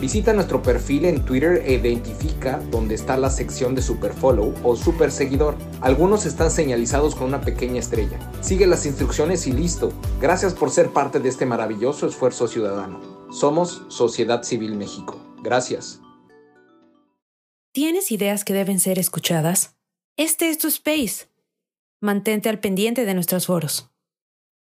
[0.00, 5.10] Visita nuestro perfil en Twitter e identifica dónde está la sección de Superfollow o Super
[5.10, 5.56] Seguidor.
[5.80, 8.16] Algunos están señalizados con una pequeña estrella.
[8.40, 9.92] Sigue las instrucciones y listo.
[10.20, 13.00] Gracias por ser parte de este maravilloso esfuerzo ciudadano.
[13.32, 15.20] Somos Sociedad Civil México.
[15.42, 16.00] Gracias.
[17.72, 19.76] ¿Tienes ideas que deben ser escuchadas?
[20.16, 21.26] Este es tu space.
[22.00, 23.90] Mantente al pendiente de nuestros foros.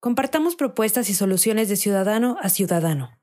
[0.02, 3.23] Compartamos propuestas y soluciones de ciudadano a ciudadano.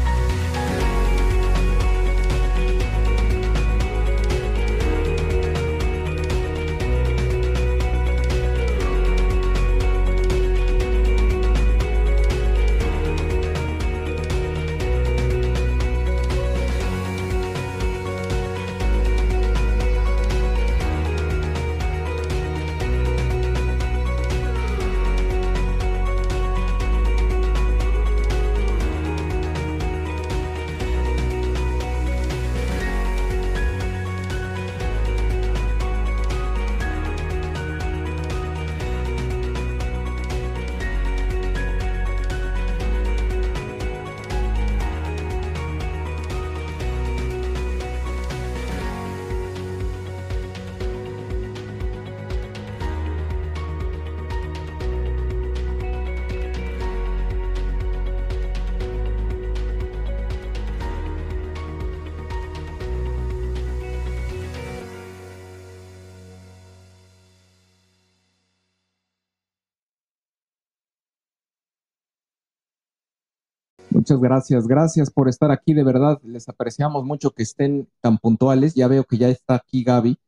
[74.11, 78.75] Muchas gracias, gracias por estar aquí, de verdad, les apreciamos mucho que estén tan puntuales.
[78.75, 80.19] Ya veo que ya está aquí Gaby.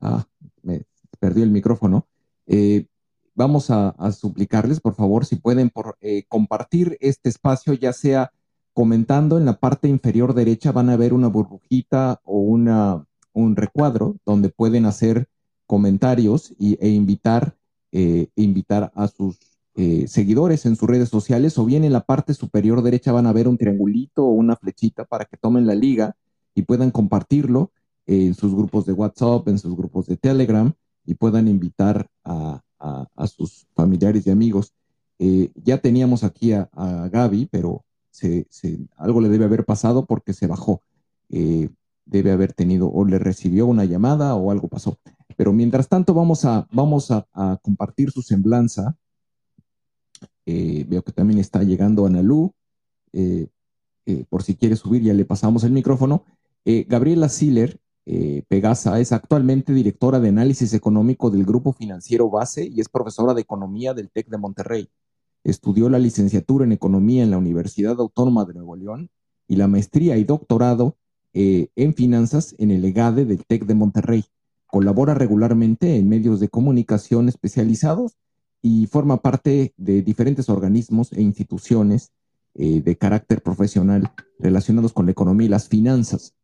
[0.00, 0.24] Ah,
[0.62, 0.84] me
[1.18, 2.06] perdí el micrófono.
[2.46, 2.86] Eh,
[3.34, 8.30] vamos a, suplicarles, por favor, si pueden por, eh, compartir este espacio, ya sea
[8.74, 14.18] comentando en la parte inferior derecha, van a ver una burbujita o una, un recuadro
[14.24, 15.26] donde pueden hacer
[15.66, 17.56] comentarios y, e invitar,
[17.90, 22.34] eh, invitar a sus eh, seguidores en sus redes sociales o bien en la parte
[22.34, 26.14] superior derecha van a ver un triangulito o una flechita para que tomen la liga
[26.54, 27.72] y puedan compartirlo
[28.04, 30.74] en sus grupos de WhatsApp, en sus grupos de Telegram
[31.06, 32.60] y puedan invitar a,
[33.28, 34.74] sus familiares y amigos.
[35.18, 36.68] Eh, ya teníamos aquí a,
[37.10, 37.84] Gaby, pero
[38.96, 40.82] algo le debe haber pasado porque se bajó.
[41.30, 41.70] Eh,
[42.04, 44.98] debe haber tenido o le recibió una llamada o algo pasó.
[45.36, 48.98] Pero mientras tanto vamos a, vamos a compartir su semblanza
[50.46, 52.52] eh, veo que también está llegando Analú.
[53.12, 53.48] Eh,
[54.06, 56.24] eh, por si quiere subir, ya le pasamos el micrófono.
[56.64, 57.80] Gabriela Siller
[58.46, 63.40] Pegasa es actualmente directora de análisis económico del Grupo Financiero Base y es profesora de
[63.40, 64.88] economía del TEC de Monterrey.
[65.42, 69.10] Estudió la licenciatura en economía en la Universidad Autónoma de Nuevo León
[69.48, 70.96] y la maestría y doctorado
[71.32, 74.24] en finanzas en el EGADE del TEC de Monterrey.
[74.66, 78.16] Colabora regularmente en medios de comunicación especializados
[78.62, 82.12] y forma parte de diferentes organismos e instituciones
[82.54, 86.34] eh, de carácter profesional relacionados con la economía y las finanzas.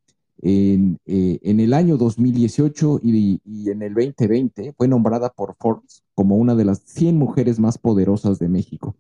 [0.41, 6.55] En, eh, el año 2018 y, en el 2020 fue nombrada por Forbes como una
[6.55, 8.97] de las 100 mujeres más poderosas de México.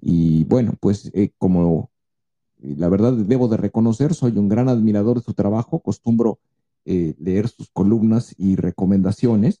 [0.00, 1.90] Y bueno, pues eh, como
[2.60, 6.38] la verdad debo de reconocer, soy un gran admirador de su trabajo, costumbro
[6.84, 9.60] leer sus columnas y recomendaciones.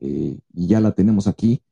[0.00, 1.62] y ya la tenemos aquí.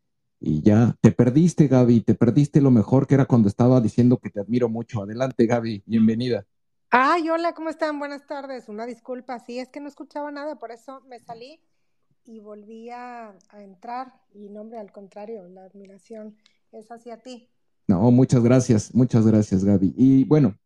[0.45, 4.29] Y ya te perdiste, Gaby, te perdiste lo mejor que era cuando estaba diciendo que
[4.29, 5.01] te admiro mucho.
[5.01, 6.45] Adelante, Gaby, bienvenida.
[6.91, 8.01] Ay, hola, ¿cómo están?
[8.01, 8.69] Buenas tardes.
[8.69, 11.61] Una disculpa, sí, es que no escuchaba nada, por eso me salí
[12.25, 14.15] y volví a, entrar.
[14.35, 16.35] Y nombre, al contrario, la admiración
[16.73, 17.49] es hacia ti.
[17.87, 19.95] No, muchas gracias, muchas gracias, Gaby.
[19.97, 20.59] Y bueno,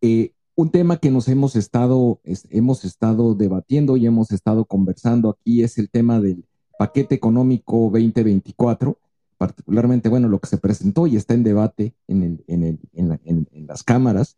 [0.00, 2.20] eh, un tema que nos hemos estado,
[2.50, 6.44] hemos estado debatiendo y hemos estado conversando aquí es el tema del
[6.82, 8.98] paquete económico 2024,
[9.38, 14.36] particularmente, bueno, lo que se presentó y está en debate en, en, las cámaras.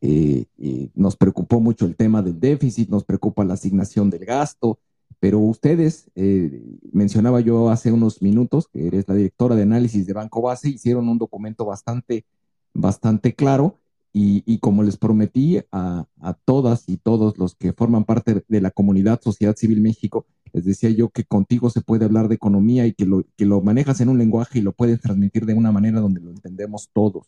[0.00, 4.78] Eh, eh, nos preocupó mucho el tema del déficit, nos preocupa la asignación del gasto,
[5.20, 6.62] pero ustedes, eh,
[6.92, 11.10] mencionaba yo hace unos minutos, que eres la directora de análisis de Banco Base, hicieron
[11.10, 12.24] un documento bastante,
[12.72, 13.76] bastante claro
[14.14, 16.06] y, como les prometí a,
[16.46, 20.90] todas y todos los que forman parte de la comunidad Sociedad Civil México, les decía
[20.90, 24.08] yo que contigo se puede hablar de economía y que lo, que lo manejas en
[24.08, 27.26] un lenguaje y lo puedes transmitir de una manera donde lo entendemos todos.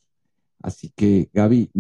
[0.63, 1.71] Así que, Gaby,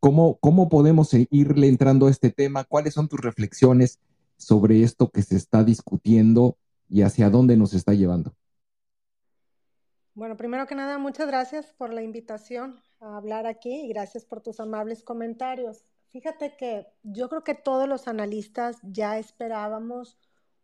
[0.00, 2.64] ¿cómo, ¿cómo podemos irle entrando a este tema?
[2.64, 3.98] ¿Cuáles son tus reflexiones?
[4.38, 6.56] sobre esto que se está discutiendo
[6.88, 8.32] y hacia dónde nos está llevando.
[10.14, 14.40] Bueno, primero que nada, muchas gracias por la invitación a hablar aquí y gracias por
[14.40, 15.84] tus amables comentarios.
[16.08, 20.18] Fíjate que yo creo que todos los analistas ya esperábamos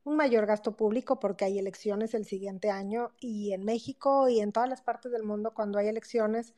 [0.05, 4.53] un mayor gasto público porque hay elecciones el siguiente año y en México y en
[4.53, 6.55] todas las partes del mundo cuando hay elecciones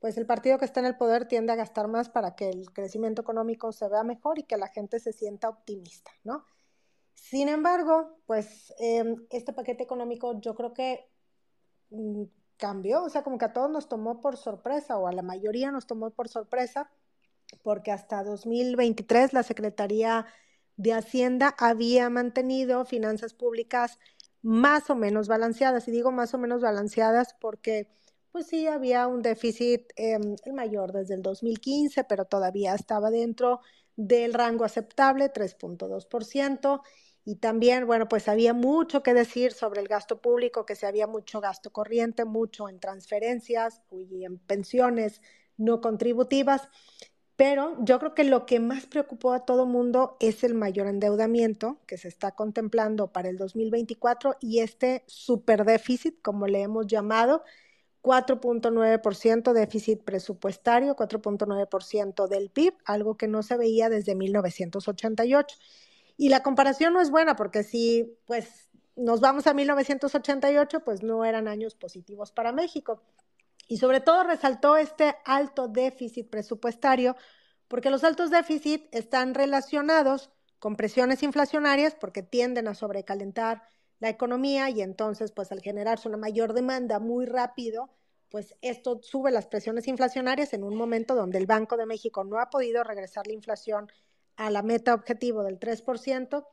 [0.00, 2.72] pues el partido que está en el poder tiende a gastar más para que el
[2.72, 6.44] crecimiento económico se vea mejor y que la gente se sienta optimista, ¿no?
[7.14, 11.06] Sin embargo, pues em, este paquete económico yo creo que
[11.90, 12.24] mm,
[12.56, 15.70] cambió, o sea, como que a todos nos tomó por sorpresa o a la mayoría
[15.70, 16.90] nos tomó por sorpresa,
[17.62, 20.26] porque hasta 2023 la Secretaría
[20.80, 23.98] de Hacienda había mantenido finanzas públicas
[24.40, 27.88] más o menos balanceadas, y digo más o menos balanceadas porque
[28.32, 33.60] pues sí había un déficit em, el mayor desde el 2015, pero todavía estaba dentro
[33.96, 36.80] del rango aceptable, 3.2%.
[37.26, 41.06] Y también, bueno, pues había mucho que decir sobre el gasto público, que se había
[41.06, 45.20] mucho gasto corriente, mucho en transferencias y en pensiones
[45.58, 46.62] no contributivas.
[47.40, 51.78] Pero yo creo que lo que más preocupó a todo mundo es el mayor endeudamiento
[51.86, 57.42] que se está contemplando para el 2024 y este superdéficit, como le hemos llamado,
[58.02, 65.56] 4.9% déficit presupuestario, 4.9% del PIB, algo que no se veía desde 1988.
[66.18, 71.24] Y la comparación no es buena porque si pues nos vamos a 1988, pues no
[71.24, 73.00] eran años positivos para México.
[73.70, 77.14] Y sobre todo resaltó este alto déficit presupuestario
[77.68, 83.62] porque los altos déficits están relacionados con presiones inflacionarias porque tienden a sobrecalentar
[84.00, 87.90] la economía y entonces pues al generarse una mayor demanda muy rápido,
[88.28, 92.40] pues esto sube las presiones inflacionarias en un momento donde el Banco de México no
[92.40, 93.88] ha podido regresar la inflación
[94.34, 96.44] a la meta objetivo del 3%.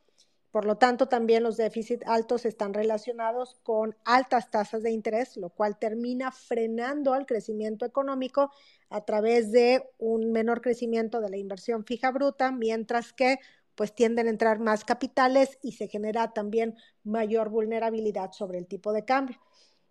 [0.50, 5.50] Por lo tanto, también los déficits altos están relacionados con altas tasas de interés, lo
[5.50, 8.50] cual termina frenando al crecimiento económico
[8.88, 13.38] a través de un menor crecimiento de la inversión fija bruta, mientras que
[13.74, 18.92] pues tienden a entrar más capitales y se genera también mayor vulnerabilidad sobre el tipo
[18.92, 19.38] de cambio.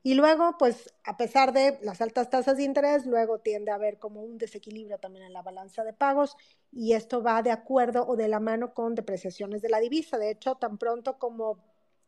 [0.04, 4.00] Y luego, pues a pesar de las altas tasas de interés, luego tiende a haber
[4.00, 6.38] como un desequilibrio también en la balanza de pagos
[6.72, 10.18] y esto va de acuerdo o de la mano con depreciaciones de la divisa.
[10.18, 11.60] De hecho, tan pronto como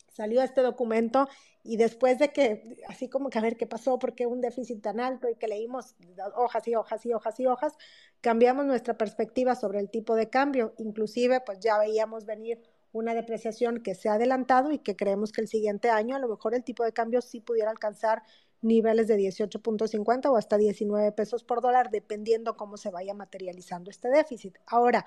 [0.07, 1.27] salió este documento
[1.63, 4.99] y después de que, así como que a ver qué pasó, porque un déficit tan
[4.99, 5.95] alto y que leímos
[6.35, 7.73] hojas y hojas y hojas y hojas,
[8.21, 10.73] cambiamos nuestra perspectiva sobre el tipo de cambio.
[10.77, 15.41] Inclusive, pues ya veíamos venir una depreciación que se ha adelantado y que creemos que
[15.41, 18.23] el siguiente año a lo mejor el tipo de cambio sí pudiera alcanzar
[18.61, 24.09] niveles de 18.50 o hasta 19 pesos por dólar, dependiendo cómo se vaya materializando este
[24.09, 24.57] déficit.
[24.65, 25.05] Ahora,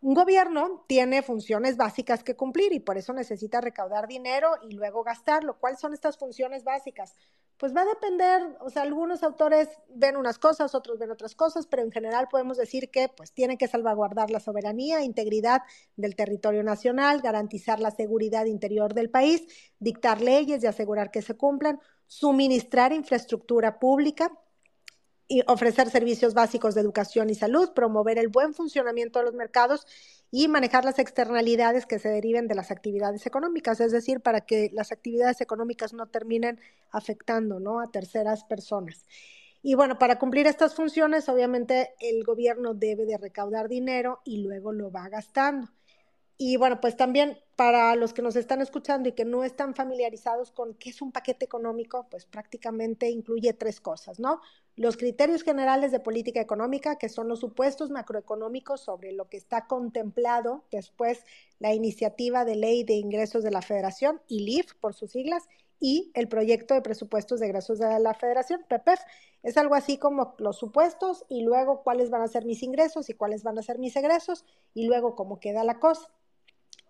[0.00, 5.04] un gobierno tiene funciones básicas que cumplir y por eso necesita recaudar dinero y luego
[5.04, 5.58] gastarlo.
[5.58, 7.14] ¿Cuáles son estas funciones básicas?
[7.60, 11.66] Pues va a depender, o sea, algunos autores ven unas cosas, otros ven otras cosas,
[11.66, 15.60] pero en general podemos decir que pues tiene que salvaguardar la soberanía, integridad
[15.94, 19.46] del territorio nacional, garantizar la seguridad interior del país,
[19.78, 24.32] dictar leyes y asegurar que se cumplan, suministrar infraestructura pública,
[25.30, 29.86] y ofrecer servicios básicos de educación y salud, promover el buen funcionamiento de los mercados
[30.30, 34.70] y manejar las externalidades que se deriven de las actividades económicas, es decir, para que
[34.72, 36.60] las actividades económicas no terminen
[36.90, 37.80] afectando ¿no?
[37.80, 39.06] a terceras personas.
[39.62, 44.72] Y bueno, para cumplir estas funciones, obviamente el gobierno debe de recaudar dinero y luego
[44.72, 45.68] lo va gastando.
[46.38, 50.50] y bueno, pues también para los que nos están escuchando y que no están familiarizados
[50.52, 54.40] con qué es un paquete económico, pues prácticamente incluye tres cosas, ¿no?
[54.80, 59.66] Los criterios generales de política económica, que son los supuestos macroeconómicos sobre lo que está
[59.66, 61.22] contemplado después
[61.58, 66.28] la iniciativa de ley de ingresos de la Federación, ILIF por sus siglas, y el
[66.28, 69.00] proyecto de presupuestos de egresos de la Federación, PEPEF.
[69.42, 73.12] Es algo así como los supuestos y luego cuáles van a ser mis ingresos y
[73.12, 76.08] cuáles van a ser mis egresos y luego cómo queda la cosa.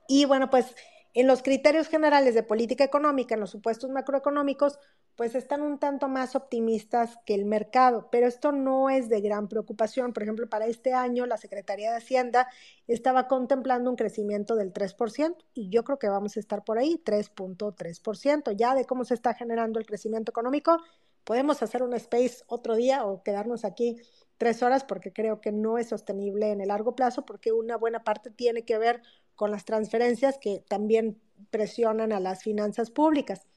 [0.06, 0.76] Y bueno, pues
[1.12, 4.78] en los criterios generales de política económica, en los supuestos macroeconómicos,
[5.20, 9.48] pues están un tanto más optimistas que el mercado, pero esto no es de gran
[9.48, 10.14] preocupación.
[10.14, 12.48] Por ejemplo, para este año la Secretaría de Hacienda
[12.86, 17.02] estaba contemplando un crecimiento del 3% y yo creo que vamos a estar por ahí,
[17.04, 18.52] 3.3%.
[18.52, 20.78] Ya de cómo se está generando el crecimiento económico,
[21.24, 23.98] podemos hacer un space otro día o quedarnos aquí
[24.38, 28.04] tres horas porque creo que no es sostenible en el largo plazo porque una buena
[28.04, 29.02] parte tiene que ver
[29.34, 33.49] con las transferencias que también presionan a las finanzas públicas.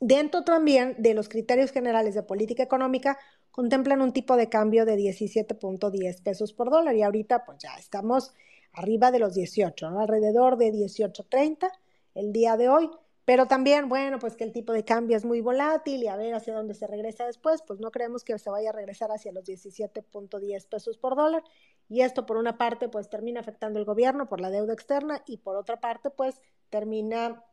[0.00, 3.18] Dentro también de los criterios generales de política económica,
[3.50, 8.32] contemplan un tipo de cambio de 17.10 pesos por dólar y ahorita pues ya estamos
[8.72, 11.68] arriba de los 18, alrededor de 18.30
[12.14, 12.88] el día de hoy.
[13.24, 16.34] Pero también, bueno, pues que el tipo de cambio es muy volátil y a ver
[16.34, 19.44] hacia dónde se regresa después, pues no creemos que se vaya a regresar hacia los
[19.44, 21.42] 17.10 pesos por dólar.
[21.88, 25.38] Y esto por una parte pues termina afectando el gobierno por la deuda externa y
[25.38, 26.40] por otra parte pues
[26.70, 27.44] termina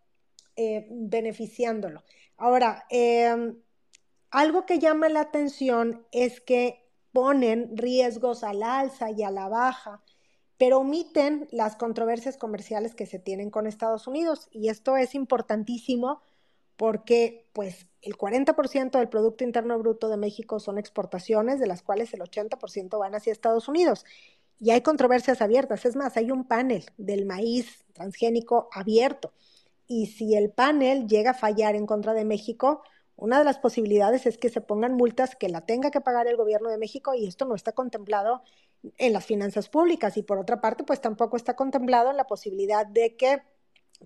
[0.55, 2.03] eh, beneficiándolo.
[2.37, 3.57] Ahora, em,
[4.31, 10.01] algo que llama la atención es que ponen riesgos al alza y a la baja
[10.57, 14.47] pero omiten las controversias comerciales que se tienen con Estados Unidos.
[14.51, 16.21] Y esto es importantísimo
[16.77, 22.13] porque pues el 40% del Producto Interno Bruto de México son exportaciones, de las cuales
[22.13, 24.05] el 80% van hacia Estados Unidos.
[24.59, 25.85] Y hay controversias abiertas.
[25.85, 29.33] Es más, hay un panel del maíz transgénico abierto.
[29.87, 32.81] Y si el panel llega a fallar en contra de México,
[33.15, 36.35] una de las posibilidades es que se pongan multas que la tenga que pagar el
[36.35, 38.41] gobierno de México y esto no está contemplado
[38.97, 43.15] en las finanzas públicas y por otra parte pues tampoco está contemplado la posibilidad de
[43.15, 43.41] que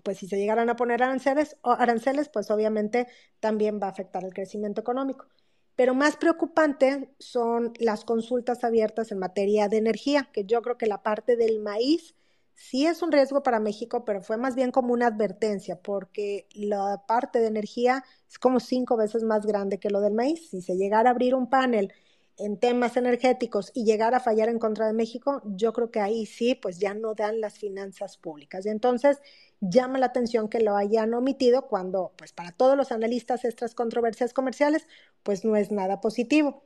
[0.04, 3.08] pues si se llegaran a poner aranceles, aranceles pues obviamente
[3.40, 5.26] también va a afectar el crecimiento económico.
[5.74, 10.86] Pero más preocupante son las consultas abiertas en materia de energía, que yo creo que
[10.86, 12.14] la parte del maíz
[12.60, 17.02] sí es un riesgo para México, pero fue más bien como una advertencia, porque la
[17.08, 20.50] parte de energía es como cinco veces más grande que lo del maíz.
[20.50, 21.90] Si se llegara a abrir un panel
[22.36, 26.26] en temas energéticos y llegar a fallar en contra de México, yo creo que ahí
[26.26, 28.66] sí, pues ya no dan las finanzas públicas.
[28.66, 29.22] Y entonces
[29.60, 34.34] llama la atención que lo hayan omitido cuando, pues para todos los analistas, estas controversias
[34.34, 34.86] comerciales,
[35.22, 36.62] pues no es nada positivo.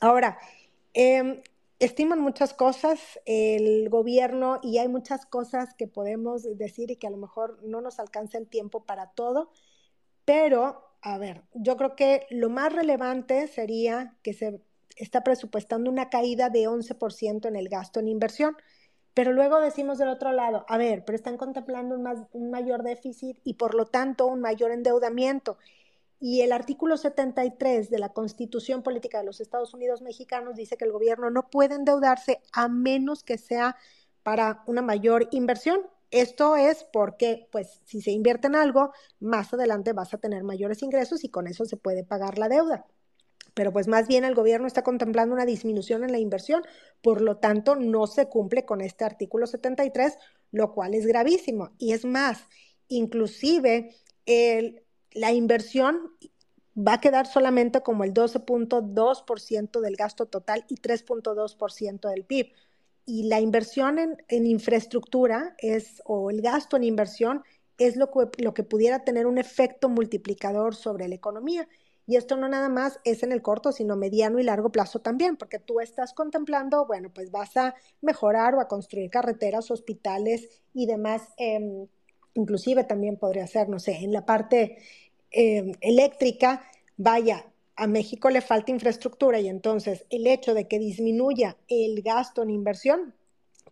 [0.00, 0.38] Ahora,
[0.92, 1.40] eh,
[1.80, 7.10] estiman muchas cosas el gobierno y hay muchas cosas que podemos decir y que a
[7.10, 9.50] lo mejor no nos alcanza el tiempo para todo,
[10.24, 14.60] pero a ver, yo creo que lo más relevante sería que se
[14.96, 18.56] está presupuestando una caída de 11% en el gasto en inversión.
[19.14, 22.82] Pero luego decimos del otro lado, a ver, pero están contemplando un, más, un mayor
[22.82, 25.58] déficit y por lo tanto un mayor endeudamiento.
[26.22, 30.84] Y el artículo 73 de la Constitución Política de los Estados Unidos Mexicanos dice que
[30.84, 33.76] el gobierno no puede endeudarse a menos que sea
[34.22, 35.80] para una mayor inversión.
[36.10, 40.82] Esto es porque, pues, si se invierte en algo, más adelante vas a tener mayores
[40.82, 42.84] ingresos y con eso se puede pagar la deuda.
[43.54, 46.62] Pero pues más bien el gobierno está contemplando una disminución en la inversión,
[47.02, 50.18] por lo tanto no se cumple con este artículo 73,
[50.52, 51.70] lo cual es gravísimo.
[51.78, 52.46] Y es más,
[52.88, 53.94] inclusive
[54.26, 56.12] el la inversión
[56.76, 62.52] va a quedar solamente como el 12.2% del gasto total y 3.2% del PIB.
[63.06, 63.98] Y la inversión
[64.28, 67.42] en, infraestructura es, o el gasto en inversión
[67.78, 71.68] es lo que, lo que pudiera tener un efecto multiplicador sobre la economía.
[72.06, 75.36] Y esto no nada más es en el corto, sino mediano y largo plazo también,
[75.36, 80.86] porque tú estás contemplando, bueno, pues vas a mejorar o a construir carreteras, hospitales y
[80.86, 81.28] demás.
[81.36, 81.86] Eh,
[82.34, 84.78] inclusive también podría ser, no sé, en la parte
[85.30, 86.62] eh, eléctrica,
[86.96, 87.46] vaya,
[87.76, 92.50] a México le falta infraestructura y entonces el hecho de que disminuya el gasto en
[92.50, 93.14] inversión,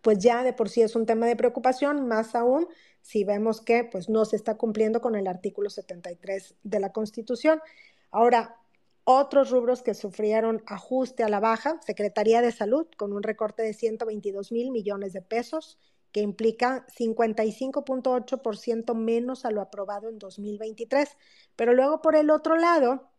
[0.01, 2.67] pues ya de por sí es un tema de preocupación, más aún
[3.01, 7.61] si vemos que pues no se está cumpliendo con el artículo 73 de la Constitución.
[8.09, 8.57] Ahora,
[9.03, 13.73] otros rubros que sufrieron ajuste a la baja, Secretaría de Salud con un recorte de
[13.73, 15.77] 122 mil millones de pesos,
[16.11, 21.17] que implica 55.8% menos a lo aprobado en 2023.
[21.55, 23.09] Pero luego, por el otro lado,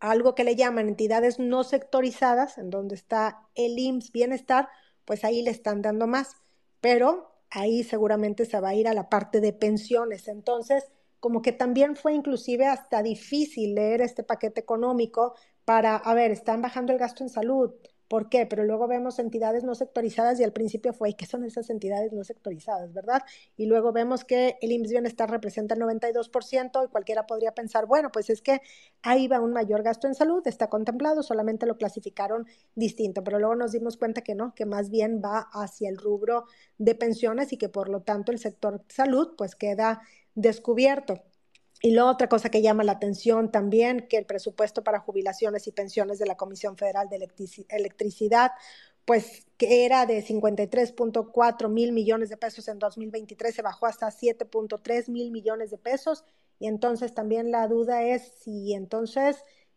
[0.00, 4.68] algo que le llaman entidades no sectorizadas, en donde está el IMSS Bienestar,
[5.04, 6.36] pues ahí le están dando más.
[6.80, 10.28] Pero ahí seguramente se va a ir a la parte de pensiones.
[10.28, 10.84] Entonces,
[11.20, 16.62] como que también fue inclusive hasta difícil leer este paquete económico para, a ver, están
[16.62, 17.72] bajando el gasto en salud,
[18.08, 18.46] ¿Por qué?
[18.46, 22.12] Pero luego vemos entidades no sectorizadas y al principio fue, ¿y qué son esas entidades
[22.12, 23.22] no sectorizadas, verdad?
[23.56, 28.10] Y luego vemos que el IMSS Bienestar representa el 92% y cualquiera podría pensar, bueno,
[28.10, 28.62] pues es que
[29.02, 33.54] ahí va un mayor gasto en salud, está contemplado, solamente lo clasificaron distinto, pero luego
[33.56, 36.46] nos dimos cuenta que no, que más bien va hacia el rubro
[36.78, 40.00] de pensiones y que por lo tanto el sector salud pues queda
[40.34, 41.22] descubierto.
[41.80, 45.72] Y la otra cosa que llama la atención también, que el presupuesto para jubilaciones y
[45.72, 47.28] pensiones de la Comisión Federal de
[47.68, 48.50] Electricidad,
[49.04, 55.08] pues que era de 53.4 mil millones de pesos en 2023, se bajó hasta 7.3
[55.08, 56.24] mil millones de pesos.
[56.58, 59.36] Y entonces también la duda es si entonces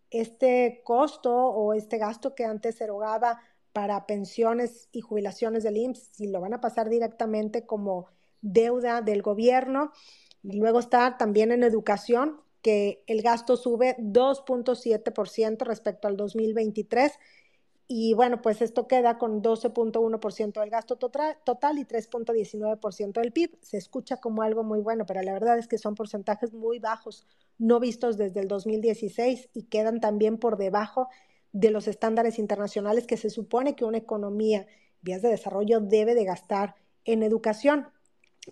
[0.10, 3.40] este costo o este gasto que antes erogaba
[3.74, 8.08] para pensiones y jubilaciones del IMSS, si lo van a pasar directamente como
[8.42, 9.92] deuda del gobierno
[10.44, 17.14] luego está también en educación, que el gasto sube 2.7% respecto al 2023.
[17.88, 23.58] Y bueno, pues esto queda con 12.1% del gasto total, total y 3.19% del PIB.
[23.62, 27.28] Se escucha como algo muy bueno, pero la verdad es que son porcentajes muy bajos,
[27.58, 31.10] no vistos desde el 2016 y quedan también por debajo
[31.52, 34.68] de los estándares internacionales que se supone que una economía,
[35.02, 37.88] vías de desarrollo, debe de gastar en educación.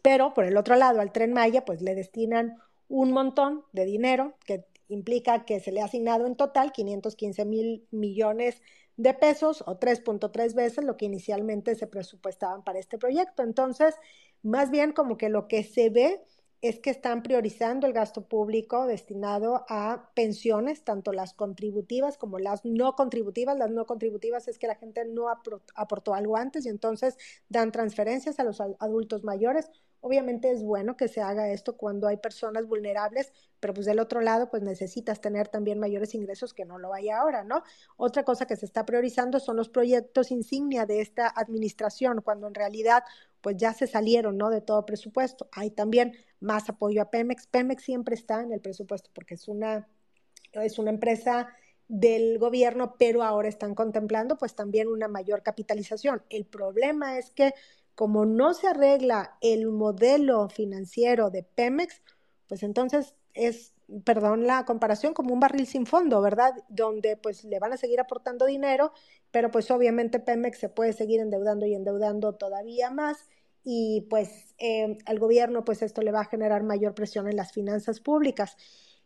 [0.02, 4.36] Pero por el otro lado, al tren Maya, pues le destinan un montón de dinero
[4.46, 8.62] que implica que se le ha asignado en total 515 mil millones
[8.98, 13.44] de pesos o 3.3 veces lo que inicialmente se presupuestaban para este proyecto.
[13.44, 13.96] Entonces,
[14.42, 16.22] más bien como que lo que se ve
[16.62, 22.66] es que están priorizando el gasto público destinado a pensiones, tanto las contributivas como las
[22.66, 23.58] no contributivas.
[23.58, 28.40] Las no contributivas es que la gente no aportó algo antes y entonces dan transferencias
[28.40, 29.70] a los adultos mayores.
[30.02, 34.22] Obviamente es bueno que se haga esto cuando hay personas vulnerables, pero pues del otro
[34.22, 37.64] lado pues necesitas tener también mayores ingresos que no lo hay ahora, ¿no?
[37.98, 42.54] Otra cosa que se está priorizando son los proyectos insignia de esta administración, cuando en
[42.54, 43.04] realidad
[43.42, 44.50] pues ya se salieron, ¿no?
[44.50, 45.50] De todo presupuesto.
[45.52, 47.48] Hay también más apoyo a Pemex.
[47.48, 49.88] Pemex siempre está en el presupuesto porque es una,
[50.54, 51.50] es una empresa
[51.88, 56.24] del gobierno, pero ahora están contemplando pues también una mayor capitalización.
[56.30, 57.54] El problema es que
[57.96, 62.02] como no se arregla el modelo financiero de Pemex,
[62.48, 63.74] pues entonces es,
[64.04, 66.54] perdón la comparación, como un barril sin fondo, ¿verdad?
[66.70, 68.94] Donde pues le van a seguir aportando dinero,
[69.32, 73.28] pero pues obviamente Pemex se puede seguir endeudando y endeudando todavía más
[73.64, 77.52] y pues eh, al gobierno pues esto le va a generar mayor presión en las
[77.52, 78.56] finanzas públicas.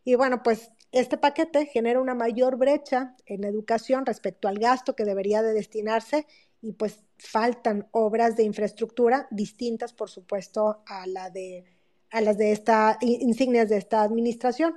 [0.03, 5.05] Y bueno, pues este paquete genera una mayor brecha en educación respecto al gasto que
[5.05, 6.27] debería de destinarse
[6.61, 11.65] y pues faltan obras de infraestructura distintas, por supuesto, a, la de,
[12.13, 14.75] a las de esta insignias de esta administración.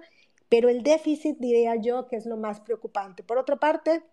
[0.49, 3.23] Pero el déficit, diría yo, que es lo más preocupante.
[3.23, 4.05] Por otra parte,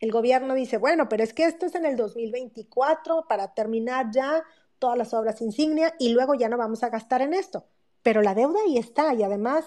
[0.00, 4.42] el gobierno dice, bueno, pero es que esto es en el 2024 para terminar ya
[4.78, 7.66] todas las obras insignia y luego ya no vamos a gastar en esto.
[8.02, 9.64] Pero la deuda ahí está y además,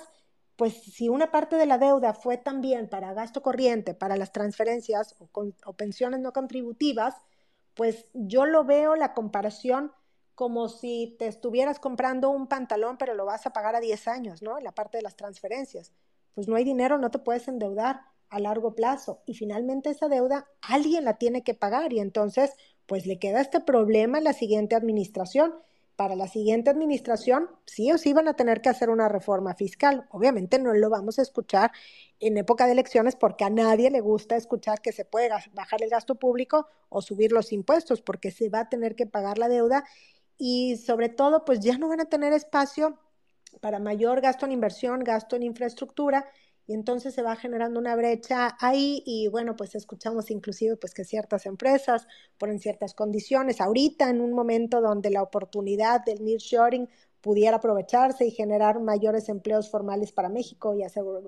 [0.57, 5.15] pues si una parte de la deuda fue también para gasto corriente, para las transferencias
[5.19, 7.15] o, pensiones no contributivas,
[7.75, 9.91] pues yo lo veo la comparación
[10.35, 14.41] como si te estuvieras comprando un pantalón, pero lo vas a pagar a 10 años,
[14.41, 14.59] ¿no?
[14.59, 15.93] La parte de las transferencias.
[16.33, 20.47] Pues no hay dinero, no te puedes endeudar a largo plazo y finalmente esa deuda
[20.61, 22.51] alguien la tiene que pagar y entonces
[22.85, 25.55] pues le queda este problema a la siguiente administración.
[25.95, 30.05] Para la siguiente administración, sí o sí van a tener que hacer una reforma fiscal.
[30.11, 31.71] Obviamente no lo vamos a escuchar
[32.19, 35.89] en época de elecciones porque a nadie le gusta escuchar que se puede bajar el
[35.89, 39.85] gasto público o subir los impuestos porque se va a tener que pagar la deuda
[40.37, 42.99] y sobre todo pues ya no van a tener espacio
[43.61, 46.25] para mayor gasto en inversión, gasto en infraestructura
[46.67, 51.03] y entonces se va generando una brecha ahí y bueno, pues escuchamos inclusive pues que
[51.03, 53.61] ciertas empresas ponen ciertas condiciones.
[53.61, 56.89] Ahorita en un momento donde la oportunidad del nearshoring
[57.25, 60.83] pudiera aprovecharse y generar mayores empleos formales para México y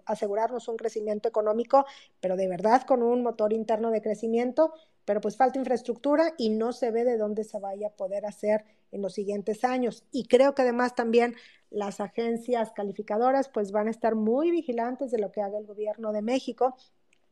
[0.06, 1.88] asegurarnos un crecimiento económico,
[2.20, 4.74] pero de verdad con un motor interno de crecimiento,
[5.06, 8.64] pero pues falta infraestructura y no se ve de dónde se vaya a poder hacer
[8.92, 10.04] en los siguientes años.
[10.12, 11.34] Y creo que además también
[11.72, 16.14] las agencias calificadoras pues van a estar muy vigilantes de lo que haga el gobierno
[16.14, 16.76] de México,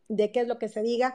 [0.07, 1.13] de qué es lo que se diga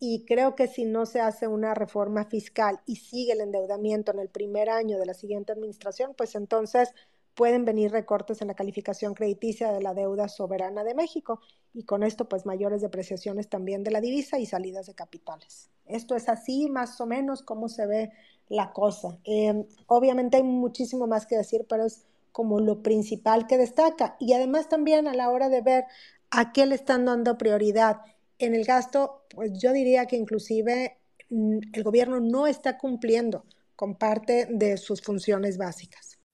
[0.00, 4.18] y creo que si no se hace una reforma fiscal y sigue el endeudamiento en
[4.18, 6.94] el primer año de la siguiente administración, pues entonces
[7.34, 11.40] pueden venir recortes en la calificación crediticia de la deuda soberana de México
[11.74, 15.70] y con esto pues mayores depreciaciones también de la divisa y salidas de capitales.
[15.86, 18.10] esto es así, más o menos, cómo se ve
[18.48, 19.18] la cosa.
[19.24, 24.16] Em, obviamente hay muchísimo más que decir, pero es como lo principal que destaca.
[24.18, 25.84] Y además también a la hora de ver
[26.30, 28.00] a qué le están dando prioridad
[28.40, 30.98] en el gasto, pues yo diría que inclusive
[31.28, 33.44] mm, el gobierno no está cumpliendo
[33.76, 36.09] con parte de sus funciones básicas.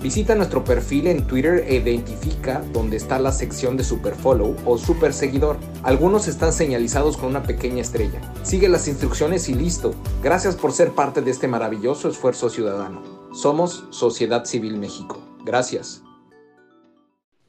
[0.00, 5.12] Visita nuestro perfil en Twitter e identifica dónde está la sección de Superfollow o Super
[5.12, 5.58] Seguidor.
[5.82, 8.20] Algunos están señalizados con una pequeña estrella.
[8.44, 9.92] Sigue las instrucciones y listo.
[10.22, 13.02] Gracias por ser parte de este maravilloso esfuerzo ciudadano.
[13.32, 15.20] Somos Sociedad Civil México.
[15.44, 16.00] Gracias.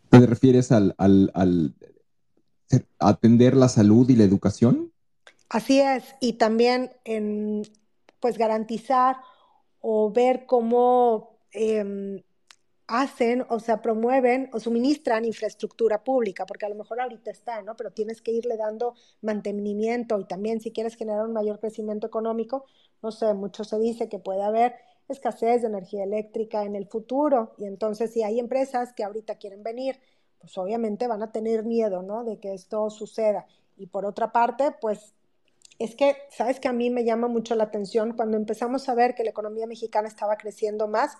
[0.09, 0.95] ¿Te refieres al,
[2.97, 4.91] atender la salud y la educación?
[5.49, 7.61] Así es, y también en
[8.19, 9.17] pues garantizar
[9.81, 12.21] o ver cómo em,
[12.89, 17.75] hacen, o sea, promueven o suministran infraestructura pública, porque a lo mejor ahorita está, ¿no?
[17.75, 22.65] Pero tienes que irle dando mantenimiento y también si quieres generar un mayor crecimiento económico,
[23.03, 24.73] no sé, mucho se dice que puede haber
[25.07, 29.61] escasez de energía eléctrica en el futuro y entonces si hay empresas que ahorita quieren
[29.61, 29.99] venir,
[30.39, 32.23] pues obviamente van a tener miedo, ¿no?
[32.23, 33.45] De que esto suceda.
[33.77, 35.13] Y por otra parte, pues
[35.77, 39.13] es que, ¿sabes que a mí me llama mucho la atención cuando empezamos a ver
[39.13, 41.17] que la economía mexicana estaba creciendo más?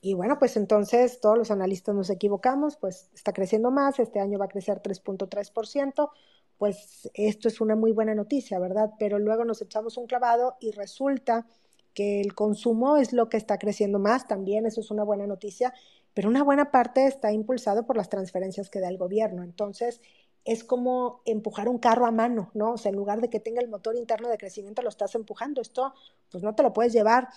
[0.00, 4.38] Y bueno, pues entonces todos los analistas nos equivocamos, pues está creciendo más, este año
[4.38, 6.10] va a crecer 3.3%,
[6.56, 8.92] pues esto es una muy buena noticia, ¿verdad?
[8.98, 11.46] Pero luego nos echamos un clavado y resulta
[11.94, 15.74] que el consumo es lo que está creciendo más, también eso es una buena noticia,
[16.14, 19.42] pero una buena parte está impulsado por las transferencias que da el gobierno.
[19.42, 20.00] Entonces,
[20.44, 22.72] es como empujar un carro a mano, ¿no?
[22.72, 25.60] O sea, en lugar de que tenga el motor interno de crecimiento, lo estás empujando.
[25.60, 25.94] Esto,
[26.30, 27.28] pues no te lo puedes llevar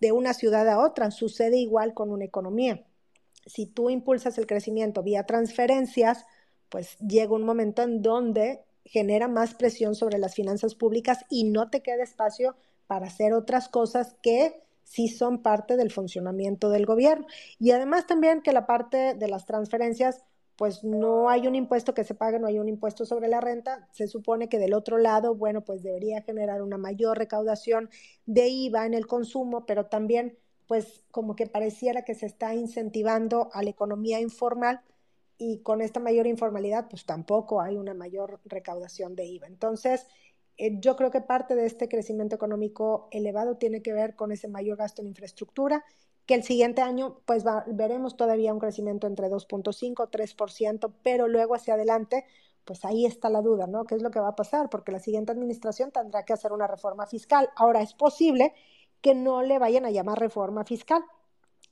[0.00, 1.10] de una ciudad a otra.
[1.10, 2.84] Sucede igual con una economía.
[3.46, 6.26] Si tú impulsas el crecimiento vía transferencias,
[6.68, 11.70] pues llega un momento en donde genera más presión sobre las finanzas públicas y no
[11.70, 17.26] te queda espacio para hacer otras cosas que sí son parte del funcionamiento del gobierno.
[17.58, 20.24] Y además también que la parte de las transferencias
[20.56, 23.88] pues no hay un impuesto que se pague, no hay un impuesto sobre la renta.
[23.92, 27.90] Se supone que del otro lado, bueno, pues debería generar una mayor recaudación
[28.26, 33.50] de IVA en el consumo, pero también pues como que pareciera que se está incentivando
[33.52, 34.80] a la economía informal
[35.36, 39.48] y con esta mayor informalidad pues tampoco hay una mayor recaudación de IVA.
[39.48, 40.06] Entonces,
[40.58, 44.48] eh, yo creo que parte de este crecimiento económico elevado tiene que ver con ese
[44.48, 45.84] mayor gasto en infraestructura
[46.26, 51.74] que el siguiente año pues veremos todavía un crecimiento entre 2.5 3%, pero luego hacia
[51.74, 52.24] adelante
[52.64, 53.84] pues ahí está la duda, ¿no?
[53.84, 54.70] ¿Qué es lo que va a pasar?
[54.70, 57.50] Porque la siguiente administración tendrá que hacer una reforma fiscal.
[57.56, 58.54] Ahora es posible
[59.00, 61.02] que no le vayan a llamar reforma fiscal.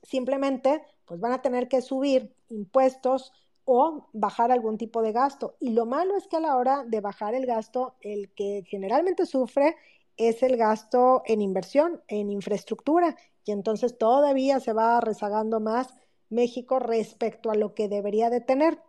[0.03, 3.31] Simplemente pues van a tener que subir impuestos
[3.65, 5.55] o bajar algún tipo de gasto.
[5.59, 9.25] Y lo malo es que a la hora de bajar el gasto, el que generalmente
[9.25, 9.77] sufre
[10.17, 15.93] es el gasto en inversión, en infraestructura, y entonces todavía se va rezagando más
[16.29, 18.79] México respecto a lo que debería de tener.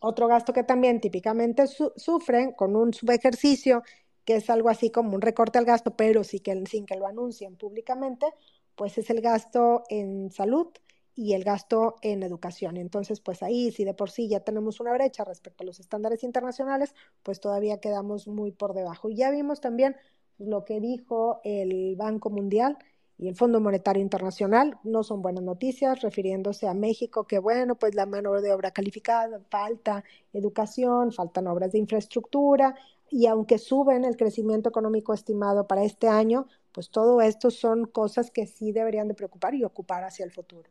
[0.00, 3.82] Otro gasto que también típicamente sufren con un subejercicio,
[4.24, 8.26] que es algo así como un recorte al gasto, pero sin que lo anuncien públicamente,
[8.74, 10.68] pues es el gasto en salud
[11.14, 12.76] y el gasto en educación.
[12.76, 16.24] Entonces, pues ahí, si de por sí ya tenemos una brecha respecto a los estándares
[16.24, 19.08] internacionales, pues todavía quedamos muy por debajo.
[19.08, 19.96] Y ya vimos también
[20.38, 22.76] lo que dijo el Banco Mundial
[23.18, 24.78] y el Fondo Monetario Internacional.
[24.84, 29.40] No son buenas noticias refiriéndose a México, que bueno, pues la mano de obra calificada,
[29.50, 32.74] falta educación, faltan obras de infraestructura
[33.10, 38.30] y aunque suben el crecimiento económico estimado para este año, pues todo esto son cosas
[38.30, 40.68] que sí deberían de preocupar y ocupar hacia el futuro.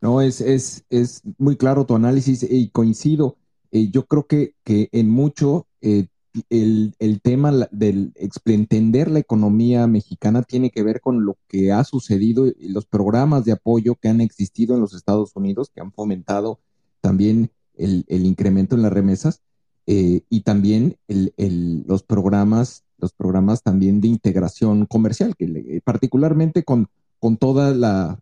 [0.00, 3.36] No, es, es, es muy claro tu análisis y coincido.
[3.72, 6.06] Eh, yo creo que, que en mucho eh,
[6.50, 8.12] el, tema del
[8.44, 13.44] entender la economía mexicana tiene que ver con lo que ha sucedido y los programas
[13.44, 16.60] de apoyo que han existido en los Estados Unidos, que han fomentado
[17.00, 19.40] también el, incremento en las remesas
[19.86, 26.88] eh, y también los programas, los programas también de integración comercial, que particularmente con,
[27.20, 28.18] con toda la,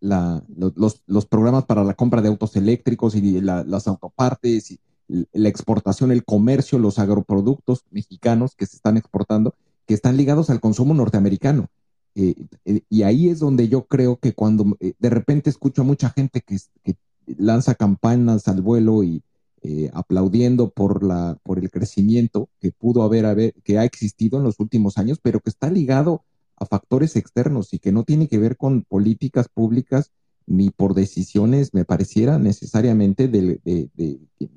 [0.00, 6.24] los, programas para la compra de autos eléctricos y las autopartes y la exportación, el
[6.24, 9.54] comercio, los agroproductos mexicanos que se están exportando,
[9.86, 11.68] que están ligados al consumo norteamericano.
[12.14, 15.84] Eh, eh, y ahí es donde yo creo que cuando eh, de repente escucho a
[15.84, 16.58] mucha gente que,
[17.38, 19.22] lanza campanas al vuelo y
[19.94, 24.60] aplaudiendo por, la, por el crecimiento que pudo haber, haber, que ha existido en los
[24.60, 26.22] últimos años, pero que está ligado
[26.56, 30.10] a factores externos y que no tiene que ver con políticas públicas
[30.46, 33.60] ni por decisiones, me pareciera necesariamente de,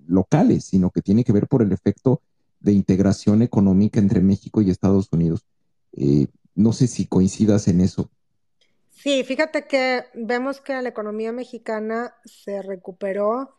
[0.08, 2.22] locales, sino que tiene que ver por el efecto
[2.60, 5.46] de integración económica entre México y Estados Unidos.
[5.94, 8.10] Eh, no sé si coincidas en eso.
[8.90, 13.58] Sí, fíjate que vemos que la economía mexicana se recuperó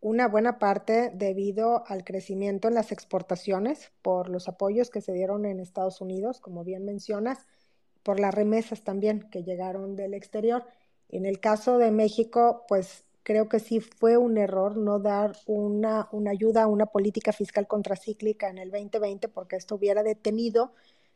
[0.00, 5.44] una buena parte debido al crecimiento en las exportaciones por los apoyos que se dieron
[5.44, 7.46] en Estados Unidos, como bien mencionas,
[8.02, 10.64] por las remesas también que llegaron del exterior.
[11.08, 16.08] En el caso de México, pues creo que sí fue un error no dar una,
[16.12, 20.72] una ayuda, una política fiscal contracíclica en el 2020, porque esto hubiera detenido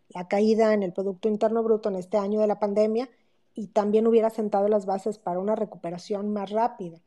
[0.09, 3.09] la caída en el Producto Interno Bruto en este año de la pandemia
[3.55, 7.01] y también hubiera sentado las bases para una recuperación más rápida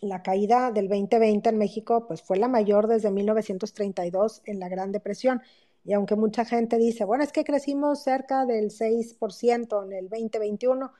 [0.00, 4.92] la caída del 2020 en México pues fue la mayor desde 1932 en la Gran
[4.92, 5.42] Depresión.
[5.84, 10.92] Y aunque mucha gente dice, bueno, es que crecimos cerca del 6% en el 2021,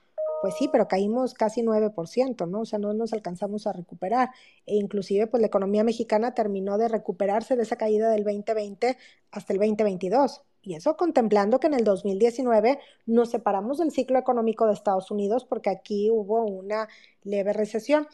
[0.44, 2.60] pues sí, pero caímos casi 9%, ¿no?
[2.60, 4.28] O sea, no nos alcanzamos a recuperar.
[4.66, 8.98] E inclusive, pues la economía mexicana terminó de recuperarse de esa caída del 2020
[9.30, 10.42] hasta el 2022.
[10.60, 15.46] Y eso contemplando que en el 2019 nos separamos del ciclo económico de Estados Unidos
[15.46, 16.88] porque aquí hubo una
[17.22, 18.06] leve recesión.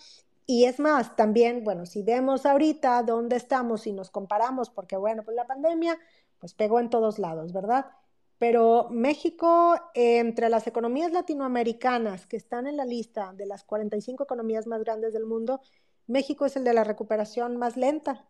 [0.46, 5.24] Y es más, también, bueno, si vemos ahorita dónde estamos y nos comparamos, porque bueno,
[5.24, 5.98] pues la pandemia
[6.38, 7.86] pues pegó en todos lados, ¿verdad?
[8.40, 14.66] Pero México, entre las economías latinoamericanas que están en la lista de las 45 economías
[14.66, 15.60] más grandes del mundo,
[16.06, 18.26] México es el de la recuperación más lenta.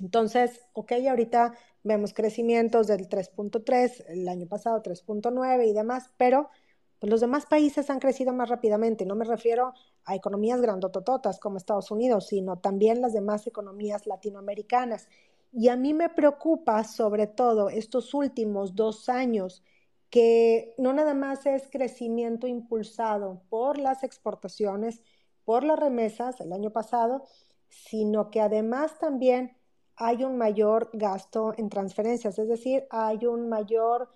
[0.00, 1.52] Entonces, ok, ahorita
[1.84, 6.50] vemos crecimientos del 3.3, el año pasado 3.9 y demás, pero
[6.98, 9.06] pues los demás países han crecido más rápidamente.
[9.06, 9.74] No me refiero
[10.06, 15.08] a economías grandotototas como Estados Unidos, sino también las demás economías latinoamericanas.
[15.58, 19.64] Y a mí me preocupa sobre todo estos últimos dos años
[20.10, 25.00] que no nada más es crecimiento impulsado por las exportaciones,
[25.46, 27.24] por las remesas el año pasado,
[27.70, 29.56] sino que además también
[29.96, 34.10] hay un mayor gasto en transferencias, es decir, hay un mayor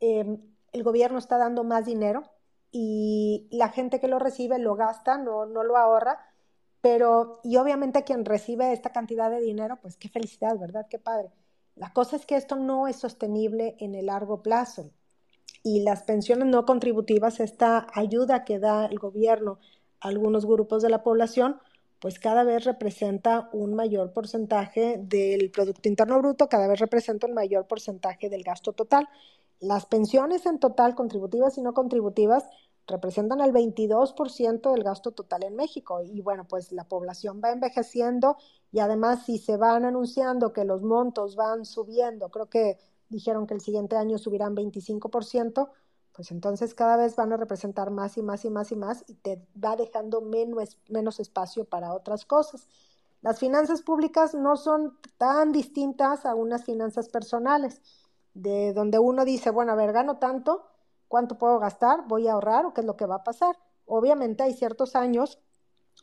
[0.00, 0.40] em,
[0.72, 2.22] el gobierno está dando más dinero
[2.70, 6.18] y la gente que lo recibe lo gasta, no, no lo ahorra,
[6.80, 10.86] pero y obviamente quien recibe esta cantidad de dinero, pues qué felicidad, ¿verdad?
[10.88, 11.30] Qué padre.
[11.74, 14.90] La cosa es que esto no es sostenible en el largo plazo
[15.62, 19.58] y las pensiones no contributivas, esta ayuda que da el gobierno
[20.00, 21.60] a algunos grupos de la población,
[22.00, 27.34] pues cada vez representa un mayor porcentaje del Producto Interno Bruto, cada vez representa un
[27.34, 29.08] mayor porcentaje del gasto total.
[29.60, 32.44] Las pensiones en total, contributivas y no contributivas,
[32.88, 36.02] representan el 22% del gasto total en México.
[36.02, 38.36] Y bueno, pues la población va envejeciendo
[38.72, 43.54] y además si se van anunciando que los montos van subiendo, creo que dijeron que
[43.54, 45.70] el siguiente año subirán 25%,
[46.12, 49.14] pues entonces cada vez van a representar más y más y más y más y
[49.14, 52.66] te va dejando menos, menos espacio para otras cosas.
[53.20, 57.82] Las finanzas públicas no son tan distintas a unas finanzas personales
[58.34, 60.67] de donde uno dice, bueno, a ver, gano tanto,
[61.08, 62.06] ¿cuánto puedo gastar?
[62.06, 63.56] ¿Voy a ahorrar o qué es lo que va a pasar?
[63.86, 65.38] Obviamente hay ciertos años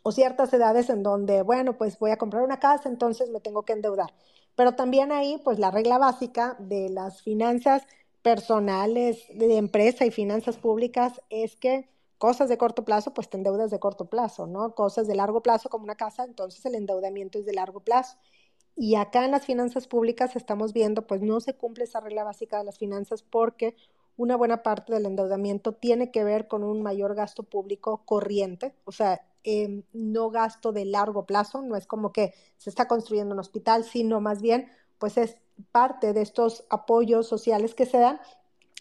[0.03, 3.63] o ciertas edades en donde, bueno, pues voy a comprar una casa, entonces me tengo
[3.63, 4.13] que endeudar.
[4.55, 7.83] Pero también ahí, pues la regla básica de las finanzas
[8.21, 13.71] personales, de empresa y finanzas públicas es que cosas de corto plazo, pues te endeudas
[13.71, 14.73] de corto plazo, ¿no?
[14.73, 18.17] Cosas de largo plazo como una casa, entonces el endeudamiento es de largo plazo.
[18.75, 22.57] Y acá en las finanzas públicas estamos viendo, pues no se cumple esa regla básica
[22.57, 23.75] de las finanzas porque
[24.17, 28.91] una buena parte del endeudamiento tiene que ver con un mayor gasto público corriente, o
[28.91, 33.39] sea, em, no gasto de largo plazo, no es como que se está construyendo un
[33.39, 35.37] hospital, sino más bien, pues es
[35.71, 38.19] parte de estos apoyos sociales que se dan,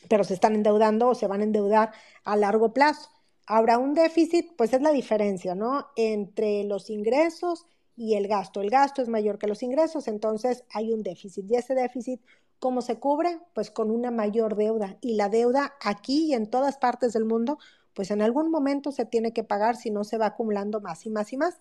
[0.09, 1.93] pero se están endeudando o se van a endeudar
[2.25, 3.11] a largo plazo.
[3.47, 5.89] Ahora, un déficit, pues es la diferencia, ¿no?
[5.97, 7.67] Entre los ingresos
[7.97, 8.61] y el gasto.
[8.61, 11.51] El gasto es mayor que los ingresos, entonces hay un déficit.
[11.51, 12.21] Y ese déficit,
[12.59, 13.39] ¿cómo se cubre?
[13.55, 14.97] Pues con una mayor deuda.
[15.01, 17.59] Y la deuda aquí y en todas partes del mundo,
[17.95, 21.11] pues en algún momento se tiene que pagar si no se va acumulando más y
[21.11, 21.61] más y más.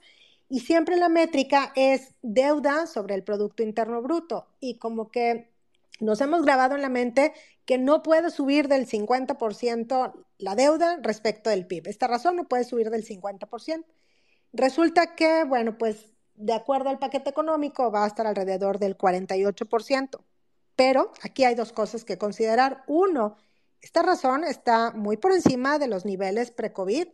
[0.49, 4.47] Y siempre la métrica es deuda sobre el Producto Interno Bruto.
[4.59, 5.51] Y como que
[5.99, 7.33] nos hemos grabado en la mente
[7.65, 11.87] que no puede subir del 50% la deuda respecto del PIB.
[11.87, 13.85] Esta razón no puede subir del 50%.
[14.51, 20.19] Resulta que, bueno, pues de acuerdo al paquete económico, va a estar alrededor del 48%.
[20.75, 22.83] Pero aquí hay dos cosas que considerar.
[22.87, 23.37] Uno,
[23.81, 27.07] esta razón está muy por encima de los niveles pre-COVID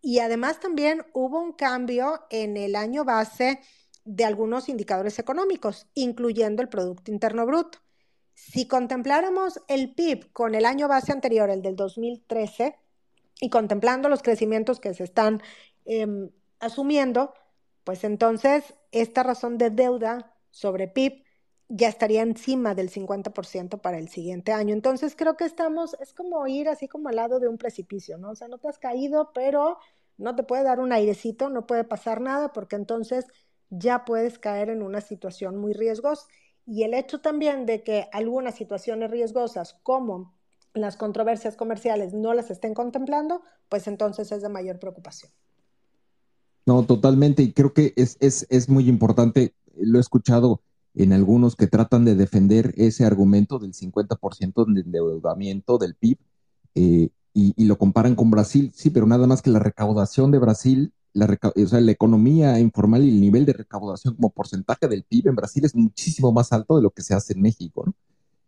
[0.00, 3.60] y además también hubo un cambio en el año base
[4.04, 7.78] de algunos indicadores económicos, incluyendo el Producto Interno Bruto.
[8.34, 12.76] Si contempláramos el PIB con el año base anterior, el del 2013,
[13.40, 15.42] y contemplando los crecimientos que se están
[15.84, 17.34] em, asumiendo,
[17.84, 21.24] pues entonces esta razón de deuda sobre PIB
[21.68, 24.74] ya estaría encima del 50% para el siguiente año.
[24.74, 28.30] Entonces creo que estamos, es como ir así como al lado de un precipicio, ¿no?
[28.30, 29.78] O sea, no te has caído, pero
[30.16, 33.26] no te puede dar un airecito, no puede pasar nada, porque entonces
[33.70, 36.26] ya puedes caer en una situación muy riesgosa.
[36.66, 40.34] Y el hecho también de que algunas situaciones riesgosas, como
[40.74, 45.32] las controversias comerciales, no las estén contemplando, pues entonces es de mayor preocupación.
[46.66, 47.42] No, totalmente.
[47.42, 50.62] Y creo que es, es, es muy importante, lo he escuchado
[50.94, 56.18] en algunos que tratan de defender ese argumento del 50% de endeudamiento del PIB
[56.74, 58.70] eh, y, lo comparan con Brasil.
[58.74, 63.02] Sí, pero nada más que la recaudación de Brasil, la, o sea, la economía informal
[63.02, 66.76] y el nivel de recaudación como porcentaje del PIB en Brasil es muchísimo más alto
[66.76, 67.94] de lo que se hace en México, ¿no?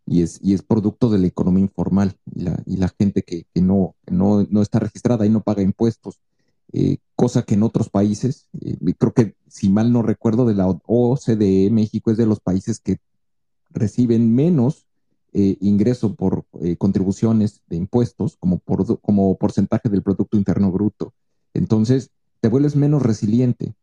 [0.09, 3.45] Y es, y es producto de la economía informal y la, y la gente que,
[3.53, 6.21] que no, no, no está registrada y no paga impuestos.
[6.73, 10.67] Eh, cosa que en otros países, eh, creo que si mal no recuerdo de la
[10.67, 12.97] OCDE, México es de los países que
[13.69, 14.85] reciben menos
[15.33, 16.45] eh, ingreso por
[16.77, 21.13] contribuciones de impuestos como, por, como porcentaje del Producto Interno Bruto.
[21.53, 23.75] Entonces, te vuelves menos resiliente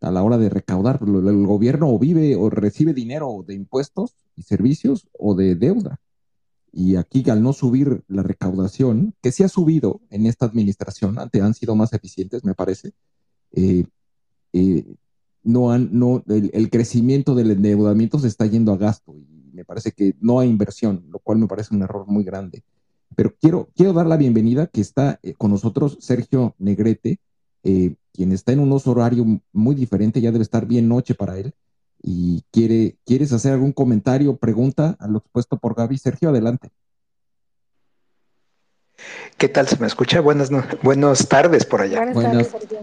[0.00, 1.00] a la hora de recaudar.
[1.02, 6.00] El gobierno o vive o recibe dinero de impuestos y servicios o de deuda.
[6.76, 11.54] Y aquí, al no subir la recaudación, que sí ha subido en esta administración, han
[11.54, 12.94] sido más eficientes, me parece,
[13.52, 13.84] eh,
[14.52, 14.84] eh,
[15.44, 19.92] no han, no, el, crecimiento del endeudamiento se está yendo a gasto y me parece
[19.92, 22.64] que no hay inversión, lo cual me parece un error muy grande.
[23.14, 27.20] Pero quiero, quiero dar la bienvenida que está eh, con nosotros Sergio Negrete,
[27.62, 31.54] quien está en un horario muy diferente, ya debe estar bien noche para él
[32.06, 35.96] y quiere, ¿quieres hacer algún comentario, pregunta a lo expuesto por Gaby?
[35.96, 36.70] Sergio, adelante.
[39.38, 39.66] ¿Qué tal?
[39.66, 40.20] ¿Se me escucha?
[40.20, 40.50] Buenas,
[40.82, 42.12] buenas tardes por allá.
[42.12, 42.78] Buenas, tardes, Sergio.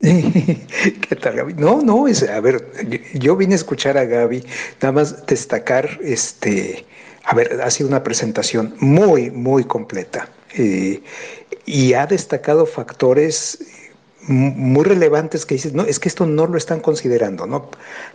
[0.00, 1.54] ¿Qué tal, Gaby?
[1.54, 2.72] No, no, es, a ver,
[3.14, 4.44] yo vine a escuchar a Gaby,
[4.82, 6.84] nada más destacar, este,
[7.22, 11.02] a ver, ha sido una presentación muy, muy completa eh,
[11.64, 13.58] y ha destacado factores
[14.26, 17.70] muy relevantes que dices, no, es que esto no lo están considerando, ¿no?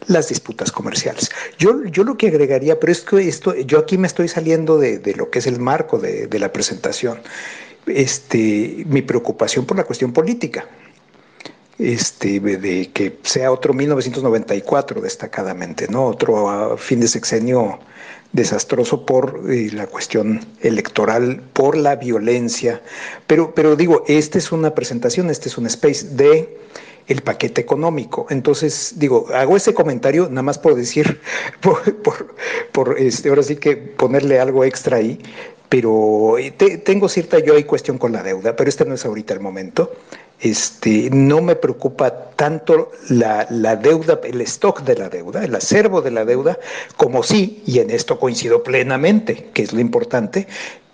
[0.07, 1.29] Las disputas comerciales.
[1.57, 5.01] Yo, yo lo que agregaría, pero es que esto, yo aquí me estoy saliendo de,
[5.15, 7.19] lo que es el marco de, la presentación,
[7.85, 10.67] este, mi preocupación por la cuestión política,
[11.77, 16.05] este, de que sea otro 1994 destacadamente, ¿no?
[16.05, 17.79] Otro ah, fin de sexenio
[18.31, 22.81] desastroso por eh, la cuestión electoral, por la violencia.
[23.27, 26.57] Pero, pero digo, esta es una presentación, este es un space de
[27.07, 28.27] el paquete económico.
[28.29, 31.19] Entonces, digo, hago ese comentario nada más por decir,
[31.61, 31.81] por,
[32.71, 35.19] por, este, ahora sí que ponerle algo extra ahí,
[35.69, 39.33] pero eh, tengo cierta yo hay cuestión con la deuda, pero este no es ahorita
[39.33, 39.91] el momento
[40.39, 46.11] este, no me preocupa tanto la, deuda, el stock de la deuda, el acervo de
[46.11, 46.57] la deuda,
[46.95, 50.47] como sí, y en esto coincido plenamente, que es lo importante,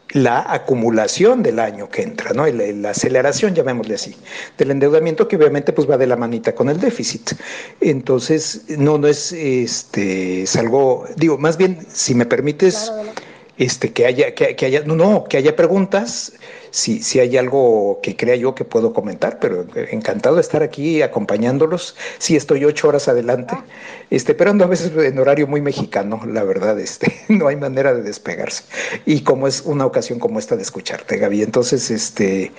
[0.10, 2.48] la acumulación del año que entra, ¿no?
[2.48, 4.16] La, aceleración, llamémosle así,
[4.58, 7.34] del endeudamiento que obviamente pues va de la manita con el déficit.
[7.82, 12.92] Entonces, no, no es, este, es algo, digo, más bien, si me permites,
[13.58, 16.34] este, que haya, que, que haya, no, no, que haya preguntas,
[16.76, 21.02] si, si hay algo que crea yo que puedo comentar, pero encantado de estar aquí
[21.02, 21.96] acompañándolos.
[22.18, 23.56] Sí, estoy ocho horas adelante,
[24.10, 27.94] este, pero ando a veces en horario muy mexicano, la verdad, este, no hay manera
[27.94, 28.66] de despegarse.
[29.06, 32.52] Y como es una ocasión como esta de escucharte, Gaby, entonces, este,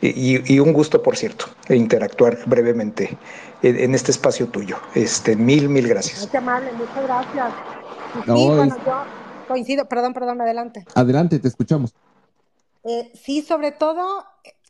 [0.00, 3.18] y, un gusto, por cierto, de interactuar brevemente
[3.62, 4.76] en, este espacio tuyo.
[4.94, 6.28] Este, mil, mil gracias.
[6.28, 7.52] Muy amable, muchas gracias.
[8.24, 10.84] sí, bueno, yo coincido, perdón, perdón, adelante.
[10.94, 11.94] Adelante, te escuchamos.
[12.84, 14.24] Eh, sí, sobre todo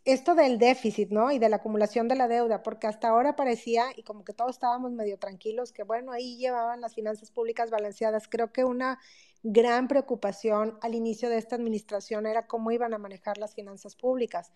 [0.05, 1.31] esto del déficit, ¿no?
[1.33, 4.51] Y de la acumulación de la deuda, porque hasta ahora parecía, y como que todos
[4.51, 8.29] estábamos medio tranquilos, que bueno, ahí llevaban las finanzas públicas balanceadas.
[8.29, 8.99] Creo que una
[9.43, 14.53] gran preocupación al inicio de esta administración era cómo iban a manejar las finanzas públicas.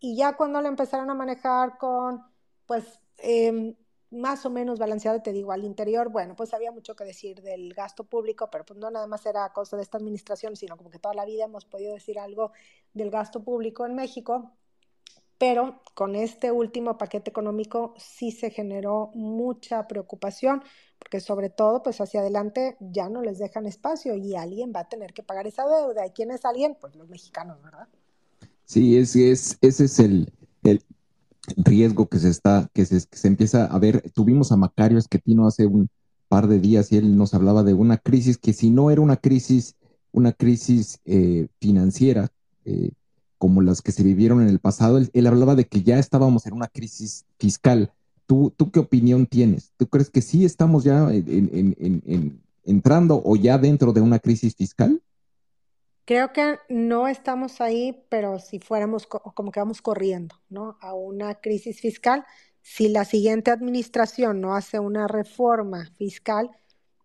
[0.00, 2.22] Y ya cuando lo empezaron a manejar con,
[2.66, 3.76] pues, eh,
[4.10, 7.74] más o menos balanceado, te digo, al interior, bueno, pues había mucho que decir del
[7.74, 10.98] gasto público, pero pues no nada más era cosa de esta administración, sino como que
[10.98, 12.52] toda la vida hemos podido decir algo
[12.92, 14.52] del gasto público en México,
[15.38, 20.62] pero con este último paquete económico sí se generó mucha preocupación,
[20.98, 24.88] porque sobre todo, pues hacia adelante ya no les dejan espacio y alguien va a
[24.88, 26.06] tener que pagar esa deuda.
[26.06, 26.76] ¿Y quién es alguien?
[26.78, 27.88] Pues los mexicanos, ¿verdad?
[28.66, 30.30] Sí, es, es, ese es el,
[30.62, 30.84] el
[31.56, 34.10] riesgo que se está, que se, se empieza a ver.
[34.14, 35.88] Tuvimos a Macario Esquetino hace un
[36.30, 39.16] par de días y él nos hablaba de una crisis que si no era una
[39.16, 39.74] crisis,
[40.12, 42.28] una crisis eh, financiera,
[42.64, 42.92] eh,
[43.36, 46.52] como las que se vivieron en el pasado, él, hablaba de que ya estábamos en
[46.52, 47.92] una crisis fiscal.
[48.26, 49.72] ¿Tú, ¿Tú, qué opinión tienes?
[49.76, 51.08] ¿Tú crees que sí estamos ya
[52.64, 55.02] entrando o ya dentro de una crisis fiscal?
[56.04, 60.76] Creo que no estamos ahí, pero si fuéramos como que vamos corriendo, ¿no?
[60.80, 62.24] A una crisis fiscal.
[62.62, 66.50] Si la siguiente administración no hace una reforma fiscal,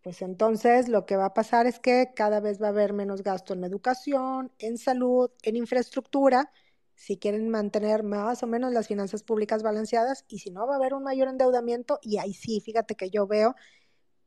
[0.01, 3.23] pues entonces lo que va a pasar es que cada vez va a haber menos
[3.23, 6.51] gasto en educación, en salud, en infraestructura,
[6.95, 10.77] si quieren mantener más o menos las finanzas públicas balanceadas, y si no, va a
[10.77, 13.55] haber un mayor endeudamiento, y ahí sí, fíjate que yo veo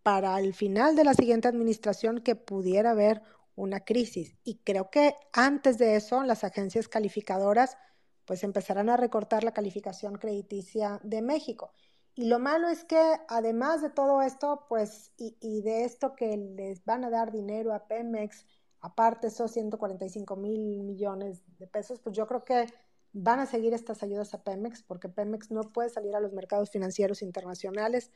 [0.02, 3.22] para el final de la siguiente administración que pudiera haber
[3.58, 4.36] una crisis.
[4.44, 7.76] Y creo que antes de eso, las agencias calificadoras
[8.24, 11.72] pues empezarán a recortar la calificación crediticia de México.
[12.14, 16.84] Y lo malo es que además de todo esto, pues, y, de esto que les
[16.84, 18.44] van a dar dinero a Pemex,
[18.80, 22.66] aparte esos 145 mil millones de pesos, pues yo creo que
[23.12, 26.70] van a seguir estas ayudas a Pemex, porque Pemex no puede salir a los mercados
[26.70, 28.10] financieros internacionales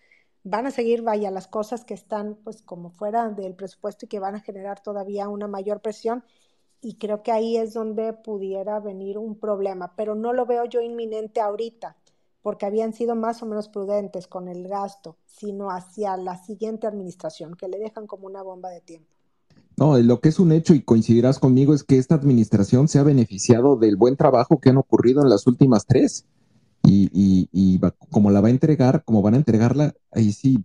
[0.45, 4.21] van a seguir, vaya, las cosas que están pues como fuera del presupuesto y que
[4.21, 6.25] van a generar todavía una mayor presión
[6.81, 10.81] y creo que ahí es donde pudiera venir un problema, pero no lo veo yo
[10.81, 11.97] inminente ahorita,
[12.43, 17.55] porque habían sido más o menos prudentes con el gasto, sino hacia la siguiente administración,
[17.55, 19.09] que le dejan como una bomba de tiempo.
[19.77, 23.05] No, lo que es un hecho y coincidirás conmigo es que esta administración se ha
[23.05, 26.27] beneficiado del buen trabajo que han ocurrido en las últimas tres
[26.85, 27.81] y, y,
[28.11, 30.59] como la va a entregar, como van a entregarla, ahí sí,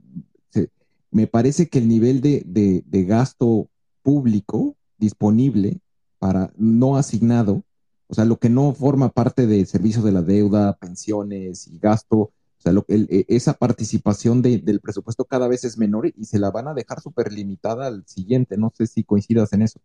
[1.11, 3.69] me parece que el nivel de, de, gasto
[4.03, 5.79] público disponible
[6.19, 7.63] para no asignado,
[8.07, 12.17] o sea, lo que no forma parte del servicio de la deuda, pensiones y gasto,
[12.17, 16.51] o sea, lo, e, esa participación del presupuesto cada vez es menor y se la
[16.51, 18.57] van a dejar súper limitada al siguiente.
[18.57, 19.79] No sé si coincidas en eso.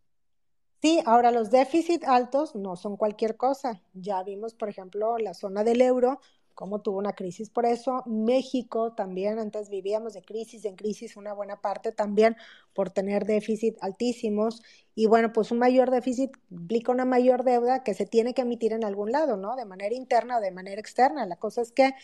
[0.82, 3.80] Sí, ahora los déficits altos no son cualquier cosa.
[3.94, 6.18] Ya vimos, por ejemplo, la zona del euro,
[6.54, 8.02] cómo tuvo una crisis por eso.
[8.04, 12.36] México también, antes vivíamos de crisis en crisis, una buena parte también
[12.74, 14.60] por tener déficit altísimos.
[14.96, 18.72] Y bueno, pues un mayor déficit implica una mayor deuda que se tiene que emitir
[18.72, 19.54] en algún lado, ¿no?
[19.54, 21.24] De manera interna o de manera externa.
[21.26, 21.94] La cosa es que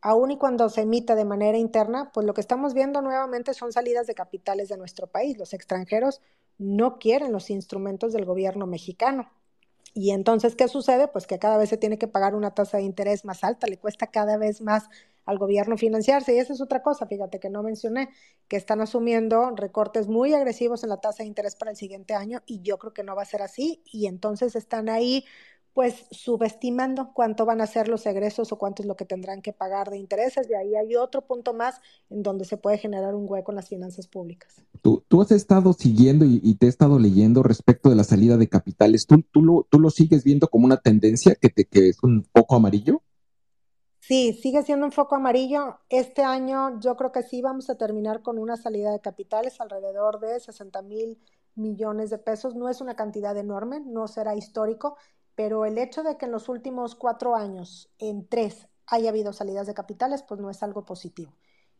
[0.00, 3.72] aun y cuando se emita de manera interna, pues lo que estamos viendo nuevamente son
[3.72, 5.38] salidas de capitales de nuestro país.
[5.38, 6.20] Los extranjeros
[6.58, 9.30] no quieren los instrumentos del gobierno mexicano.
[9.94, 11.08] Y entonces, ¿qué sucede?
[11.08, 13.78] Pues que cada vez se tiene que pagar una tasa de interés más alta, le
[13.78, 14.88] cuesta cada vez más
[15.26, 16.34] al gobierno financiarse.
[16.34, 18.08] Y esa es otra cosa, fíjate que no mencioné,
[18.48, 22.42] que están asumiendo recortes muy agresivos en la tasa de interés para el siguiente año
[22.46, 23.82] y yo creo que no va a ser así.
[23.92, 25.24] Y entonces están ahí
[25.74, 29.52] pues subestimando cuánto van a ser los egresos o cuánto es lo que tendrán que
[29.52, 30.48] pagar de intereses.
[30.50, 33.68] Y ahí hay otro punto más en donde se puede generar un hueco en las
[33.68, 34.62] finanzas públicas.
[34.82, 38.48] Tú, tú has estado siguiendo y, te he estado leyendo respecto de la salida de
[38.48, 39.06] capitales.
[39.06, 42.24] ¿Tú, tú, lo, ¿Tú lo sigues viendo como una tendencia que, te, que es un
[42.34, 43.00] foco amarillo?
[44.00, 45.78] Sí, sigue siendo un foco amarillo.
[45.88, 50.20] Este año yo creo que sí vamos a terminar con una salida de capitales alrededor
[50.20, 51.18] de 60 mil
[51.54, 52.54] millones de pesos.
[52.54, 54.96] No es una cantidad enorme, no será histórico,
[55.34, 59.66] pero el hecho de que en los últimos cuatro años, en tres, haya habido salidas
[59.66, 61.32] de capitales, pues no es algo positivo.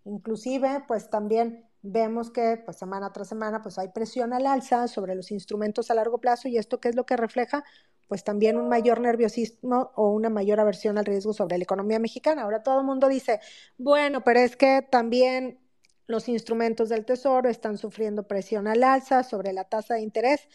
[0.05, 5.15] Inclusive, pues también vemos que pues semana tras semana pues hay presión al alza sobre
[5.15, 7.65] los instrumentos a largo plazo y esto qué es lo que refleja
[8.13, 12.43] pues también un mayor nerviosismo o una mayor aversión al riesgo sobre la economía mexicana.
[12.43, 13.41] Ahora todo el mundo dice,
[13.79, 15.59] bueno, pero es que también
[16.07, 20.47] los instrumentos del Tesoro están sufriendo presión al alza sobre la tasa de interés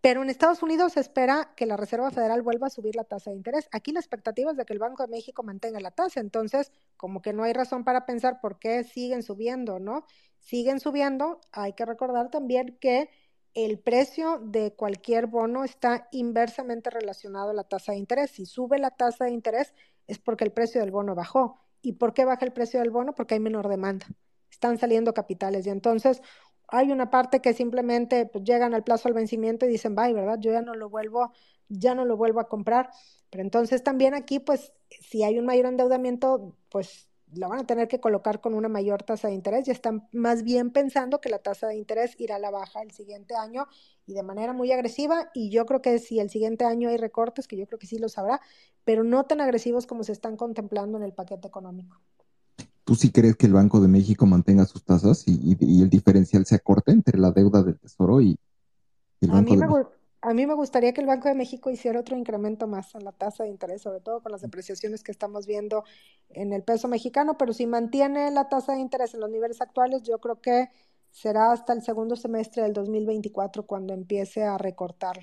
[0.00, 3.30] pero en Estados Unidos se espera que la Reserva Federal vuelva a subir la tasa
[3.30, 3.68] de interés.
[3.70, 6.20] Aquí la expectativa es de que el Banco de México mantenga la tasa.
[6.20, 10.06] Entonces, como que no hay razón para pensar por qué siguen subiendo, ¿no?
[10.38, 11.40] Siguen subiendo.
[11.52, 13.10] Hay que recordar también que
[13.52, 18.30] el precio de cualquier bono está inversamente relacionado a la tasa de interés.
[18.30, 19.74] Si sube la tasa de interés
[20.06, 21.58] es porque el precio del bono bajó.
[21.82, 23.14] ¿Y por qué baja el precio del bono?
[23.14, 24.06] Porque hay menor demanda.
[24.50, 26.22] Están saliendo capitales y entonces
[26.70, 30.38] hay una parte que simplemente pues, llegan al plazo al vencimiento y dicen, bye, ¿verdad?
[30.40, 31.32] Yo ya no lo vuelvo,
[31.68, 32.90] ya no lo vuelvo a comprar.
[33.30, 37.88] Pero entonces también aquí, pues, si hay un mayor endeudamiento, pues lo van a tener
[37.88, 39.66] que colocar con una mayor tasa de interés.
[39.66, 42.90] Ya están más bien pensando que la tasa de interés irá a la baja el
[42.92, 43.66] siguiente año
[44.06, 45.30] y de manera muy agresiva.
[45.34, 47.98] Y yo creo que si el siguiente año hay recortes, que yo creo que sí
[47.98, 48.40] los habrá,
[48.84, 52.00] pero no tan agresivos como se están contemplando en el paquete económico.
[52.90, 56.56] ¿Tú sí crees que el Banco de México mantenga sus tasas y, el diferencial se
[56.56, 58.36] acorte entre la deuda del Tesoro y,
[59.20, 59.62] el Banco a mí
[60.22, 63.12] a mí me gustaría que el Banco de México hiciera otro incremento más en la
[63.12, 65.84] tasa de interés, sobre todo con las depreciaciones que estamos viendo
[66.30, 70.02] en el peso mexicano, pero si mantiene la tasa de interés en los niveles actuales,
[70.02, 70.70] yo creo que
[71.12, 75.16] será hasta el segundo semestre del 2024 cuando empiece a recortar.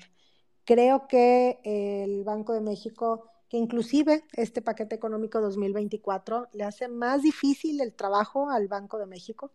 [0.64, 7.22] Creo que el Banco de México, que inclusive este paquete económico 2024 le hace más
[7.22, 9.52] difícil el trabajo al Banco de México,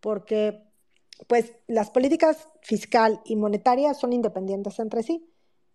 [0.00, 0.62] porque
[1.26, 5.26] pues las políticas fiscal y monetaria son independientes entre sí,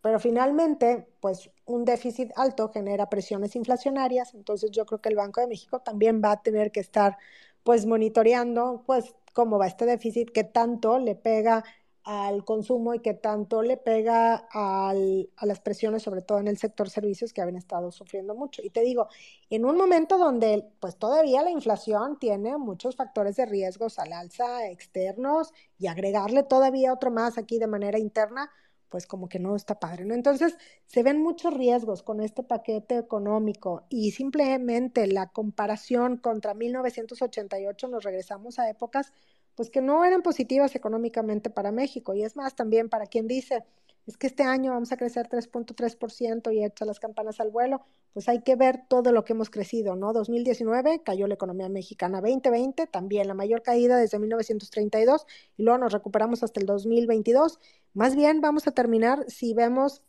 [0.01, 5.41] pero finalmente, pues un déficit alto genera presiones inflacionarias, entonces yo creo que el Banco
[5.41, 7.17] de México también va a tener que estar
[7.63, 11.63] pues monitoreando pues cómo va este déficit, qué tanto le pega
[12.05, 16.57] al consumo y que tanto le pega al, a las presiones, sobre todo en el
[16.57, 18.61] sector servicios que habían estado sufriendo mucho.
[18.63, 19.09] Y te digo,
[19.49, 24.69] en un momento donde pues todavía la inflación tiene muchos factores de riesgos al alza
[24.69, 28.51] externos y agregarle todavía otro más aquí de manera interna,
[28.89, 30.13] pues como que no está padre, ¿no?
[30.13, 37.87] Entonces, se ven muchos riesgos con este paquete económico y simplemente la comparación contra 1988
[37.87, 39.11] nos regresamos a épocas
[39.55, 42.13] pues que no eran positivas económicamente para México.
[42.13, 43.63] Y es más, también para quien dice,
[44.05, 47.81] es que este año vamos a crecer 3.3% y echa las campanas al vuelo,
[48.13, 50.13] pues hay que ver todo lo que hemos crecido, ¿no?
[50.13, 55.25] 2019 cayó la economía mexicana, 2020 también, la mayor caída desde 1932
[55.57, 57.59] y luego nos recuperamos hasta el 2022.
[57.93, 60.03] Más bien vamos a terminar si vemos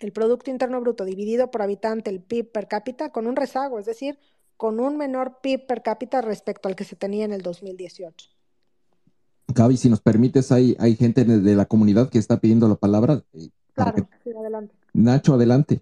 [0.00, 3.86] el Producto Interno Bruto dividido por habitante, el PIB per cápita, con un rezago, es
[3.86, 4.18] decir,
[4.56, 8.33] con un menor PIB per cápita respecto al que se tenía en el 2018.
[9.48, 13.22] Gaby, si nos permites, hay, hay gente de la comunidad que está pidiendo la palabra.
[13.32, 14.74] Eh, claro, sí, adelante.
[14.92, 15.80] Nacho, adelante.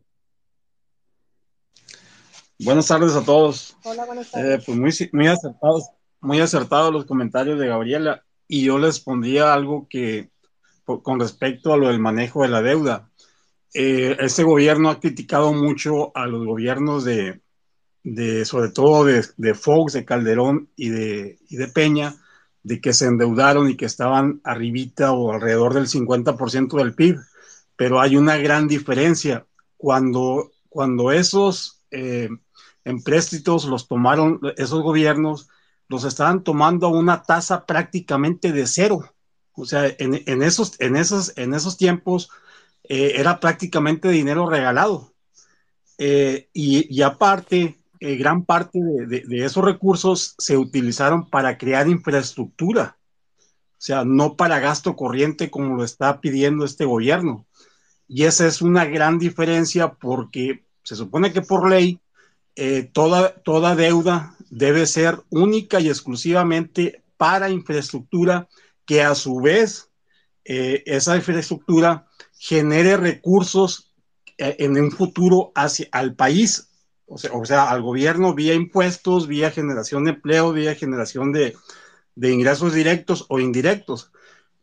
[2.59, 3.77] Buenas tardes a todos.
[3.85, 4.61] Hola, buenas tardes.
[4.61, 5.91] Eh, pues muy, muy acertados,
[6.21, 8.25] muy acertados los comentarios de Gabriela.
[8.49, 10.31] Y yo les pondría algo que,
[10.85, 13.11] con respecto a lo del manejo de la deuda.
[13.75, 17.41] Eh, este gobierno ha criticado mucho a los gobiernos de,
[18.05, 22.15] de sobre todo de, de Fox, de Calderón y de, y de Peña,
[22.63, 27.19] de que se endeudaron y que estaban arribita o alrededor del 50% del PIB,
[27.77, 29.47] pero hay una gran diferencia.
[29.77, 32.29] Cuando, cuando esos eh,
[32.85, 35.49] empréstitos los tomaron esos gobiernos,
[35.89, 39.13] los estaban tomando a una tasa prácticamente de cero.
[39.55, 42.31] O sea, en, esos, en, esos, en esos tiempos
[42.85, 45.13] eh, era prácticamente dinero regalado.
[45.99, 52.99] Eh, y, y aparte, eh, gran parte de, esos recursos se utilizaron para crear infraestructura,
[53.39, 57.47] o sea, no para gasto corriente como lo está pidiendo este gobierno.
[58.09, 62.01] Y esa es una gran diferencia porque se supone que por ley
[62.57, 68.49] eh, toda, toda deuda debe ser única y exclusivamente para infraestructura
[68.85, 69.91] que a su vez
[70.45, 73.93] eh, esa infraestructura genere recursos
[74.39, 76.72] en un futuro hacia al país
[77.33, 81.55] o sea, al gobierno vía impuestos, vía generación de empleo, vía generación de,
[82.17, 84.13] ingresos directos o indirectos.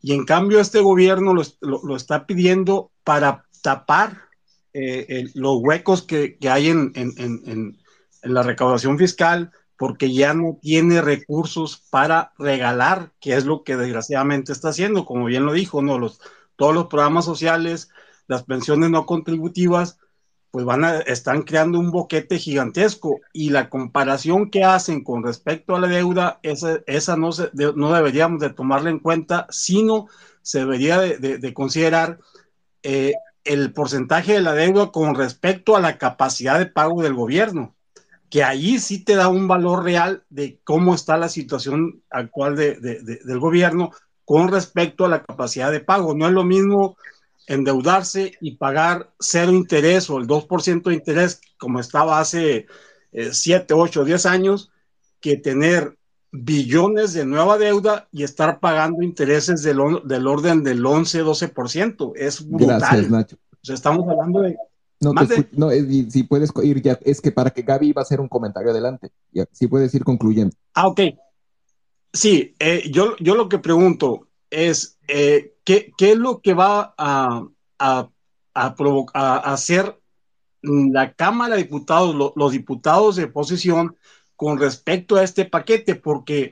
[0.01, 4.29] Y en cambio este gobierno lo, está pidiendo para tapar
[4.73, 7.77] eh, los huecos que, hay en, en,
[8.23, 14.51] la recaudación fiscal, porque ya no tiene recursos para regalar, que es lo que desgraciadamente
[14.51, 15.97] está haciendo, como bien lo dijo, ¿no?
[15.97, 16.19] Los,
[16.57, 17.89] todos los programas sociales,
[18.27, 19.97] las pensiones no contributivas,
[20.51, 25.75] pues van a, están creando un boquete gigantesco y la comparación que hacen con respecto
[25.75, 30.07] a la deuda, esa, esa no, se, no deberíamos de tomarla en cuenta, sino
[30.41, 32.19] se debería de, considerar
[32.81, 37.75] eh, el porcentaje de la deuda con respecto a la capacidad de pago del gobierno,
[38.29, 43.39] que ahí sí te da un valor real de cómo está la situación actual del
[43.39, 43.91] gobierno
[44.25, 46.13] con respecto a la capacidad de pago.
[46.13, 46.97] No es lo mismo
[47.49, 52.67] endeudarse y pagar cero interés o el 2% de interés como estaba hace
[53.11, 54.71] 7, 8, 10 años,
[55.19, 55.97] que tener
[56.31, 62.13] billones de nueva deuda y estar pagando intereses del, del orden del 11, 12%.
[62.15, 62.79] Es brutal.
[62.79, 63.35] Gracias, Nacho.
[63.35, 64.55] O sea, estamos hablando de...
[65.01, 65.69] No, no
[66.09, 69.11] si puedes ir ya, es que para que Gaby va a hacer un comentario adelante.
[69.53, 70.55] si puedes ir concluyendo.
[70.75, 71.01] Ah, ok.
[72.13, 75.55] Sí, eh, yo, yo lo que pregunto es, eh,
[75.97, 77.45] ¿qué, es lo que va a,
[77.77, 78.09] a,
[79.53, 79.99] hacer
[80.61, 83.95] la Cámara de Diputados, los diputados de oposición
[84.35, 85.95] con respecto a este paquete?
[85.95, 86.49] Porque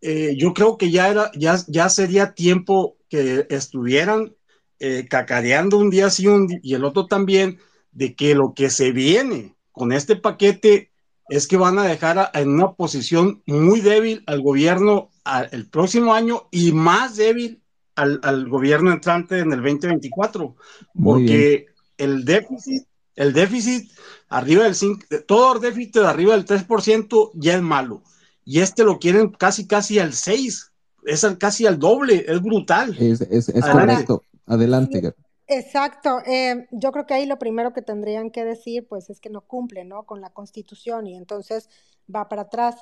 [0.00, 4.34] eh, yo creo que ya, era, ya, ya sería tiempo que estuvieran
[4.78, 6.26] eh, cacareando un día sí
[6.62, 7.58] y el otro también,
[7.92, 10.90] de que lo que se viene con este paquete
[11.28, 15.10] es que van a dejar en una posición muy débil al gobierno
[15.52, 17.63] el próximo año y más débil
[17.94, 20.56] al, gobierno entrante en el 2024,
[21.02, 21.66] porque
[21.98, 23.90] el déficit, el déficit
[24.28, 28.02] arriba del 5, todo déficit de arriba del 3% ya es malo,
[28.44, 30.72] y este lo quieren casi casi al 6,
[31.06, 32.96] es casi al doble, es brutal.
[32.98, 35.14] Es, es, correcto, adelante.
[35.46, 39.28] Exacto, eh, yo creo que ahí lo primero que tendrían que decir pues es que
[39.28, 40.04] no cumple, ¿no?
[40.04, 41.68] Con la constitución y entonces
[42.12, 42.76] va para atrás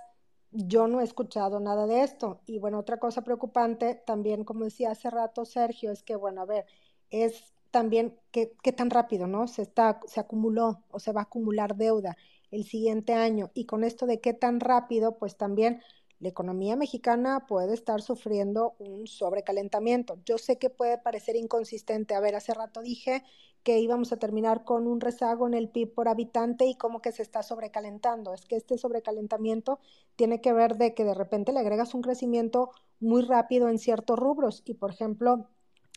[0.53, 2.41] yo no he escuchado nada de esto.
[2.47, 6.45] Y bueno, otra cosa preocupante, también como decía hace rato Sergio, es que, bueno, a
[6.47, 6.67] ver,
[7.11, 9.49] es también qué, qué tan rápido, ¿no?
[9.49, 12.17] Se, está, se acumuló o se va a acumular deuda
[12.51, 13.51] el siguiente año.
[13.55, 15.83] Y con esto de qué tan rápido, pues también
[16.21, 20.21] la economía mexicana puede estar sufriendo un sobrecalentamiento.
[20.25, 22.15] Yo sé que puede parecer inconsistente.
[22.15, 23.25] A ver, hace rato dije
[23.63, 27.13] que íbamos a terminar con un rezago en el PIB por habitante y como que
[27.13, 28.35] se está sobrecalentando.
[28.35, 29.79] Es que este sobrecalentamiento
[30.17, 34.19] tiene que ver de que de repente le agregas un crecimiento muy rápido en ciertos
[34.19, 35.47] rubros y, por ejemplo,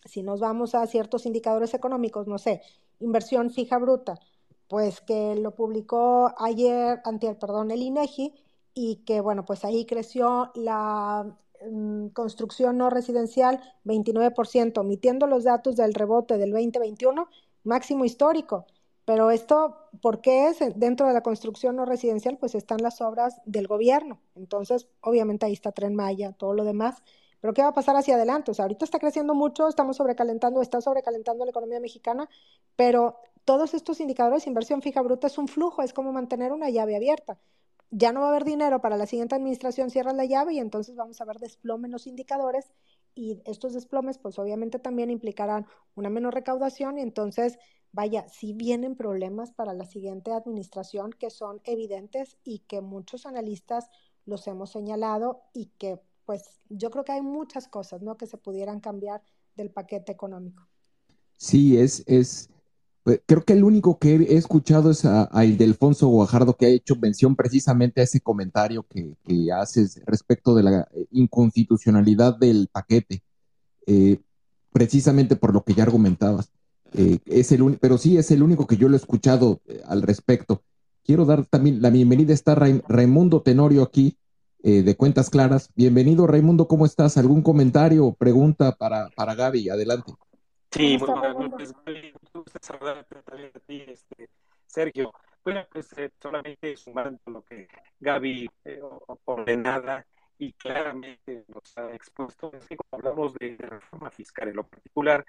[0.05, 2.61] si nos vamos a ciertos indicadores económicos, no sé,
[2.99, 4.19] inversión fija bruta,
[4.67, 8.33] pues que lo publicó ayer, antier, perdón, el INEGI,
[8.73, 15.77] y que, bueno, pues ahí creció la mm, construcción no residencial 29%, omitiendo los datos
[15.77, 17.27] del rebote del 2021,
[17.65, 18.65] máximo histórico.
[19.05, 20.59] Pero esto, ¿por qué es?
[20.75, 24.19] Dentro de la construcción no residencial, pues están las obras del gobierno.
[24.35, 27.03] Entonces, obviamente ahí está Tren Maya, todo lo demás.
[27.39, 28.49] Pero ¿qué va a pasar hacia adelante?
[28.51, 32.27] O sea, ahorita está creciendo mucho, estamos sobrecalentando, está sobrecalentando la economía mexicana,
[32.75, 36.95] pero todos estos indicadores inversión fija bruta es un flujo, es como mantener una llave
[36.95, 37.37] abierta
[37.91, 40.95] ya no va a haber dinero para la siguiente administración, cierra la llave y entonces
[40.95, 42.73] vamos a ver desplome en los indicadores
[43.15, 47.57] y estos desplomes pues obviamente también implicarán una menor recaudación y entonces
[47.91, 53.89] vaya, si vienen problemas para la siguiente administración que son evidentes y que muchos analistas
[54.25, 58.17] los hemos señalado y que pues yo creo que hay muchas cosas, ¿no?
[58.17, 59.21] Que se pudieran cambiar
[59.55, 60.67] del paquete económico.
[61.37, 62.49] Sí, es, es,
[63.25, 66.95] creo que el único que he escuchado es a, a Ildefonso Guajardo, que ha hecho
[66.95, 69.15] mención precisamente a ese comentario que,
[69.53, 73.21] haces respecto de la eh, inconstitucionalidad del paquete,
[73.85, 74.19] eh,
[74.71, 76.51] precisamente por lo que ya argumentabas.
[76.93, 80.63] Eh, es el pero sí es el único que yo lo he escuchado al respecto.
[81.03, 84.17] Quiero dar también la bienvenida, está Raimundo Tenorio aquí,
[84.63, 85.69] de Cuentas Claras.
[85.75, 87.17] Bienvenido, Raimundo, ¿cómo estás?
[87.17, 89.69] ¿Algún comentario o pregunta para, para Gaby?
[89.69, 90.13] Adelante.
[90.71, 91.73] Sí, muy buenas noches,
[92.45, 94.29] gusto saludarte también a ti, este,
[94.65, 95.13] Sergio.
[95.43, 97.67] Bueno, pues eh, solamente sumando lo que
[97.99, 98.81] Gaby eh,
[99.25, 100.05] ordenada
[100.37, 105.25] y claramente nos ha expuesto, es que cuando hablamos de reforma fiscal en lo particular,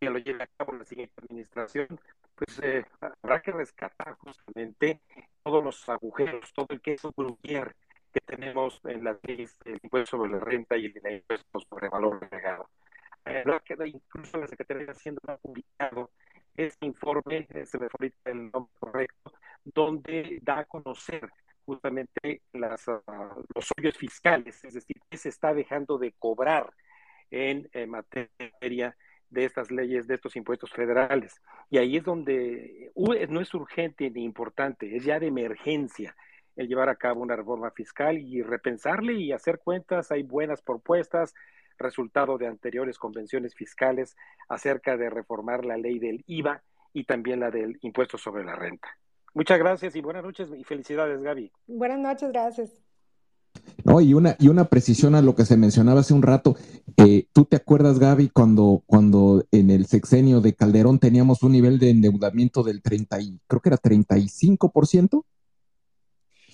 [0.00, 1.88] que lo lleve a cabo la siguiente administración,
[2.34, 5.00] pues eh, habrá que rescatar justamente
[5.42, 7.76] todos los agujeros, todo el queso gruyer
[8.12, 12.18] que tenemos en las leyes del impuesto sobre la renta y el impuesto sobre valor
[12.22, 12.68] agregado
[13.24, 16.10] eh, que incluso la Secretaría de Hacienda ha publicado
[16.56, 19.32] este informe, se me fue el nombre correcto,
[19.64, 21.30] donde da a conocer
[21.64, 26.72] justamente las, ah, los hoyos fiscales, es decir, qué se está dejando de cobrar
[27.30, 28.96] en, materia
[29.30, 31.40] de estas leyes, de estos impuestos federales.
[31.70, 32.92] Y ahí es donde
[33.28, 36.14] no es urgente ni importante, es ya de emergencia
[36.56, 40.10] el llevar a cabo una reforma fiscal y repensarle y hacer cuentas.
[40.10, 41.34] Hay buenas propuestas,
[41.82, 44.16] resultado de anteriores convenciones fiscales
[44.48, 46.62] acerca de reformar la ley del IVA
[46.92, 48.88] y también la del impuesto sobre la renta.
[49.34, 51.50] Muchas gracias y buenas noches y felicidades, Gaby.
[51.66, 52.82] Buenas noches, gracias.
[53.84, 56.56] No, y una, y una precisión a lo que se mencionaba hace un rato.
[56.96, 61.78] Eh, ¿Tú te acuerdas, Gaby, cuando, cuando en el sexenio de Calderón teníamos un nivel
[61.78, 65.24] de endeudamiento del 30 y creo que era 35%?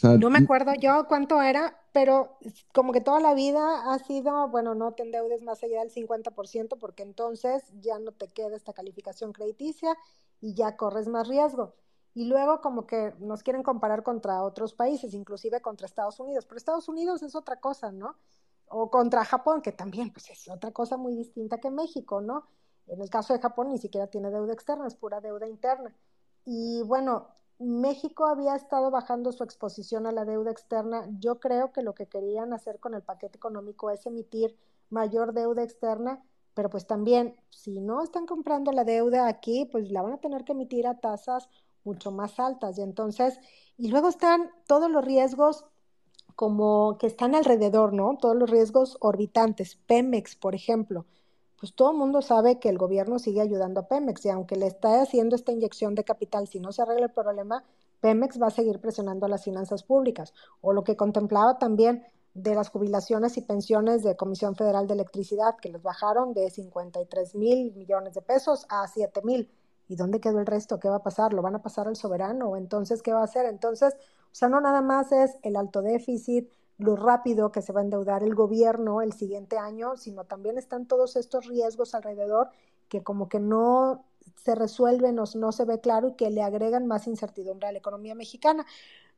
[0.02, 2.38] No me acuerdo yo cuánto era, pero
[2.72, 6.78] como que toda la vida ha sido, bueno, no te endeudes más allá del 50%
[6.78, 9.96] porque entonces ya no te queda esta calificación crediticia
[10.40, 11.74] y ya corres más riesgo.
[12.14, 16.58] Y luego como que nos quieren comparar contra otros países, inclusive contra Estados Unidos, pero
[16.58, 18.16] Estados Unidos es otra cosa, ¿no?
[18.68, 22.46] O contra Japón, que también pues es otra cosa muy distinta que México, ¿no?
[22.86, 25.94] En el caso de Japón ni siquiera tiene deuda externa, es pura deuda interna.
[26.44, 27.28] Y bueno,
[27.58, 31.08] México había estado bajando su exposición a la deuda externa.
[31.18, 34.56] Yo creo que lo que querían hacer con el paquete económico es emitir
[34.90, 36.22] mayor deuda externa,
[36.54, 40.44] pero pues también, si no están comprando la deuda aquí, pues la van a tener
[40.44, 41.48] que emitir a tasas
[41.84, 42.78] mucho más altas.
[42.78, 43.40] Y entonces,
[43.76, 45.66] y luego están todos los riesgos
[46.36, 48.16] como que están alrededor, ¿no?
[48.18, 49.76] Todos los riesgos orbitantes.
[49.86, 51.06] Pemex, por ejemplo
[51.58, 54.66] pues todo el mundo sabe que el gobierno sigue ayudando a Pemex y aunque le
[54.66, 57.64] está haciendo esta inyección de capital, si no se arregla el problema,
[58.00, 60.32] Pemex va a seguir presionando a las finanzas públicas.
[60.60, 62.04] O lo que contemplaba también
[62.34, 67.34] de las jubilaciones y pensiones de Comisión Federal de Electricidad, que los bajaron de 53
[67.34, 69.50] mil millones de pesos a 7 mil.
[69.88, 70.78] ¿Y dónde quedó el resto?
[70.78, 71.32] ¿Qué va a pasar?
[71.32, 72.56] ¿Lo van a pasar al soberano?
[72.56, 73.46] Entonces, ¿qué va a hacer?
[73.46, 76.48] Entonces, o sea, no nada más es el alto déficit,
[76.78, 80.86] lo rápido que se va a endeudar el gobierno el siguiente año, sino también están
[80.86, 82.50] todos estos riesgos alrededor
[82.88, 84.04] que como que no
[84.36, 87.78] se resuelven o no se ve claro y que le agregan más incertidumbre a la
[87.78, 88.64] economía mexicana.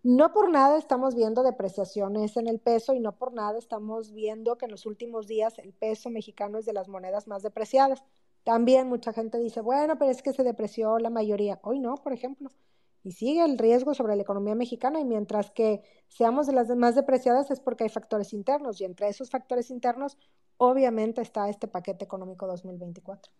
[0.02, 4.56] No por nada estamos viendo depreciaciones en el peso y no por nada estamos viendo
[4.56, 8.02] que en los últimos días el peso mexicano es de las monedas más depreciadas.
[8.44, 11.60] También mucha gente dice, bueno, pero es que se depreció la mayoría.
[11.62, 12.50] Hoy no, por ejemplo.
[13.02, 16.94] Y sigue el riesgo sobre la economía mexicana y mientras que seamos de las más
[16.94, 20.18] depreciadas es porque hay factores internos y entre esos factores internos
[20.58, 23.32] obviamente está este paquete económico 2024.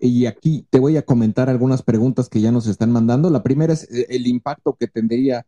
[0.00, 3.28] Y aquí te voy a comentar algunas preguntas que ya nos están mandando.
[3.28, 5.46] La primera es eh, el impacto que tendría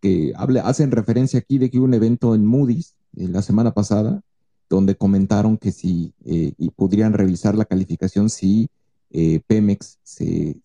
[0.00, 3.72] que hable, hacen referencia aquí de que hubo un evento en Moody's eh, la semana
[3.72, 4.22] pasada,
[4.68, 8.68] donde comentaron que si eh, y podrían revisar la calificación si
[9.10, 10.60] eh, Pemex, se,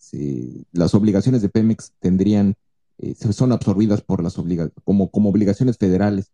[0.71, 2.55] las obligaciones de Pemex tendrían,
[3.31, 6.31] son absorbidas por las obligaciones, como, como obligaciones federales.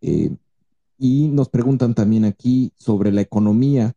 [0.00, 3.94] y nos preguntan también aquí sobre la economía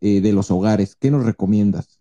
[0.00, 0.94] de los hogares.
[0.94, 1.98] ¿Qué nos recomiendas?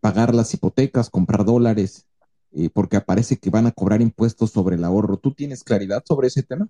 [0.00, 2.06] ¿Pagar las hipotecas, comprar dólares,
[2.52, 5.18] eh, porque aparece que van a cobrar impuestos sobre el ahorro.
[5.18, 6.68] ¿Tú tienes claridad sobre ese tema?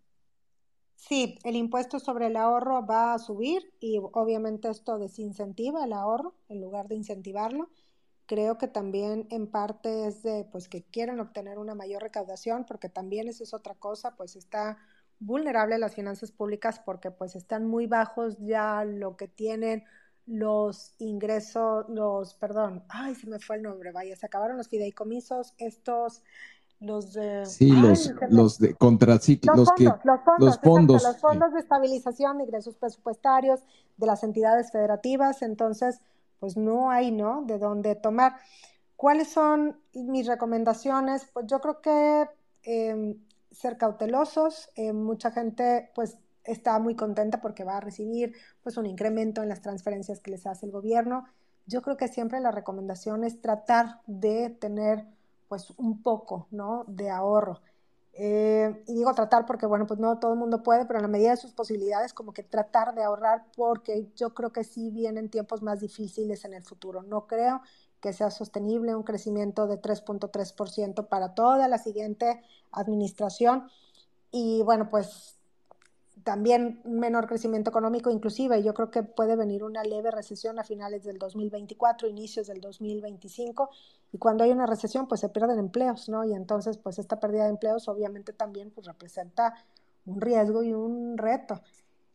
[1.11, 6.37] Sí, el impuesto sobre el ahorro va a subir y obviamente esto desincentiva el ahorro
[6.49, 7.69] en lugar de incentivarlo.
[8.27, 12.89] Creo que también en parte es de pues que quieren obtener una mayor recaudación porque
[12.89, 14.79] también eso es otra cosa, pues está
[15.19, 19.85] vulnerable las finanzas públicas porque pues están muy bajos ya lo que tienen
[20.27, 25.55] los ingresos, los, perdón, ay, se me fue el nombre, vaya, se acabaron los fideicomisos,
[25.59, 26.23] estos,
[26.81, 27.45] los de...
[27.47, 32.39] Sí, los, los de contraciclos, los, que, los fondos, los fondos, los fondos de estabilización
[32.39, 33.61] de ingresos presupuestarios
[33.99, 36.01] de las entidades federativas, entonces,
[36.39, 37.43] pues no hay, ¿no?
[37.43, 38.37] De dónde tomar.
[38.97, 41.27] ¿Cuáles son mis recomendaciones?
[41.33, 42.29] Pues yo creo que
[42.63, 43.17] em,
[43.51, 48.87] ser cautelosos, eh, mucha gente, pues está muy contenta porque va a recibir pues un
[48.87, 51.25] incremento en las transferencias que les hace el gobierno.
[51.67, 55.07] Yo creo que siempre la recomendación es tratar de tener
[55.51, 56.85] pues un poco, ¿no?
[56.87, 57.61] De ahorro.
[58.13, 61.09] Eh, y digo tratar porque, bueno, pues no todo el mundo puede, pero en la
[61.09, 65.29] medida de sus posibilidades, como que tratar de ahorrar porque yo creo que sí vienen
[65.29, 67.03] tiempos más difíciles en el futuro.
[67.03, 67.63] No creo
[68.01, 72.41] que sea sostenible un crecimiento de 3.3% para toda la siguiente
[72.71, 73.69] administración.
[74.31, 75.35] Y bueno, pues
[76.23, 78.63] también menor crecimiento económico inclusive.
[78.63, 83.71] Yo creo que puede venir una leve recesión a finales del 2024, inicios del 2025,
[84.13, 86.25] y cuando hay una recesión pues se pierden empleos, ¿no?
[86.25, 89.55] Y entonces pues esta pérdida de empleos obviamente también pues representa
[90.07, 91.61] un riesgo y un reto.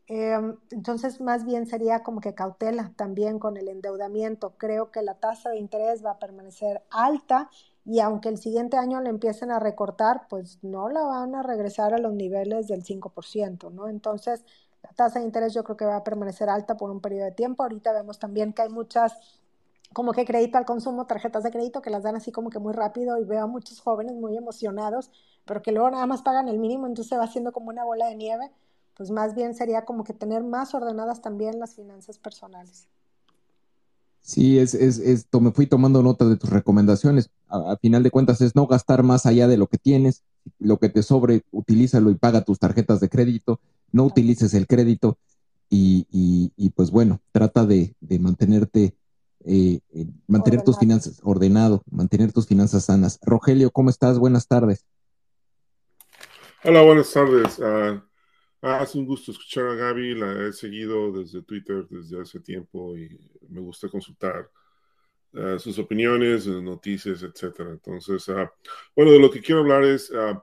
[0.08, 4.54] Em, entonces, más bien sería como que cautela también con el endeudamiento.
[4.58, 7.50] Creo que la tasa de interés va a permanecer alta
[7.86, 11.94] y aunque el siguiente año le empiecen a recortar, pues no la van a regresar
[11.94, 13.88] a los niveles del 5%, ¿no?
[13.88, 14.46] Entonces,
[14.84, 17.32] la tasa de interés yo creo que va a permanecer alta por un periodo de
[17.32, 17.64] tiempo.
[17.64, 19.14] Ahorita vemos también que hay muchas,
[19.96, 22.74] como que crédito al consumo, tarjetas de crédito que las dan así como que muy
[22.74, 25.10] rápido y veo a muchos jóvenes muy emocionados,
[25.46, 28.08] pero que luego nada más pagan el mínimo, entonces se va haciendo como una bola
[28.08, 28.52] de nieve.
[28.98, 32.90] Pues más bien sería como que tener más ordenadas también las finanzas personales.
[34.20, 37.30] Sí, es, es, me fui tomando nota de tus recomendaciones.
[37.48, 40.24] A, final de cuentas es no gastar más allá de lo que tienes,
[40.60, 43.62] lo que te sobre, utilízalo y paga tus tarjetas de crédito,
[43.94, 45.18] no utilices el crédito
[45.70, 48.96] y, y, pues bueno, trata de, de mantenerte,
[49.46, 53.20] eh, eh, mantener tus finanzas ordenado, mantener tus finanzas sanas.
[53.22, 54.20] Rogelio, ¿cómo estás?
[54.20, 54.86] Buenas tardes.
[56.64, 57.60] Hola, buenas tardes.
[57.60, 58.02] Uh,
[58.68, 62.98] Ah, es un gusto escuchar a Gaby, la he seguido desde Twitter desde hace tiempo
[62.98, 63.16] y
[63.48, 64.50] me gusta consultar
[65.34, 67.70] uh, sus opiniones, noticias, etcétera.
[67.70, 68.48] Entonces, uh,
[68.96, 70.42] bueno, de lo que quiero hablar es uh,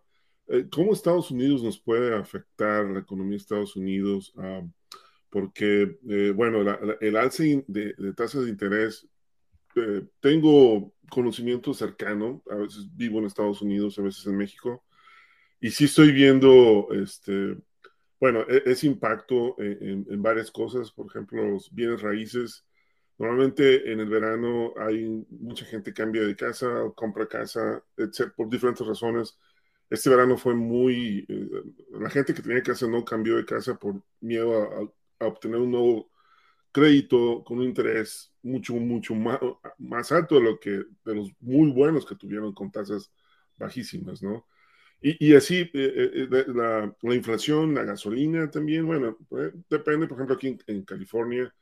[0.70, 4.32] cómo Estados Unidos nos puede afectar la economía de Estados Unidos,
[5.33, 9.09] porque, eh, bueno, la, la, el alce de, de, tasas de interés,
[9.76, 14.85] eh, tengo conocimiento cercano, a veces vivo en Estados Unidos, a veces en México,
[15.59, 17.57] y sí estoy viendo, este,
[18.20, 22.66] bueno, e, ese impacto en, varias cosas, por ejemplo, los bienes raíces.
[23.16, 28.87] Normalmente en el verano hay mucha gente cambia de casa, compra casa, etc., por diferentes
[28.87, 29.39] razones.
[29.89, 31.24] Este verano fue muy...
[31.28, 31.49] Eh,
[31.93, 34.93] la gente que tenía casa no cambió de casa por miedo a,
[35.27, 36.11] obtener un nuevo
[36.73, 39.39] crédito con un interés mucho, mucho más,
[39.79, 43.12] más alto de lo que de los muy buenos que tuvieron con tasas
[43.59, 44.47] bajísimas, ¿no?
[45.05, 49.18] Y, así, eh, eh, la, inflación, la gasolina también, bueno,
[49.68, 51.53] depende, por ejemplo, aquí en, California,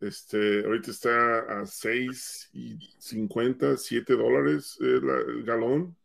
[0.00, 5.96] este, ahorita está a 6.50, 7 dólares el galón.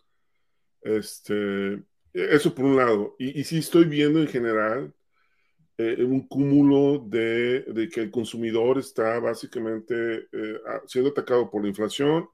[0.82, 1.84] Este,
[2.14, 3.18] eso por un lado.
[3.20, 4.93] Y, y sí estoy viendo en general
[5.82, 12.27] eh, un cúmulo de, que el consumidor está básicamente eh, siendo atacado por la inflación,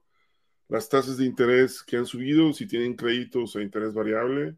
[0.68, 4.56] las tasas de interés que han subido, si tienen créditos a interés variable,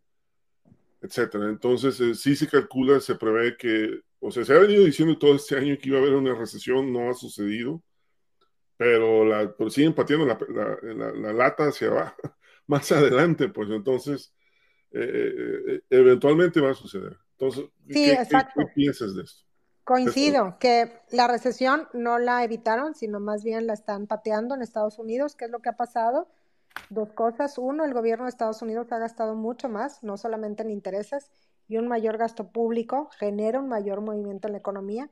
[1.02, 1.50] etcétera.
[1.50, 5.34] Entonces, eh, sí se calcula, se prevé que, o sea, se ha venido diciendo todo
[5.36, 7.82] este año que iba a haber una recesión, no ha sucedido,
[8.78, 10.38] pero, la, pero siguen pateando la,
[11.14, 12.16] la, lata hacia abajo,
[12.66, 14.34] más adelante, pues entonces,
[15.90, 17.18] eventualmente va a suceder.
[17.38, 18.60] Entonces, sí, exacto.
[18.60, 19.44] ¿qué, piensas de esto?
[19.84, 24.98] Coincido, que la recesión no la evitaron, sino más bien la están pateando en Estados
[24.98, 25.34] Unidos.
[25.34, 26.28] ¿Qué es lo que ha pasado?
[26.90, 27.56] Dos cosas.
[27.56, 31.30] Uno, el gobierno de Estados Unidos ha gastado mucho más, no solamente en intereses,
[31.68, 35.08] y un mayor gasto público genera un mayor movimiento en la economía.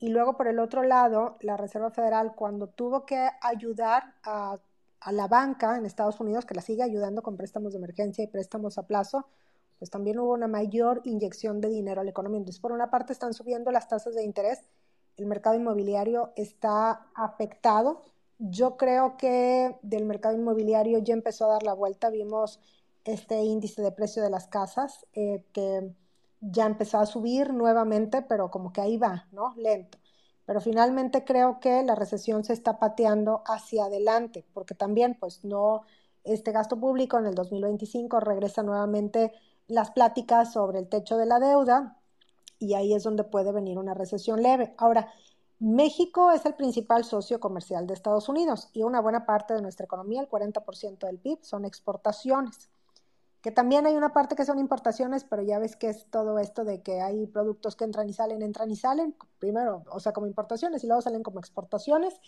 [0.00, 4.56] Y luego, por el otro lado, la Reserva Federal, cuando tuvo que ayudar a,
[5.00, 8.26] a la banca en Estados Unidos, que la sigue ayudando con préstamos de emergencia y
[8.26, 9.26] préstamos a plazo,
[9.78, 12.38] pues también hubo una mayor inyección de dinero a la economía.
[12.38, 14.62] Entonces, por una parte están subiendo las tasas de interés,
[15.16, 18.02] el mercado inmobiliario está afectado.
[18.38, 22.60] Yo creo que del mercado inmobiliario ya empezó a dar la vuelta, vimos
[23.04, 25.92] este índice de precio de las casas eh, que
[26.40, 29.54] ya empezó a subir nuevamente, pero como que ahí va, ¿no?
[29.56, 29.98] Lento.
[30.46, 35.82] Pero finalmente creo que la recesión se está pateando hacia adelante, porque también, pues no,
[36.24, 39.32] este gasto público en el 2025 regresa nuevamente
[39.68, 41.98] las pláticas sobre el techo de la deuda
[42.58, 44.74] y ahí es donde puede venir una recesión leve.
[44.78, 45.12] Ahora,
[45.60, 49.84] México es el principal socio comercial de Estados Unidos y una buena parte de nuestra
[49.84, 52.70] economía, el 40% del PIB, son exportaciones.
[53.40, 56.64] Que también hay una parte que son importaciones, pero ya ves que es todo esto
[56.64, 60.26] de que hay productos que entran y salen, entran y salen, primero, o sea, como
[60.26, 62.20] importaciones y luego salen como exportaciones.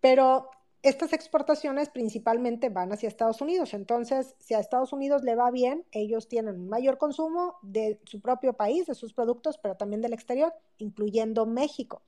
[0.00, 0.50] Pero
[0.84, 3.72] estas exportaciones principalmente van hacia Estados Unidos.
[3.72, 8.52] Entonces, si a Estados Unidos le va bien, ellos tienen mayor consumo de su propio
[8.52, 12.02] país, de sus productos, pero también del exterior, incluyendo México.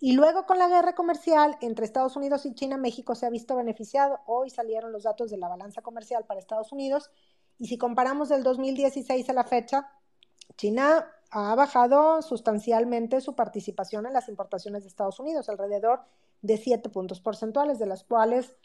[0.00, 3.54] Y luego con la guerra comercial entre Estados Unidos y China, México se ha visto
[3.54, 4.18] beneficiado.
[4.26, 7.12] Hoy salieron los datos de la balanza comercial para Estados Unidos
[7.56, 9.92] y si comparamos del 2016 a la fecha,
[10.56, 16.00] China ha bajado sustancialmente su participación en las importaciones de Estados Unidos, alrededor
[16.42, 18.56] de 7 puntos porcentuales, de las cuales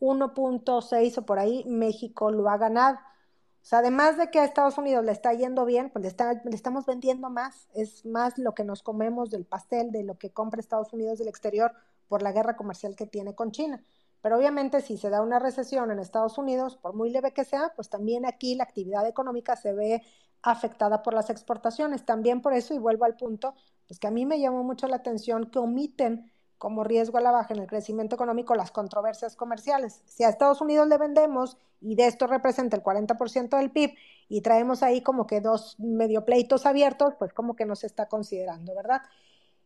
[0.00, 2.96] 1.6 o por ahí México lo ha ganado.
[2.96, 6.56] O sea, además de que a Estados Unidos le está yendo bien, pues le, le,
[6.56, 7.68] estamos vendiendo más.
[7.74, 11.28] Es más lo que nos comemos del pastel, de lo que compra Estados Unidos del
[11.28, 11.72] exterior
[12.08, 13.84] por la guerra comercial que tiene con China.
[14.20, 17.72] Pero obviamente si se da una recesión en Estados Unidos, por muy leve que sea,
[17.76, 20.02] pues también aquí la actividad económica se ve
[20.42, 22.04] afectada por las exportaciones.
[22.04, 23.54] También por eso, y vuelvo al punto,
[23.86, 26.31] pues que a mí me llamó mucho la atención que omiten
[26.62, 30.00] como riesgo a la baja en el crecimiento económico las controversias comerciales.
[30.04, 33.96] Si a Estados Unidos le vendemos y de esto representa el 40% del PIB
[34.28, 38.06] y traemos ahí como que dos medio pleitos abiertos, pues como que no se está
[38.06, 39.02] considerando, ¿verdad?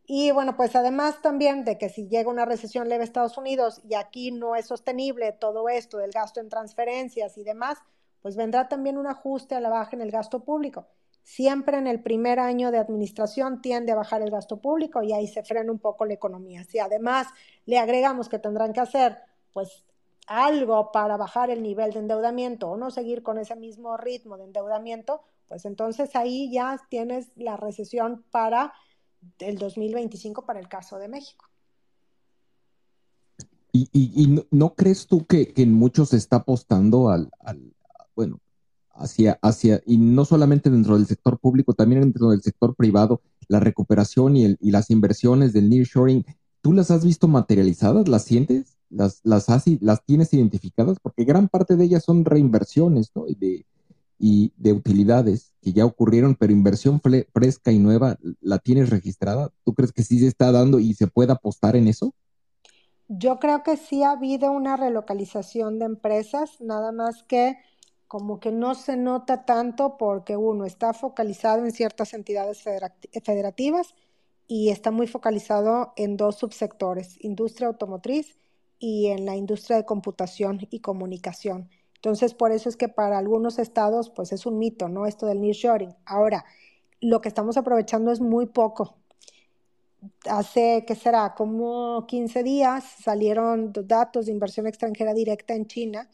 [0.07, 3.79] Y bueno, pues además también de que si llega una recesión leve a Estados Unidos
[3.87, 7.77] y aquí no es sostenible todo esto del gasto en transferencias y demás,
[8.23, 10.87] pues vendrá también un ajuste a la baja en el gasto público
[11.27, 15.27] siempre en el primer año de administración tiende a bajar el gasto público y ahí
[15.27, 16.63] se frena un poco la economía.
[16.63, 17.27] Si además
[17.65, 19.17] le agregamos que tendrán que hacer
[19.51, 19.83] pues
[20.25, 24.45] algo para bajar el nivel de endeudamiento o no seguir con ese mismo ritmo de
[24.45, 28.71] endeudamiento, pues entonces ahí ya tienes la recesión para
[29.39, 31.45] el 2025 para el caso de México.
[33.73, 37.73] ¿Y, no, crees tú que, en muchos se está apostando al, al,
[38.15, 38.39] bueno,
[38.99, 43.59] hacia, hacia, y no solamente dentro del sector público, también dentro del sector privado, la
[43.59, 46.25] recuperación y, el, y las inversiones del nearshoring,
[46.61, 48.07] ¿tú las has visto materializadas?
[48.07, 48.77] ¿Las sientes?
[48.89, 50.99] ¿Las, las, has, las tienes identificadas?
[50.99, 53.25] Porque gran parte de ellas son reinversiones, ¿no?
[53.25, 53.65] De,
[54.19, 59.51] y de utilidades que ya ocurrieron, pero inversión fresca y nueva, ¿la tienes registrada?
[59.63, 62.13] ¿Tú crees que sí se está dando y se puede apostar en eso?
[63.07, 67.57] Yo creo que sí ha habido una relocalización de empresas, nada más que
[68.07, 73.95] como que no se nota tanto porque uno está focalizado en ciertas entidades federativas
[74.47, 78.37] y está muy focalizado en dos subsectores, industria automotriz
[78.79, 81.69] y en la industria de computación y comunicación.
[81.95, 85.05] Entonces, por eso es que para algunos estados, pues es un mito, ¿no?
[85.05, 85.93] Esto del nearshoring.
[86.05, 86.45] Ahora,
[87.01, 88.95] lo que estamos aprovechando es muy poco.
[90.29, 91.33] Hace, ¿qué será?
[91.35, 96.07] Como 15 días salieron datos de inversión extranjera directa en China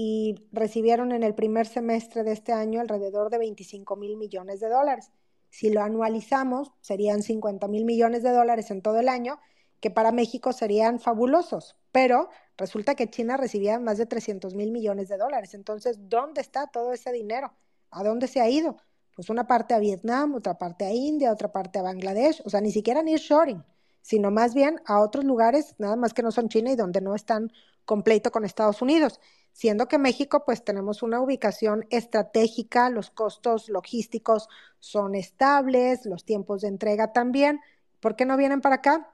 [0.00, 4.68] y recibieron en el primer semestre de este año alrededor de 25 mil millones de
[4.68, 5.10] dólares.
[5.50, 9.40] Si lo anualizamos, serían 50 mil millones de dólares en todo el año,
[9.80, 15.08] que para México serían fabulosos, pero resulta que China recibía más de 300 mil millones
[15.08, 15.52] de dólares.
[15.54, 17.52] Entonces, ¿dónde está todo ese dinero?
[17.90, 18.76] ¿A dónde se ha ido?
[19.16, 22.60] Pues una parte a Vietnam, otra parte a India, otra parte a Bangladesh, o sea,
[22.60, 23.64] ni siquiera nearshoring,
[24.00, 27.16] sino más bien a otros lugares, nada más que no son China y donde no
[27.16, 27.50] están
[27.88, 29.18] completo con Estados Unidos
[29.58, 36.60] siendo que México pues tenemos una ubicación estratégica, los costos logísticos son estables, los tiempos
[36.60, 37.58] de entrega también.
[37.98, 39.10] ¿Por qué no vienen para acá?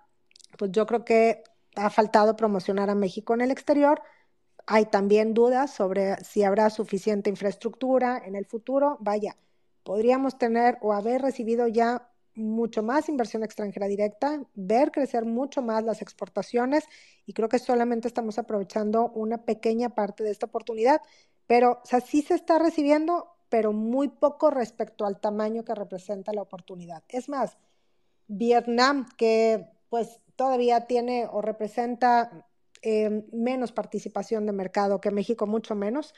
[0.59, 1.45] Pues yo creo que
[1.77, 4.03] ha faltado promocionar a México en el exterior.
[4.66, 8.99] Hay también dudas sobre si habrá suficiente infraestructura en el futuro.
[9.01, 9.39] Vaya,
[9.83, 15.85] podríamos tener o haber recibido ya mucho más inversión extranjera directa, ver crecer mucho más
[15.85, 16.85] las exportaciones
[17.26, 21.01] y creo que solamente estamos aprovechando una pequeña parte de esta oportunidad,
[21.47, 26.32] pero o sea, sí se está recibiendo, pero muy poco respecto al tamaño que representa
[26.32, 27.05] la oportunidad.
[27.09, 27.57] Es más,
[28.26, 32.49] Vietnam, que pues todavía tiene o representa
[32.82, 36.14] eh, menos participación de mercado que México, mucho menos,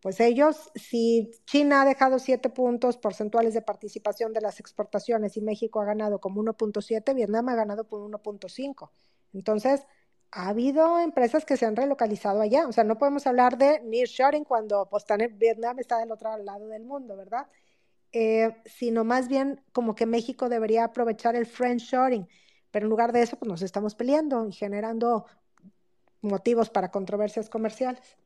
[0.00, 5.40] pues ellos, si China ha dejado 7 puntos porcentuales de participación de las exportaciones y
[5.40, 8.90] México ha ganado como 1.7, Vietnam ha ganado por 1.5.
[9.32, 9.82] Entonces,
[10.30, 12.68] ha habido empresas que se han relocalizado allá.
[12.68, 16.84] O sea, no podemos hablar de nearshoring cuando pues, Vietnam está del otro lado del
[16.84, 17.48] mundo, ¿verdad?
[18.12, 22.28] Eh, sino más bien como que México debería aprovechar el friendshoring.
[22.70, 25.26] Pero en lugar de eso, pues nos estamos peleando y generando
[26.20, 28.16] motivos para controversias comerciales.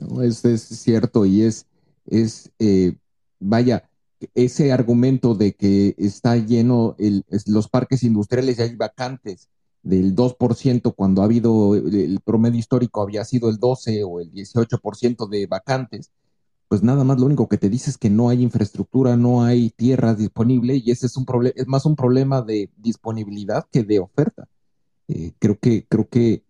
[0.00, 0.22] ¿No?
[0.22, 1.66] Es, es cierto y es,
[2.06, 2.96] es eh,
[3.38, 3.88] vaya,
[4.34, 9.48] ese argumento de que está lleno el, los parques industriales y hay vacantes
[9.82, 15.28] del 2% cuando ha habido el promedio histórico había sido el 12 o el 18%
[15.28, 16.10] de vacantes,
[16.68, 19.70] pues nada más lo único que te dice es que no hay infraestructura, no hay
[19.70, 23.98] tierra disponible y ese es un problema, es más un problema de disponibilidad que de
[23.98, 24.46] oferta.
[25.08, 26.44] Eh, creo que, creo que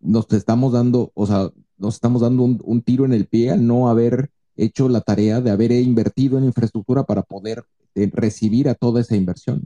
[0.00, 3.88] nos estamos dando, o sea, nos estamos dando un, tiro en el pie al no
[3.88, 7.64] haber hecho la tarea de haber invertido en infraestructura para poder
[7.94, 9.64] eh, recibir a toda esa inversión.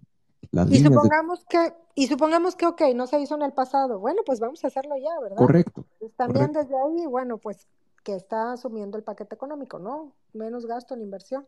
[0.70, 4.38] y supongamos que, y supongamos que, ok, no se hizo en el pasado, bueno, pues
[4.38, 5.36] vamos a hacerlo ya, ¿verdad?
[5.36, 5.86] Correcto.
[5.98, 7.66] Pues también desde ahí, bueno, pues
[8.04, 10.12] que está asumiendo el paquete económico, ¿no?
[10.32, 11.46] Menos gasto en inversión.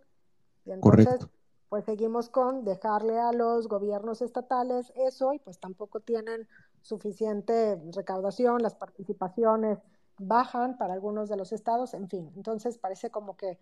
[0.64, 1.30] Y entonces, Correcto.
[1.68, 6.48] pues seguimos con dejarle a los gobiernos estatales eso y pues tampoco tienen
[6.80, 9.78] suficiente recaudación, las participaciones
[10.18, 12.30] bajan para algunos de los estados, en fin.
[12.36, 13.58] Entonces parece como que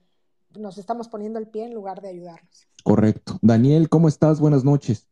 [0.58, 2.68] nos estamos poniendo el pie en lugar de ayudarnos.
[2.82, 3.38] Correcto.
[3.40, 4.40] Daniel, ¿cómo estás?
[4.40, 5.08] Buenas noches.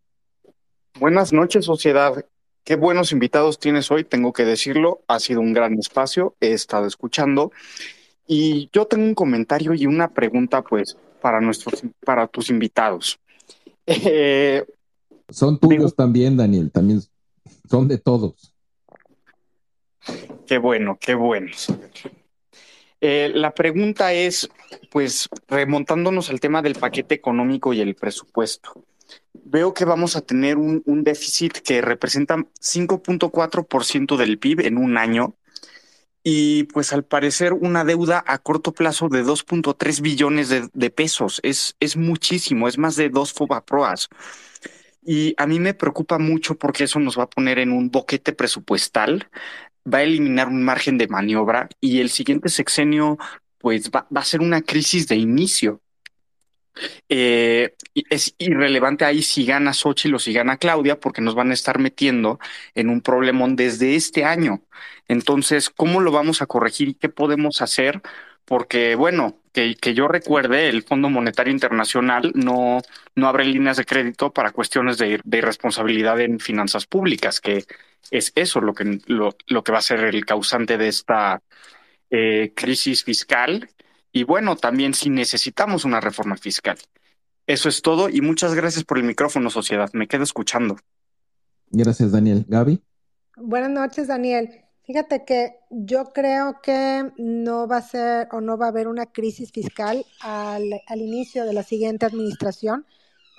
[0.99, 2.25] Buenas noches, sociedad.
[2.65, 5.03] Qué buenos invitados tienes hoy, tengo que decirlo.
[5.09, 7.53] Ha sido un gran espacio, he estado escuchando.
[8.27, 13.19] Y yo tengo un comentario y una pregunta, pues, para nuestros, para tus invitados.
[13.93, 14.65] Eh,
[15.31, 17.01] son tuyos también, Daniel, también
[17.69, 18.55] son de todos.
[20.51, 21.53] Qué bueno, qué bueno.
[23.01, 24.51] Eh, la pregunta es,
[24.91, 28.85] pues, remontándonos al tema del paquete económico y el presupuesto.
[29.33, 35.37] Veo que vamos a tener un, déficit que representa 5.4% del PIB en un año
[36.25, 41.39] y pues al parecer una deuda a corto plazo de 2.3 billones de, pesos.
[41.45, 44.09] Es, es muchísimo, es más de dos FOBAPROAS.
[45.03, 48.33] Y a mí me preocupa mucho porque eso nos va a poner en un boquete
[48.33, 49.31] presupuestal
[49.93, 53.19] va a eliminar un margen de maniobra y el siguiente sexenio
[53.59, 55.83] pues va, a ser una crisis de inicio.
[57.09, 57.75] Eh,
[58.09, 61.79] es irrelevante ahí si gana Xochitl o si gana Claudia, porque nos van a estar
[61.79, 62.39] metiendo
[62.75, 64.63] en un problemón desde este año.
[65.09, 68.01] Entonces, ¿cómo lo vamos a corregir y qué podemos hacer?
[68.45, 72.81] Porque, bueno, que, que yo recuerde, el Fondo Monetario Internacional no,
[73.15, 77.67] no abre líneas de crédito para cuestiones de, de irresponsabilidad en finanzas públicas, que
[78.11, 81.43] es eso lo que, lo, lo que va a ser el causante de esta
[82.11, 83.69] eh, crisis fiscal.
[84.13, 86.77] Y bueno, también si necesitamos una reforma fiscal.
[87.47, 89.91] Eso es todo y muchas gracias por el micrófono, sociedad.
[89.93, 90.77] Me quedo escuchando.
[91.71, 92.45] Gracias, Daniel.
[92.49, 92.83] Gaby.
[93.37, 94.51] Buenas noches, Daniel.
[94.85, 99.07] Fíjate que yo creo que no va a ser o no va a haber una
[99.07, 102.87] crisis fiscal al, al inicio de la siguiente administración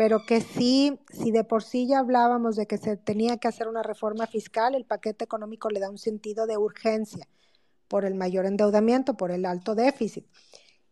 [0.01, 3.67] pero que sí, si de por sí ya hablábamos de que se tenía que hacer
[3.67, 7.27] una reforma fiscal, el paquete económico le da un sentido de urgencia
[7.87, 10.25] por el mayor endeudamiento, por el alto déficit.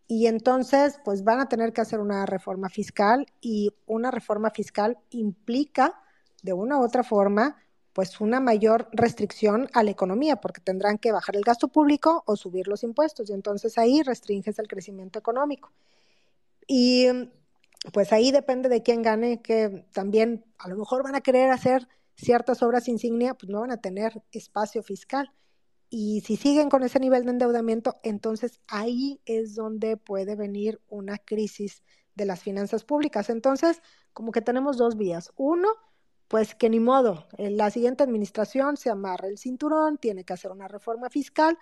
[0.06, 5.00] Y entonces, pues van a tener que hacer una reforma fiscal y una reforma fiscal
[5.10, 6.00] implica,
[6.44, 7.58] de una u otra forma,
[7.94, 12.36] pues una mayor restricción a la economía, porque tendrán que bajar el gasto público o
[12.36, 15.72] subir los impuestos, y entonces ahí restringes el crecimiento económico.
[16.68, 17.08] Y
[17.94, 21.88] pues ahí depende de quién gane, que también a lo mejor van a querer hacer
[22.16, 25.32] ciertas obras insignia, pues no van a tener espacio fiscal.
[25.90, 31.18] Y si siguen con ese nivel de endeudamiento, entonces ahí es donde puede venir una
[31.18, 31.84] crisis
[32.16, 33.30] de las finanzas públicas.
[33.30, 33.82] Entonces,
[34.14, 35.32] como que tenemos dos vías.
[35.36, 35.70] Uno,
[36.28, 40.68] pues que ni modo, la siguiente administración se amarra el cinturón, tiene que hacer una
[40.68, 41.58] reforma fiscal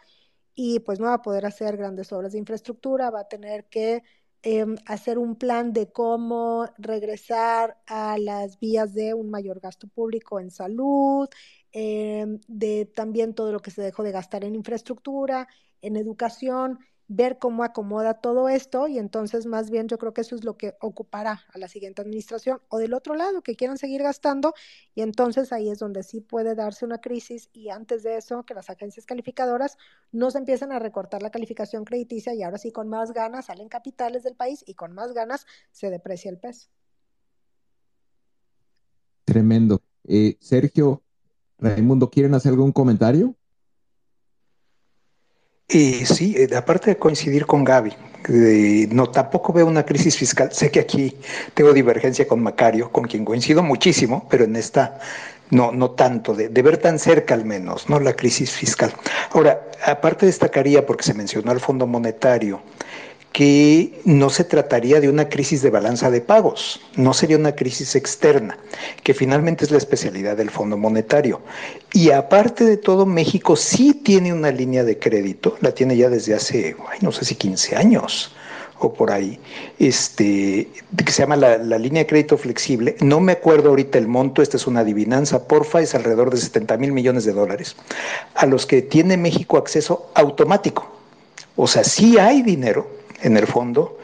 [0.56, 4.04] y pues no va a poder hacer grandes obras de infraestructura, va a tener que
[4.44, 10.40] em, hacer un plan de cómo regresar a las vías de un mayor gasto público
[10.40, 11.30] en salud,
[11.72, 15.48] em, de también todo lo que se dejó de gastar en infraestructura,
[15.82, 20.36] en educación ver cómo acomoda todo esto y entonces más bien yo creo que eso
[20.36, 24.04] es lo que ocupará a la siguiente administración o del otro lado que quieran seguir
[24.04, 24.54] gastando
[24.94, 28.54] y entonces ahí es donde sí puede darse una crisis y antes de eso que
[28.54, 29.78] las agencias calificadoras
[30.12, 33.70] no se empiezan a recortar la calificación crediticia y ahora sí con más ganas salen
[33.70, 36.68] capitales del país y con más ganas se deprecia el peso.
[39.24, 39.82] Tremendo.
[40.06, 41.04] Eh, Sergio,
[41.58, 43.36] Raimundo, ¿quieren hacer algún comentario?
[45.70, 47.94] Y sí, eh, aparte de coincidir con Gaby,
[48.92, 50.50] no tampoco veo una crisis fiscal.
[50.54, 51.18] Sé que aquí
[51.54, 55.00] tengo divergencia con Macario, con quien coincido muchísimo, pero en esta
[55.50, 58.00] no, no tanto, de, de, ver tan cerca al menos, ¿no?
[58.00, 58.94] La crisis fiscal.
[59.32, 62.62] Ahora, aparte destacaría, porque se mencionó el Fondo Monetario,
[63.38, 67.96] que no se trataría de una crisis de balanza de pagos, no sería una crisis
[67.96, 68.58] externa,
[69.04, 71.42] que finalmente es la especialidad del Fondo Monetario.
[71.94, 76.34] Y aparte de todo, México sí tiene una línea de crédito, la tiene ya desde
[76.34, 78.34] hace, no sé si 15 años
[78.80, 79.40] o por ahí,
[79.78, 80.72] este,
[81.06, 82.96] que se llama la, la, línea de crédito flexible.
[83.02, 86.76] No me acuerdo ahorita el monto, esta es una adivinanza, porfa, es alrededor de 70
[86.78, 87.76] mil millones de dólares,
[88.34, 90.92] a los que tiene México acceso automático.
[91.56, 93.98] O sea, sí hay dinero, en el fondo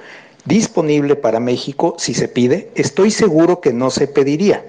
[0.46, 2.70] disponible para México si se pide.
[2.76, 4.66] Estoy seguro que no se pediría.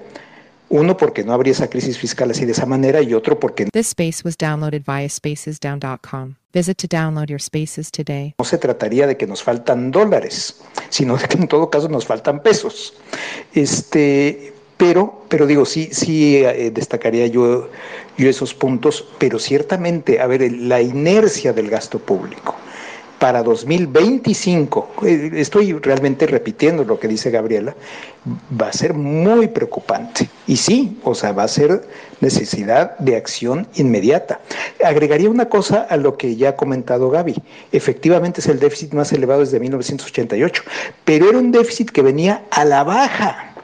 [0.67, 3.89] Uno, porque no habría esa crisis fiscal así de esa manera, y otro, porque This
[3.89, 6.35] space was downloaded via spacesdown.com.
[6.53, 8.33] Visit to download your spaces today.
[8.39, 12.05] no se trataría de que nos faltan dólares, sino de que en todo caso nos
[12.05, 12.95] faltan pesos.
[13.53, 17.69] Este, pero, pero digo, sí, sí eh, destacaría yo,
[18.17, 22.55] yo esos puntos, pero ciertamente, a ver, la inercia del gasto público
[23.25, 27.75] para 2025, eh, estoy realmente repitiendo lo que dice Gabriela,
[28.61, 30.29] va a ser muy preocupante.
[30.45, 31.87] Y sí, o sea, va a ser
[32.21, 34.41] necesidad de acción inmediata.
[34.85, 37.33] Agregaría una cosa a lo que ya ha comentado Gaby.
[37.71, 40.61] Efectivamente es el déficit más elevado desde 1988,
[41.03, 43.54] pero era un déficit que venía a la baja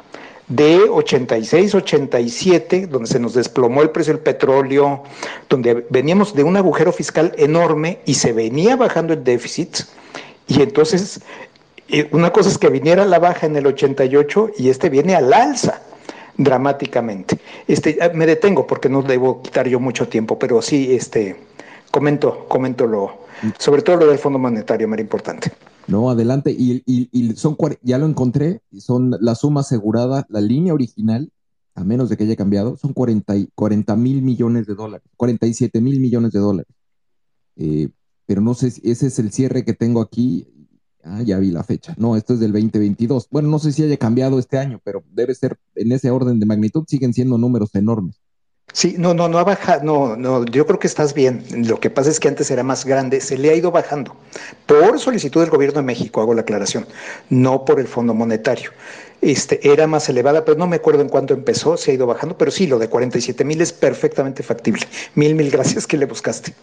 [0.51, 5.03] de 86, 87, donde se nos desplomó el precio del petróleo,
[5.49, 9.77] donde veníamos de un agujero fiscal enorme y se venía bajando el déficit.
[10.47, 11.21] Y entonces,
[11.87, 15.31] eh, una cosa es que viniera la baja en el 88 y este viene al
[15.31, 15.81] alza
[16.35, 17.39] dramáticamente.
[17.67, 21.37] Este, ah, me detengo porque no debo quitar yo mucho tiempo, pero sí, este,
[21.91, 23.19] comento, comento lo,
[23.57, 25.49] sobre todo lo del Fondo Monetario, muy importante.
[25.91, 26.55] No, adelante.
[26.57, 31.29] Y, y, y, son, ya lo encontré, son la suma asegurada, la línea original,
[31.75, 36.31] a menos de que haya cambiado, son 40 mil millones de dólares, 47 mil millones
[36.31, 36.73] de dólares.
[37.57, 37.89] Eh,
[38.25, 40.47] pero no sé si ese es el cierre que tengo aquí.
[41.03, 41.93] Ah, ya vi la fecha.
[41.97, 43.27] No, esto es del 2022.
[43.29, 46.45] Bueno, no sé si haya cambiado este año, pero debe ser en ese orden de
[46.45, 48.20] magnitud, siguen siendo números enormes.
[48.74, 51.43] Sí, no, no, no ha bajado, no, no, yo creo que estás bien.
[51.67, 54.15] Lo que pasa es que antes era más grande, se le ha ido bajando.
[54.65, 56.87] Por solicitud del gobierno de México, hago la aclaración,
[57.29, 58.71] no por el Fondo Monetario.
[59.21, 62.37] Este, era más elevada, pero no me acuerdo en cuánto empezó, se ha ido bajando,
[62.37, 64.87] pero sí, lo de 47 mil es perfectamente factible.
[65.16, 66.55] Mil, mil gracias que le buscaste.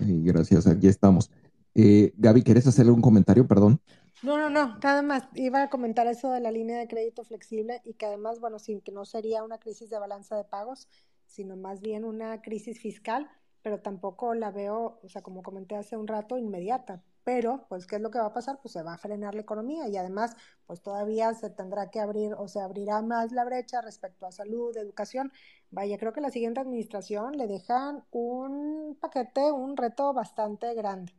[0.00, 1.30] Gracias, aquí estamos.
[1.74, 3.46] Eh, Gaby, ¿querés hacer algún comentario?
[3.46, 3.80] Perdón.
[4.22, 5.24] No, no, no, nada más.
[5.34, 8.80] Iba a comentar eso de la línea de crédito flexible y que además, bueno, sin
[8.80, 10.88] que no sería una crisis de balanza de pagos,
[11.28, 13.30] sino más bien una crisis fiscal,
[13.62, 17.02] pero tampoco la veo, o sea, como comenté hace un rato, inmediata.
[17.22, 18.58] Pero, pues, ¿qué es lo que va a pasar?
[18.62, 20.34] Pues se va a frenar la economía y además,
[20.66, 24.74] pues todavía se tendrá que abrir o se abrirá más la brecha respecto a salud,
[24.76, 25.30] educación.
[25.70, 31.12] Vaya, creo que la siguiente administración le dejan un paquete, un reto bastante grande.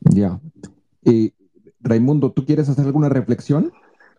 [0.00, 0.38] Ya.
[1.04, 1.32] Eh,
[1.80, 3.72] Raimundo, ¿tú quieres hacer alguna reflexión?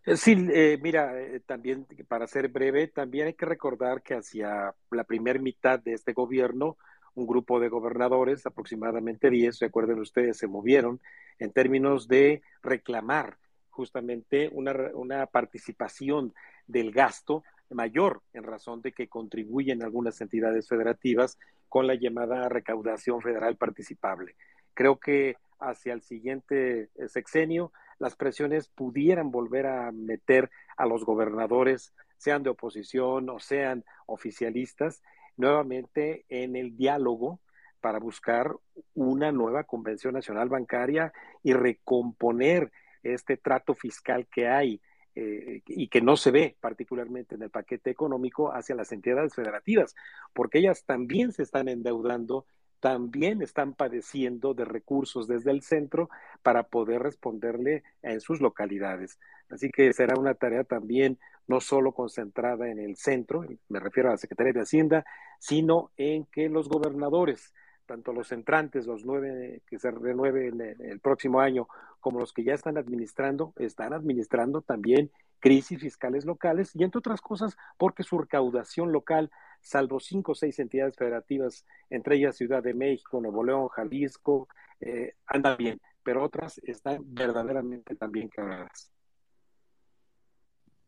[0.06, 4.76] Eh, sí, eh, mira, eh, también para ser breve, también hay que recordar que hacia
[4.92, 6.78] la primera mitad de este gobierno,
[7.16, 11.00] un grupo de gobernadores, aproximadamente 10, recuerden ustedes, se movieron
[11.40, 13.38] en términos de reclamar
[13.70, 16.34] justamente una, una participación
[16.68, 21.38] del gasto mayor en razón de que contribuyen algunas entidades federativas
[21.70, 24.36] con la llamada recaudación federal participable.
[24.74, 27.72] Creo que hacia el siguiente eh, sexenio
[28.04, 35.02] las presiones pudieran volver a meter a los gobernadores, sean de oposición o sean oficialistas,
[35.38, 37.40] nuevamente en el diálogo
[37.82, 38.56] para buscar
[38.94, 41.12] una nueva convención nacional bancaria
[41.42, 42.72] y recomponer
[43.02, 44.82] este trato fiscal que hay
[45.16, 49.96] eh, y que no se ve particularmente en el paquete económico hacia las entidades federativas,
[50.34, 52.46] porque ellas también se están endeudando,
[52.84, 56.10] también están padeciendo de recursos desde el centro
[56.42, 59.18] para poder responderle en sus localidades.
[59.50, 64.12] Así que será una tarea también no solo concentrada en el centro, me refiero a
[64.12, 65.06] la Secretaría de Hacienda,
[65.40, 67.54] sino en que los gobernadores
[67.86, 71.68] tanto los entrantes, los nueve que se renueven el próximo año,
[72.00, 77.20] como los que ya están administrando, están administrando también crisis fiscales locales y entre otras
[77.20, 79.30] cosas porque su recaudación local,
[79.64, 84.48] salvo cinco o seis entidades federativas, entre ellas Ciudad de México, Nuevo León, Jalisco,
[84.80, 88.92] eh, anda bien, pero otras están verdaderamente también quebradas.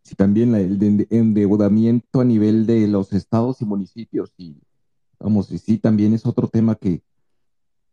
[0.03, 4.55] Sí, también el endeudamiento a nivel de los estados y municipios y
[5.19, 7.01] Vamos, y sí, también es otro tema que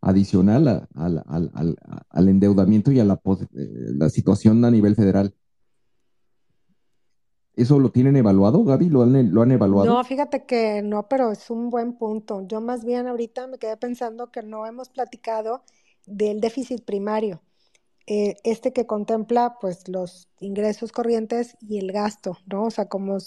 [0.01, 5.33] adicional al endeudamiento y a la, eh, la situación a nivel federal.
[7.55, 8.89] ¿Eso lo tienen evaluado, Gaby?
[8.89, 9.93] ¿Lo han, ¿Lo han evaluado?
[9.93, 12.41] No, fíjate que no, pero es un buen punto.
[12.47, 15.63] Yo más bien ahorita me quedé pensando que no hemos platicado
[16.07, 17.41] del déficit primario,
[18.07, 22.65] eh, este que contempla pues los ingresos corrientes y el gasto, ¿no?
[22.65, 23.17] O sea, como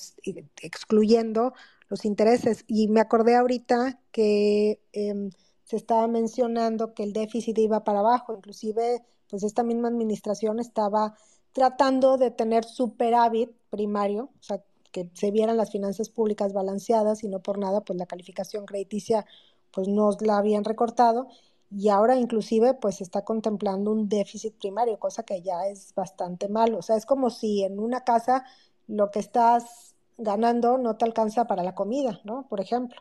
[0.60, 1.54] excluyendo
[1.88, 2.64] los intereses.
[2.66, 5.30] Y me acordé ahorita que em,
[5.64, 11.16] se estaba mencionando que el déficit iba para abajo, inclusive pues esta misma administración estaba
[11.56, 14.62] tratando de tener superávit primario, o sea,
[14.92, 19.24] que se vieran las finanzas públicas balanceadas y no por nada, pues la calificación crediticia
[19.70, 21.28] pues nos la habían recortado
[21.70, 26.76] y ahora inclusive pues está contemplando un déficit primario, cosa que ya es bastante malo.
[26.76, 28.44] O sea, es como si en una casa
[28.86, 32.46] lo que estás ganando no te alcanza para la comida, ¿no?
[32.50, 33.00] Por ejemplo.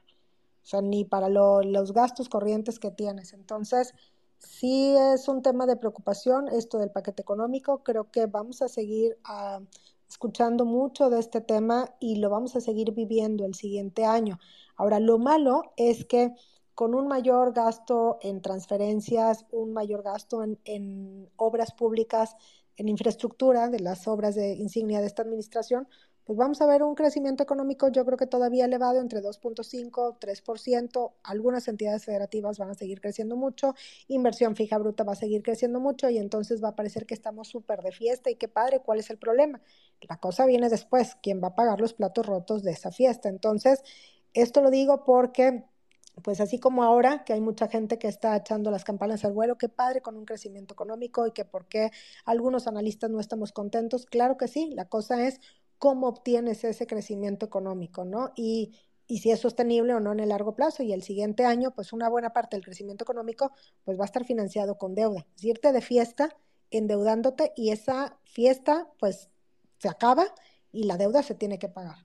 [0.64, 3.34] O sea, ni para los gastos corrientes que tienes.
[3.34, 3.94] Entonces,
[4.40, 7.84] sí es un tema de preocupación esto del paquete económico.
[7.84, 9.62] Creo que vamos a seguir ah,
[10.10, 14.40] escuchando mucho de este tema y lo vamos a seguir viviendo el siguiente año.
[14.76, 16.34] Ahora, lo malo es que
[16.74, 22.36] con un mayor gasto en transferencias, un mayor gasto en, en obras públicas,
[22.78, 25.88] en infraestructura de las obras de insignia de esta administración,
[26.26, 31.14] pues vamos a ver un crecimiento económico yo creo que todavía elevado entre 2.5, 3%,
[31.23, 33.76] algunas entidades federativas van a seguir creciendo mucho,
[34.07, 37.47] inversión fija bruta va a seguir creciendo mucho y entonces va a parecer que estamos
[37.47, 39.61] súper de fiesta y qué padre, ¿cuál es el problema?
[40.02, 43.30] La cosa viene después, ¿quién va a pagar los platos rotos de esa fiesta?
[43.30, 43.84] Entonces,
[44.34, 45.64] esto lo digo porque
[46.23, 49.57] pues así como ahora que hay mucha gente que está echando las campanas al vuelo,
[49.57, 51.91] qué padre con un crecimiento económico y que por qué
[52.23, 55.41] algunos analistas no estamos contentos, claro que sí, la cosa es
[55.77, 58.31] cómo obtienes ese crecimiento económico, ¿no?
[58.35, 58.73] Y,
[59.07, 60.81] si es sostenible o no en el largo plazo.
[60.81, 63.52] Y el siguiente año, pues una buena parte del crecimiento económico,
[63.84, 65.27] pues va a estar financiado con deuda.
[65.35, 66.35] Es irte de fiesta
[66.72, 69.30] endeudándote y esa fiesta, pues
[69.77, 70.26] se acaba
[70.72, 71.97] y la deuda se tiene que pagar.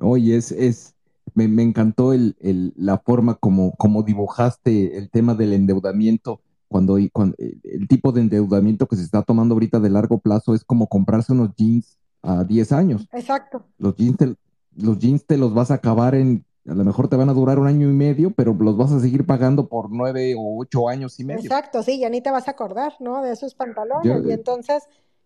[0.00, 0.94] Oye, es, es,
[1.34, 2.36] me, encantó el,
[2.76, 6.40] la forma como, como dibujaste el tema del endeudamiento
[6.74, 10.56] cuando, cuando, eh, el tipo de endeudamiento que se está tomando ahorita de largo plazo
[10.56, 13.08] es como comprarse unos jeans a 10 años.
[13.12, 13.64] Exacto.
[13.78, 14.34] Los jeans, te,
[14.74, 17.60] los jeans te los vas a acabar en, a lo mejor te van a durar
[17.60, 21.20] un año y medio, pero los vas a seguir pagando por nueve o ocho años
[21.20, 21.42] y medio.
[21.42, 23.22] Exacto, sí, ya ni te vas a acordar, ¿no?
[23.22, 24.26] De esos pantalones.
[24.26, 24.82] y eh, entonces,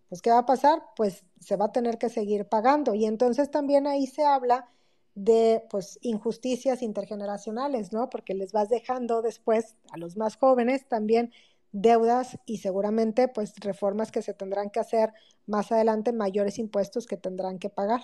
[0.07, 0.83] pues, ¿qué va a pasar?
[0.95, 2.93] Pues se va a tener que seguir pagando.
[2.93, 4.69] Y entonces también ahí se habla
[5.15, 8.09] de pues injusticias intergeneracionales, ¿no?
[8.09, 11.31] Porque les vas dejando después a los más jóvenes también
[11.71, 15.13] deudas y seguramente pues reformas que se tendrán que hacer
[15.45, 18.01] más adelante, mayores impuestos que tendrán que pagar.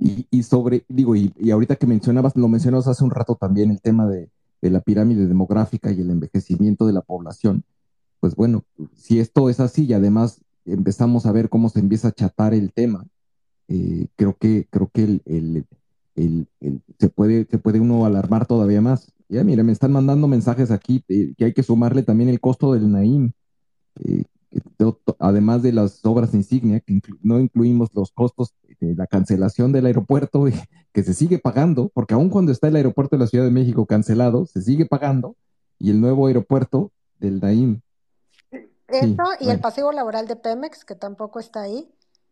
[0.00, 4.06] Y, sobre, digo, y, ahorita que mencionabas, lo mencionabas hace un rato también el tema
[4.06, 4.30] de,
[4.62, 7.64] de la pirámide demográfica y el envejecimiento de la población,
[8.20, 8.64] pues bueno,
[8.94, 12.72] si esto es así y además empezamos a ver cómo se empieza a chatar el
[12.72, 13.06] tema,
[13.68, 15.66] eh, creo que, creo que el,
[16.14, 16.48] el,
[16.98, 19.12] se, puede, se puede uno alarmar todavía más.
[19.28, 22.72] Ya, mira, me están mandando mensajes aquí eh, que hay que sumarle también el costo
[22.72, 23.32] del Naim,
[24.02, 24.24] eh,
[25.18, 30.44] además de las obras insignia, que no incluimos los costos de la cancelación del aeropuerto,
[30.92, 33.84] que se sigue pagando, porque aún cuando está el aeropuerto de la Ciudad de México
[33.84, 35.36] cancelado, se sigue pagando,
[35.78, 36.90] y el nuevo aeropuerto
[37.20, 37.80] del Naim.
[38.88, 41.90] Eso y el pasivo laboral de Pemex, que tampoco está ahí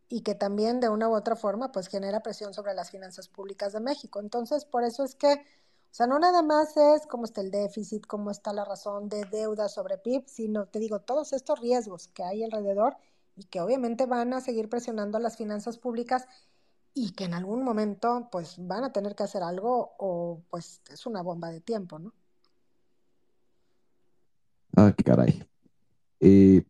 [0.08, 3.72] y que también de una u otra forma pues genera presión sobre las finanzas públicas
[3.72, 4.20] de México.
[4.20, 8.06] Entonces, por eso es que, o sea, no nada más es cómo está el déficit,
[8.06, 12.22] cómo está la razón de deuda sobre PIB, sino, te digo, todos estos riesgos que
[12.22, 12.96] hay alrededor
[13.36, 16.26] y que obviamente van a seguir presionando a las finanzas públicas
[16.94, 21.04] y que en algún momento pues van a tener que hacer algo o pues es
[21.04, 22.14] una bomba de tiempo, ¿no?
[24.74, 25.46] Ah, caray.
[26.20, 26.64] Eh,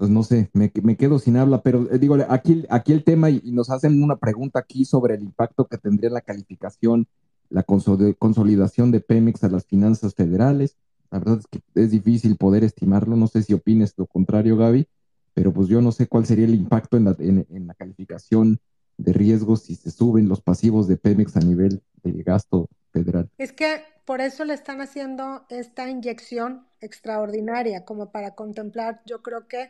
[0.00, 3.28] pues no sé, me, me, quedo sin habla, pero eh, digo, aquí, aquí el tema,
[3.28, 7.06] y, nos hacen una pregunta aquí sobre el impacto que tendría la calificación,
[7.50, 10.78] la consolidación de Pemex a las finanzas federales.
[11.10, 14.88] La verdad es que es difícil poder estimarlo, no sé si opines lo contrario, Gaby,
[15.34, 18.58] pero pues yo no sé cuál sería el impacto en la, en, en la calificación
[18.96, 23.28] de riesgos si se suben los pasivos de Pemex a nivel de gasto federal.
[23.36, 29.46] Es que por eso le están haciendo esta inyección extraordinaria, como para contemplar, yo creo
[29.46, 29.68] que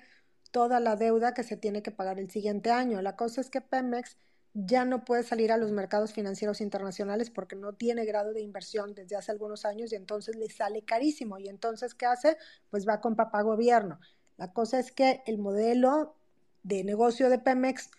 [0.51, 3.01] toda la deuda que se tiene que pagar el siguiente año.
[3.03, 4.17] La cosa es que Pemex
[4.53, 8.95] ya no puede salir a los mercados financieros internacionales porque no tiene grado de inversión
[8.95, 11.39] desde hace algunos años y entonces le sale carísimo.
[11.39, 12.37] Y entonces, ¿qué hace?
[12.71, 14.01] Pues va con papá gobierno.
[14.37, 16.17] La cosa es que el modelo
[16.63, 17.91] de negocio de Pemex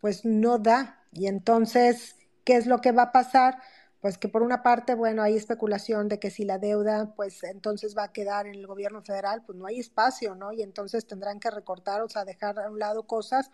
[0.00, 1.04] pues no da.
[1.12, 3.58] Y entonces, ¿qué es lo que va a pasar?
[4.00, 7.96] Pues que por una parte, bueno, hay especulación de que si la deuda, pues entonces
[7.96, 10.52] va a quedar en el gobierno federal, pues no hay espacio, ¿no?
[10.52, 13.50] Y entonces tendrán que recortar, o sea, dejar a un lado cosas,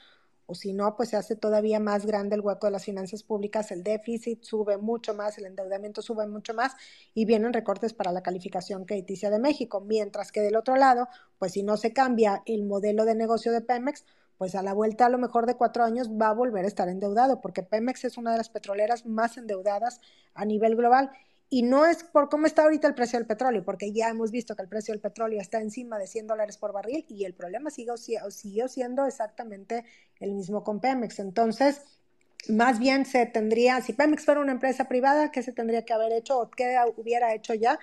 [0.46, 3.72] o si no, pues se hace todavía más grande el hueco de las finanzas públicas,
[3.72, 6.74] el déficit sube mucho más, el endeudamiento sube mucho más
[7.12, 11.08] y vienen recortes para la calificación crediticia de México, mientras que del otro lado,
[11.38, 14.04] pues si no se cambia el modelo de negocio de Pemex,
[14.38, 16.88] pues a la vuelta a lo mejor de cuatro años va a volver a estar
[16.88, 20.00] endeudado, porque Pemex es una de las petroleras más endeudadas
[20.34, 21.10] a nivel global.
[21.48, 24.56] Y no es por cómo está ahorita el precio del petróleo, porque ya hemos visto
[24.56, 27.70] que el precio del petróleo está encima de 100 dólares por barril y el problema
[27.70, 27.92] sigue,
[28.30, 29.84] siguió siendo exactamente
[30.18, 31.20] el mismo con Pemex.
[31.20, 31.82] Entonces,
[32.48, 36.12] más bien se tendría, si Pemex fuera una empresa privada, ¿qué se tendría que haber
[36.12, 37.78] hecho o qué hubiera hecho ya?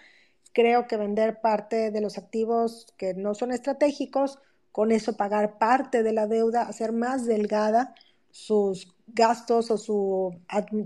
[0.54, 4.40] Creo que vender parte de los activos que no son estratégicos,
[4.74, 7.96] con eso pagar parte de la deuda, hacer más delgada
[8.32, 10.36] sus gastos o su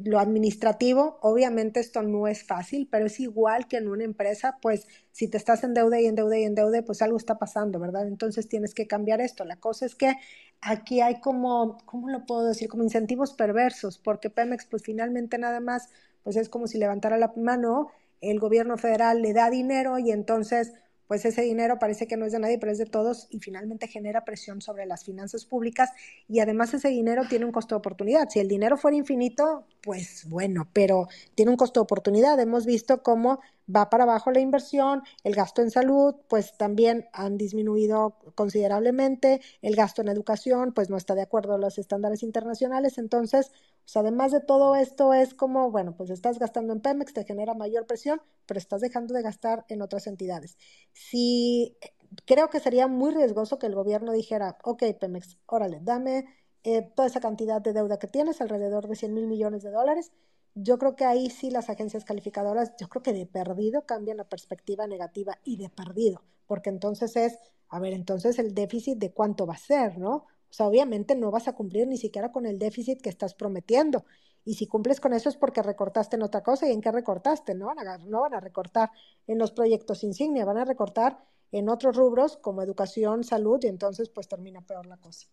[0.04, 1.18] lo administrativo.
[1.22, 5.38] Obviamente esto no es fácil, pero es igual que en una empresa, pues si te
[5.38, 8.08] estás en deuda y en deuda y en deuda, pues algo está pasando, ¿verdad?
[8.08, 9.46] Entonces tienes que cambiar esto.
[9.46, 10.14] La cosa es que
[10.60, 12.68] aquí hay como, ¿cómo lo puedo decir?
[12.68, 15.90] Como incentivos perversos, porque Pemex pues finalmente nada más,
[16.24, 17.88] pues es como si levantara la mano,
[18.20, 20.74] el gobierno federal le da dinero y entonces
[21.08, 23.88] pues ese dinero parece que no es de nadie, pero es de todos y finalmente
[23.88, 25.92] genera presión sobre las finanzas públicas
[26.28, 28.30] y además ese dinero tiene un costo de oportunidad.
[28.30, 32.40] Si el dinero fuera infinito, pues bueno, pero tiene un costo de oportunidad.
[32.40, 33.40] Hemos visto cómo
[33.74, 39.76] va para abajo la inversión, el gasto en salud, pues también han disminuido considerablemente, el
[39.76, 42.98] gasto en educación, pues no está de acuerdo a los estándares internacionales.
[42.98, 43.52] Entonces,
[43.84, 47.54] pues además de todo esto es como, bueno, pues estás gastando en Pemex, te genera
[47.54, 50.58] mayor presión, pero estás dejando de gastar en otras entidades.
[50.94, 51.78] Si
[52.26, 56.26] creo que sería muy riesgoso que el gobierno dijera, ok, Pemex, órale, dame
[56.64, 60.12] eh, toda esa cantidad de deuda que tienes, alrededor de 100 mil millones de dólares,
[60.60, 64.24] yo creo que ahí sí las agencias calificadoras, yo creo que de perdido cambian la
[64.24, 67.38] perspectiva negativa y de perdido, porque entonces es,
[67.70, 70.26] a ver, entonces el déficit de cuánto va a ser, ¿no?
[70.50, 74.06] O sea, obviamente no vas a cumplir ni siquiera con el déficit que estás prometiendo.
[74.46, 76.68] Y si cumples con eso es porque recortaste en otra cosa.
[76.68, 77.54] ¿Y en qué recortaste?
[77.54, 78.92] No van a, no van a recortar
[79.28, 81.20] en los proyectos insignia, van a recortar
[81.52, 85.28] en otros rubros como educación, salud, y entonces pues termina peor la cosa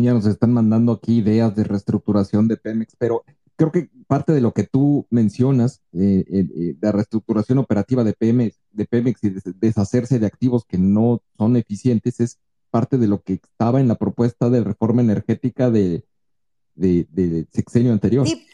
[0.00, 3.24] ya nos están mandando aquí ideas de reestructuración de Pemex, pero
[3.56, 8.58] creo que parte de lo que tú mencionas, eh, eh, la reestructuración operativa de Pemex,
[8.70, 12.38] de Pemex y deshacerse de activos que no son eficientes, es
[12.70, 16.04] parte de lo que estaba en la propuesta de reforma energética de,
[16.74, 18.26] de, sexenio anterior.
[18.26, 18.46] Sí,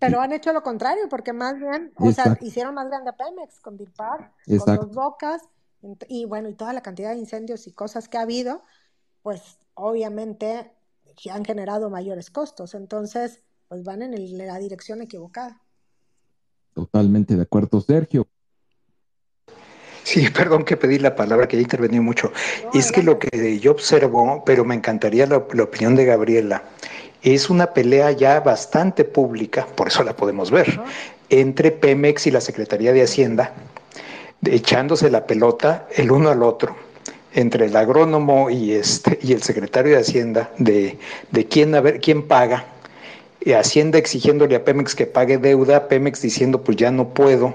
[0.00, 3.60] pero han hecho lo contrario, porque más bien, o sea, hicieron más grande a Pemex
[3.60, 5.42] con Dilpar, con dos bocas,
[6.08, 8.62] y bueno, y toda la cantidad de incendios y cosas que ha habido,
[9.22, 10.72] pues obviamente
[11.30, 12.74] han generado mayores costos.
[12.74, 15.60] Entonces, pues van en la dirección equivocada.
[16.74, 18.26] Totalmente de acuerdo, Sergio.
[20.04, 22.32] Sí, perdón que pedí la palabra, que ya intervení mucho.
[22.74, 26.64] es que lo que yo observo, pero me encantaría la, opinión de Gabriela,
[27.22, 30.80] es una pelea ya bastante pública, por eso la podemos ver,
[31.28, 33.54] entre Pemex y la Secretaría de Hacienda,
[34.44, 36.74] echándose la pelota el uno al otro
[37.34, 40.98] entre el agrónomo y, este, y el secretario de Hacienda de,
[41.30, 42.66] de quién, a ver, quién paga.
[43.58, 47.54] Hacienda exigiéndole a Pemex que pague deuda, Pemex diciendo pues ya no puedo.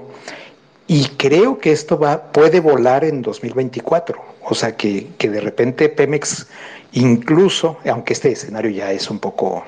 [0.86, 4.20] Y creo que esto va, puede volar en 2024.
[4.44, 6.46] O sea, que, que de repente Pemex,
[6.92, 9.64] incluso, aunque este escenario ya es un poco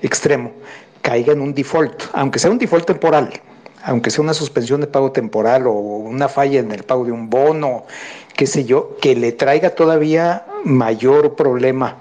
[0.00, 0.52] extremo,
[1.02, 3.30] caiga en un default, aunque sea un default temporal,
[3.82, 7.28] aunque sea una suspensión de pago temporal o una falla en el pago de un
[7.28, 7.84] bono,
[8.36, 11.96] qué sé yo, que le traiga todavía mayor problema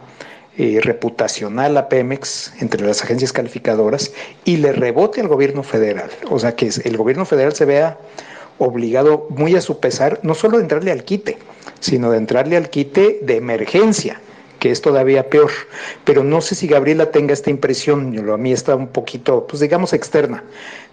[0.58, 4.14] eh, reputacional a Pemex entre las agencias calificadoras
[4.46, 6.10] y le rebote al gobierno federal.
[6.30, 7.98] O sea, que el gobierno federal se vea
[8.60, 11.38] obligado muy a su pesar, no solo de entrarle al quite,
[11.80, 14.20] sino de entrarle al quite de emergencia
[14.60, 15.52] que es todavía peor.
[16.06, 19.92] Pero no sé si Gabriela tenga esta impresión, a mí está un poquito, pues digamos,
[19.92, 20.46] externa.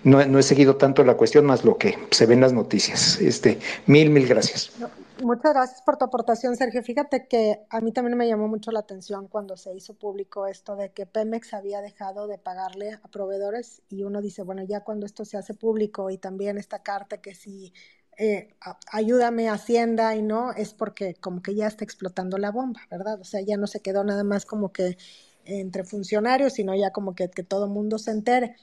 [0.03, 3.21] No, he seguido tanto la cuestión, más lo que se ve en las noticias.
[3.21, 4.73] Este, mil, mil gracias.
[5.23, 6.83] Muchas gracias por tu aportación, Sergio.
[6.83, 10.77] Fíjate que a mí también me llamó mucho la atención cuando se hizo público esto
[10.77, 15.05] de que Pemex había dejado de pagarle a proveedores y uno dice, bueno, ya cuando
[15.05, 17.75] esto se hace público y también esta carta que si
[18.17, 18.55] eh,
[18.91, 23.21] ayúdame Hacienda y no, es porque como que ya está explotando la bomba, ¿verdad?
[23.21, 24.97] O sea, ya no se quedó nada más como que
[25.45, 28.57] entre funcionarios, sino ya como que, que todo mundo se entere.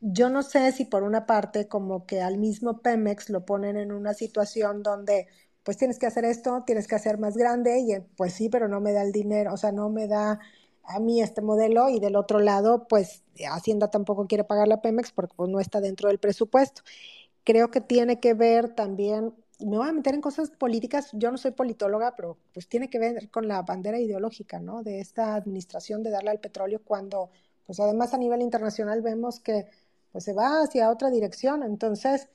[0.00, 3.90] Yo no sé si por una parte como que al mismo Pemex lo ponen en
[3.92, 5.28] una situación donde
[5.64, 8.80] pues tienes que hacer esto, tienes que hacer más grande y pues sí, pero no
[8.80, 10.40] me da el dinero, o sea, no me da
[10.84, 15.12] a mí este modelo y del otro lado pues Hacienda tampoco quiere pagar la Pemex
[15.12, 16.82] porque pues, no está dentro del presupuesto
[17.44, 21.38] creo que tiene que ver también, me voy a meter en cosas políticas, yo no
[21.38, 24.82] soy politóloga, pero pues tiene que ver con la bandera ideológica, ¿no?
[24.82, 27.30] De esta administración de darle al petróleo cuando,
[27.66, 29.66] pues además a nivel internacional vemos que
[30.10, 31.62] pues se va hacia otra dirección.
[31.62, 32.28] Entonces,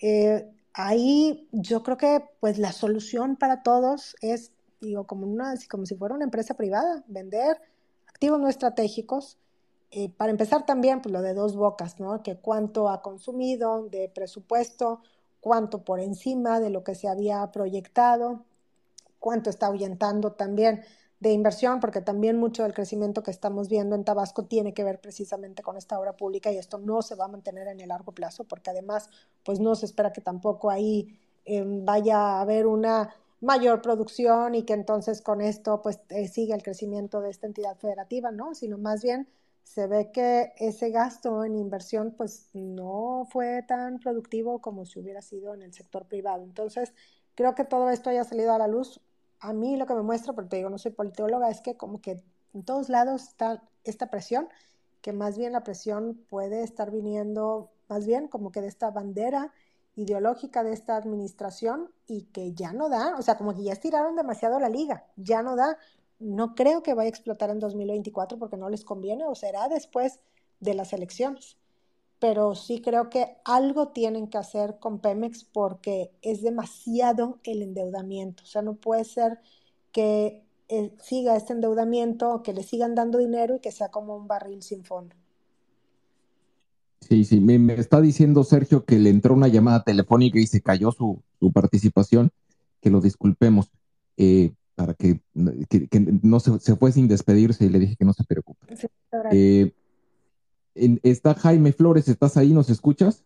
[0.00, 5.86] eh, ahí yo creo que pues la solución para todos es, digo, como, una, como
[5.86, 7.60] si fuera una empresa privada, vender
[8.06, 9.38] activos no estratégicos,
[9.90, 12.22] eh, para empezar también, pues lo de dos bocas, ¿no?
[12.22, 15.00] Que cuánto ha consumido de presupuesto,
[15.40, 18.44] cuánto por encima de lo que se había proyectado,
[19.18, 20.82] cuánto está ahuyentando también
[21.20, 25.00] de inversión, porque también mucho del crecimiento que estamos viendo en Tabasco tiene que ver
[25.00, 28.12] precisamente con esta obra pública y esto no se va a mantener en el largo
[28.12, 29.08] plazo, porque además,
[29.44, 34.64] pues no se espera que tampoco ahí em, vaya a haber una mayor producción y
[34.64, 38.54] que entonces con esto pues eh, siga el crecimiento de esta entidad federativa, ¿no?
[38.54, 39.28] Sino más bien
[39.62, 45.22] se ve que ese gasto en inversión pues no fue tan productivo como si hubiera
[45.22, 46.44] sido en el sector privado.
[46.44, 46.94] Entonces,
[47.34, 49.00] creo que todo esto haya salido a la luz.
[49.40, 52.00] A mí lo que me muestra, porque te digo, no soy politóloga, es que como
[52.00, 52.22] que
[52.54, 54.48] en todos lados está esta presión,
[55.02, 59.52] que más bien la presión puede estar viniendo, más bien como que de esta bandera
[59.94, 64.14] ideológica de esta administración y que ya no da, o sea, como que ya estiraron
[64.14, 65.78] demasiado la liga, ya no da,
[66.18, 70.20] no creo que vaya a explotar en 2024 porque no les conviene o será después
[70.60, 71.56] de las elecciones.
[72.18, 78.42] Pero sí creo que algo tienen que hacer con Pemex porque es demasiado el endeudamiento.
[78.42, 79.38] O sea, no puede ser
[79.92, 84.26] que eh, siga este endeudamiento, que le sigan dando dinero y que sea como un
[84.26, 85.14] barril sin fondo.
[87.00, 90.90] Sí, sí, me, está diciendo Sergio que le entró una llamada telefónica y se cayó
[90.90, 91.22] su,
[91.52, 92.30] participación,
[92.80, 93.70] que lo disculpemos.
[94.16, 98.24] Eh, para que, no se, se, fue sin despedirse y le dije que no se
[98.24, 98.66] preocupe.
[99.32, 99.72] Eh,
[101.02, 102.52] está Jaime Flores, ¿estás ahí?
[102.52, 103.24] ¿Nos escuchas?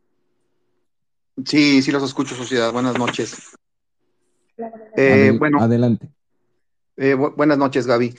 [1.44, 2.72] Sí, sí los escucho, sociedad.
[2.72, 3.36] Buenas noches.
[4.97, 6.10] Eh, bueno, adelante.
[6.97, 8.14] Eh, buenas noches, Gaby.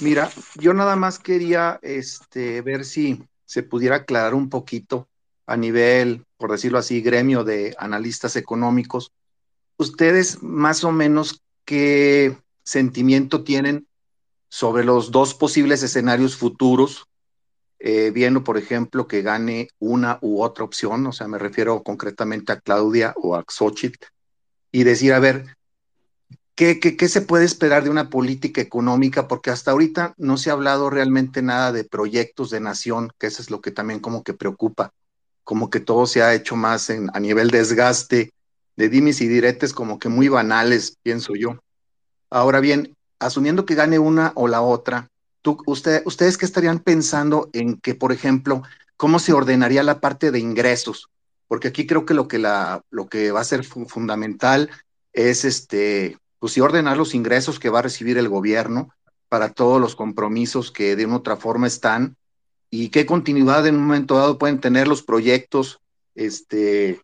[0.00, 5.08] Mira, yo nada más quería este, ver si se pudiera aclarar un poquito
[5.46, 9.12] a nivel, por decirlo así, gremio de analistas económicos.
[9.78, 13.88] Ustedes más o menos qué sentimiento tienen
[14.48, 17.07] sobre los dos posibles escenarios futuros,
[17.78, 22.52] eh, viendo, por ejemplo, que gane una u otra opción, o sea, me refiero concretamente
[22.52, 24.06] a Claudia o a Xochitl,
[24.72, 25.56] y decir, a ver,
[26.54, 29.28] ¿qué, qué, qué se puede esperar de una política económica?
[29.28, 33.42] Porque hasta ahorita no se ha hablado realmente nada de proyectos de nación, que eso
[33.42, 34.92] es lo que también como que preocupa,
[35.44, 38.32] como que todo se ha hecho más en, a nivel desgaste
[38.76, 41.58] de dimes y diretes como que muy banales, pienso yo.
[42.30, 45.08] Ahora bien, asumiendo que gane una o la otra,
[45.44, 48.62] ¿ustedes qué estarían pensando en que, por ejemplo,
[48.96, 51.08] cómo se ordenaría la parte de ingresos?
[51.46, 54.70] Porque aquí creo que lo que, la, lo que va a ser fundamental
[55.12, 58.90] es este, pues sí ordenar los ingresos que va a recibir el gobierno
[59.28, 62.16] para todos los compromisos que de una otra forma están
[62.70, 65.80] y qué continuidad en un momento dado pueden tener los proyectos
[66.14, 67.00] este,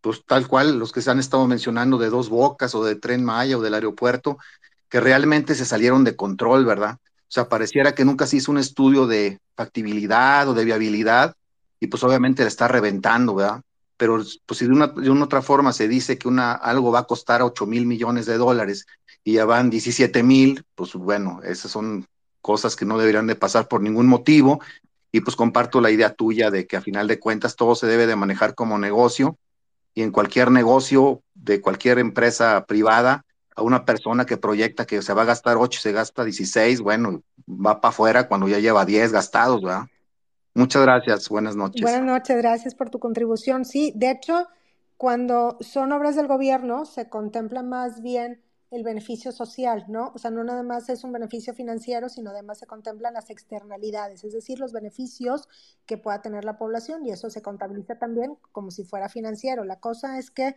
[0.00, 3.24] pues tal cual los que se han estado mencionando de dos bocas o de tren
[3.24, 4.38] Maya o del aeropuerto,
[4.88, 6.98] que realmente se salieron de control, ¿verdad?
[7.28, 11.34] O sea, pareciera que nunca se hizo un estudio de factibilidad o de viabilidad
[11.78, 13.60] y pues obviamente le está reventando, ¿verdad?
[13.98, 17.00] pero pues si de una, de una otra forma se dice que una, algo va
[17.00, 18.86] a costar 8 mil millones de dólares
[19.24, 22.06] y ya van 17 mil, pues bueno, esas son
[22.40, 24.60] cosas que no deberían de pasar por ningún motivo
[25.10, 28.06] y pues comparto la idea tuya de que a final de cuentas todo se debe
[28.06, 29.36] de manejar como negocio
[29.94, 33.24] y en cualquier negocio de cualquier empresa privada
[33.58, 36.80] a una persona que proyecta que se va a gastar 8 y se gasta 16,
[36.80, 39.86] bueno, va para afuera cuando ya lleva 10 gastados, ¿verdad?
[40.54, 41.82] Muchas gracias, buenas noches.
[41.82, 43.64] Buenas noches, gracias por tu contribución.
[43.64, 44.46] Sí, de hecho,
[44.96, 48.40] cuando son obras del gobierno, se contempla más bien
[48.70, 50.12] el beneficio social, ¿no?
[50.14, 54.22] O sea, no nada más es un beneficio financiero, sino además se contemplan las externalidades,
[54.22, 55.48] es decir, los beneficios
[55.84, 59.64] que pueda tener la población y eso se contabiliza también como si fuera financiero.
[59.64, 60.54] La cosa es que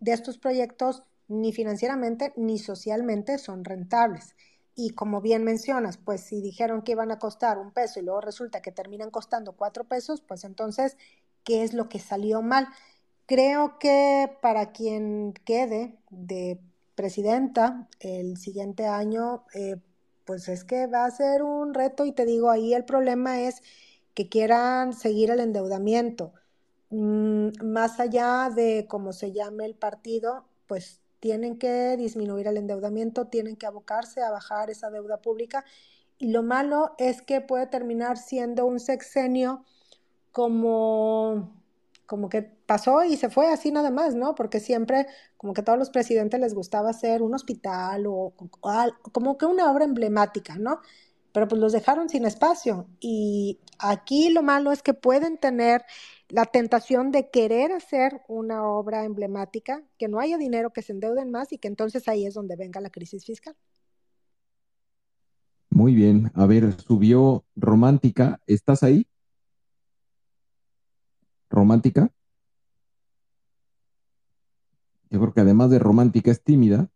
[0.00, 4.36] de estos proyectos ni financieramente ni socialmente son rentables.
[4.74, 8.20] Y como bien mencionas, pues si dijeron que iban a costar un peso y luego
[8.20, 10.96] resulta que terminan costando cuatro pesos, pues entonces,
[11.44, 12.68] ¿qué es lo que salió mal?
[13.26, 16.58] Creo que para quien quede de
[16.94, 19.76] presidenta el siguiente año, eh,
[20.24, 23.62] pues es que va a ser un reto y te digo, ahí el problema es
[24.14, 26.32] que quieran seguir el endeudamiento.
[26.90, 33.28] Mm, más allá de cómo se llame el partido, pues tienen que disminuir el endeudamiento,
[33.28, 35.64] tienen que abocarse a bajar esa deuda pública.
[36.18, 39.64] Y lo malo es que puede terminar siendo un sexenio
[40.32, 41.54] como,
[42.06, 44.34] como que pasó y se fue así nada más, ¿no?
[44.34, 48.90] Porque siempre, como que a todos los presidentes les gustaba hacer un hospital o, o
[49.12, 50.80] como que una obra emblemática, ¿no?
[51.30, 52.88] Pero pues los dejaron sin espacio.
[52.98, 55.84] Y aquí lo malo es que pueden tener
[56.32, 61.30] la tentación de querer hacer una obra emblemática, que no haya dinero, que se endeuden
[61.30, 63.54] más y que entonces ahí es donde venga la crisis fiscal.
[65.68, 69.06] Muy bien, a ver, subió Romántica, ¿estás ahí?
[71.50, 72.10] Romántica.
[75.10, 76.88] Yo creo que además de romántica es tímida.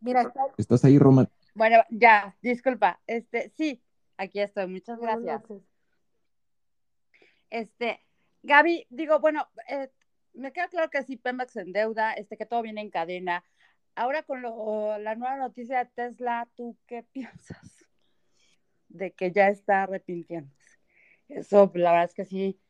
[0.00, 1.36] Mira, ¿estás ahí, Romántica?
[1.54, 3.02] Bueno, ya, disculpa.
[3.06, 3.82] Este, sí,
[4.16, 4.66] aquí estoy.
[4.66, 5.42] Muchas gracias.
[7.50, 8.05] Este,
[8.42, 9.90] Gaby, digo, bueno, eh,
[10.34, 13.44] me queda claro que sí, Pemex en deuda, este, que todo viene en cadena.
[13.94, 17.86] Ahora con lo, la nueva noticia de Tesla, ¿tú qué piensas?
[18.88, 20.78] De que ya está arrepintiéndose.
[21.28, 22.60] Eso, la verdad es que sí,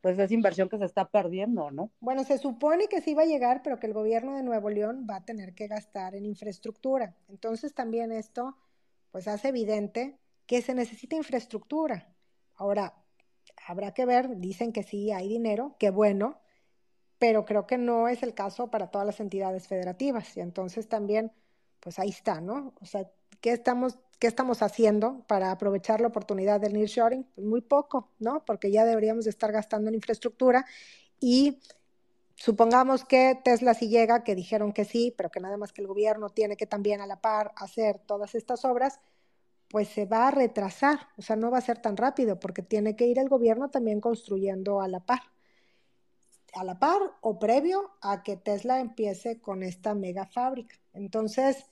[0.00, 1.90] pues es inversión que se está perdiendo, ¿no?
[1.98, 5.06] Bueno, se supone que sí va a llegar, pero que el gobierno de Nuevo León
[5.08, 7.16] va a tener que gastar en infraestructura.
[7.28, 8.56] Entonces también esto,
[9.10, 12.14] pues hace evidente que se necesita infraestructura.
[12.54, 12.94] Ahora,
[13.66, 16.40] habrá que ver, dicen que sí hay dinero, qué bueno,
[17.18, 20.36] pero creo que no es el caso para todas las entidades federativas.
[20.36, 21.32] Y entonces también,
[21.80, 22.74] pues ahí está, ¿no?
[22.80, 23.08] O sea,
[23.40, 27.24] ¿qué estamos, qué estamos haciendo para aprovechar la oportunidad del nearshoring?
[27.34, 28.44] Pues muy poco, ¿no?
[28.44, 30.66] Porque ya deberíamos de estar gastando en infraestructura
[31.20, 31.60] y
[32.34, 35.86] supongamos que Tesla sí llega, que dijeron que sí, pero que nada más que el
[35.86, 39.00] gobierno tiene que también a la par hacer todas estas obras,
[39.68, 42.96] pues se va a retrasar, o sea, no va a ser tan rápido porque tiene
[42.96, 45.20] que ir el gobierno también construyendo a la par,
[46.54, 50.76] a la par o previo a que Tesla empiece con esta mega fábrica.
[50.92, 51.66] Entonces,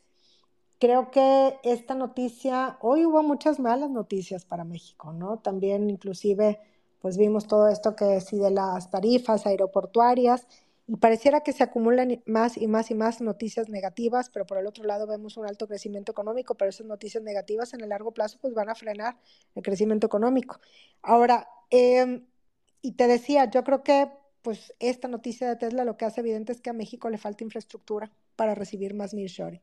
[0.78, 5.38] creo que esta noticia, hoy hubo muchas malas noticias para México, ¿no?
[5.38, 6.58] También inclusive,
[7.00, 10.46] pues vimos todo esto que sí de las tarifas aeroportuarias
[10.92, 14.66] y pareciera que se acumulan más y más y más noticias negativas, pero por el
[14.66, 18.36] otro lado vemos un alto crecimiento económico, pero esas noticias negativas en el largo plazo
[18.42, 19.16] pues van a frenar
[19.54, 20.60] el crecimiento económico.
[21.00, 22.26] Ahora, em,
[22.82, 24.10] y te decía, yo creo que
[24.42, 27.42] pues esta noticia de Tesla lo que hace evidente es que a México le falta
[27.42, 29.62] infraestructura para recibir más nearshoring.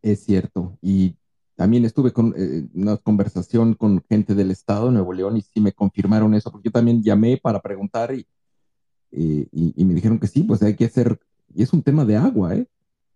[0.00, 1.16] Es cierto, y
[1.56, 5.60] también estuve con eh, una conversación con gente del estado de Nuevo León y sí
[5.60, 8.24] me confirmaron eso, porque yo también llamé para preguntar y
[9.12, 11.18] eh, y, me dijeron que sí, pues hay que hacer,
[11.54, 12.66] y es un tema de agua, ¿eh?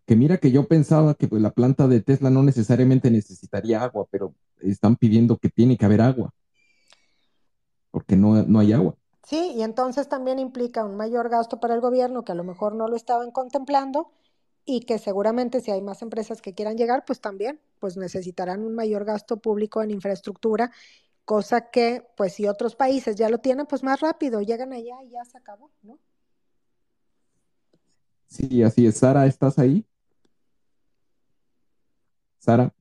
[0.07, 4.07] Que mira que yo pensaba que pues, la planta de Tesla no necesariamente necesitaría agua,
[4.11, 6.33] pero están pidiendo que tiene que haber agua,
[7.91, 8.97] porque no, no hay agua.
[9.25, 12.75] Sí, y entonces también implica un mayor gasto para el gobierno que a lo mejor
[12.75, 14.11] no lo estaban contemplando
[14.65, 18.75] y que seguramente si hay más empresas que quieran llegar, pues también pues necesitarán un
[18.75, 20.73] mayor gasto público en infraestructura
[21.25, 25.11] cosa que pues si otros países ya lo tienen, pues más rápido, llegan allá y
[25.11, 25.99] ya se acabó, ¿no?
[28.27, 28.99] Sí, así es.
[28.99, 29.85] Sara, ¿estás ahí?
[32.39, 32.73] Sara.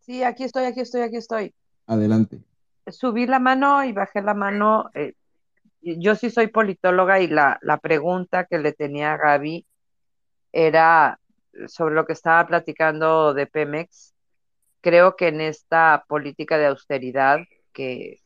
[0.00, 1.54] Sí, aquí estoy, aquí estoy, aquí estoy.
[1.86, 2.42] Adelante.
[2.86, 4.90] Subí la mano y bajé la mano.
[4.94, 5.14] Eh,
[5.82, 9.66] yo sí soy politóloga y la, la pregunta que le tenía a Gaby
[10.52, 11.20] era
[11.66, 14.14] sobre lo que estaba platicando de Pemex
[14.80, 17.40] creo que en esta política de austeridad
[17.72, 18.20] que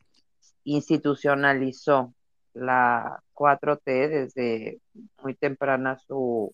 [0.63, 2.13] institucionalizó
[2.53, 4.79] la 4T desde
[5.21, 6.53] muy temprana su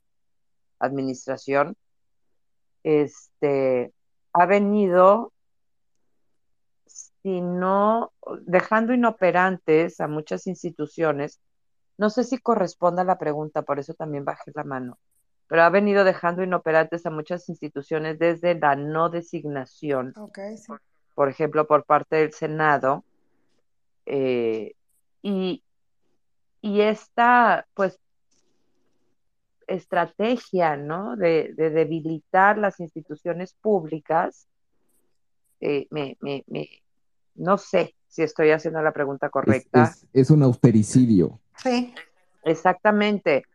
[0.80, 1.76] administración,
[2.84, 3.94] este,
[4.34, 5.34] ha venido,
[6.86, 11.40] si no, dejando inoperantes a muchas instituciones.
[11.98, 14.98] No sé si corresponde a la pregunta, por eso también bajé la mano,
[15.50, 20.14] pero ha venido dejando inoperantes a muchas instituciones desde la no designación.
[21.16, 23.04] Por ejemplo, por parte del Senado.
[24.06, 24.76] Eh,
[25.24, 25.64] y,
[26.62, 28.00] y esta, pues,
[29.68, 31.16] estrategia, ¿no?
[31.16, 34.48] De, debilitar las instituciones públicas,
[35.62, 36.46] eh, me, me,
[37.34, 39.96] no sé si estoy haciendo la pregunta correcta.
[40.14, 41.40] Es, un austericidio.
[41.58, 41.92] Sí.
[42.44, 43.46] Exactamente.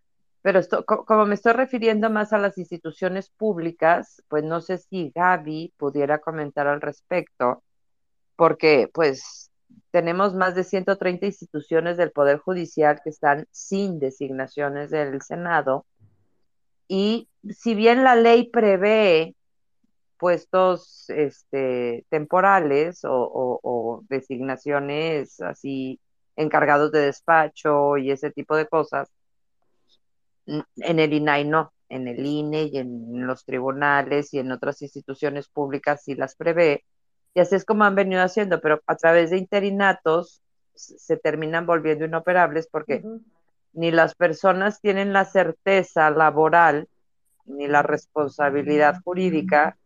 [0.44, 5.10] Pero esto, como me estoy refiriendo más a las instituciones públicas, pues no sé si
[5.14, 7.62] Gaby pudiera comentar al respecto,
[8.36, 9.50] porque pues
[9.90, 15.86] tenemos más de 130 instituciones del Poder Judicial que están sin designaciones del Senado.
[16.88, 19.34] Y si bien la ley prevé
[20.18, 25.98] puestos este, temporales o, designaciones así
[26.36, 29.08] encargados de despacho y ese tipo de cosas,
[30.46, 35.48] en el INAI no, en el INE y en los tribunales y en otras instituciones
[35.48, 36.84] públicas sí las prevé,
[37.34, 40.40] y así es como han venido haciendo, pero a través de interinatos
[40.74, 43.02] se terminan volviendo inoperables porque
[43.72, 46.88] ni las personas tienen la certeza laboral
[47.46, 49.76] ni la responsabilidad jurídica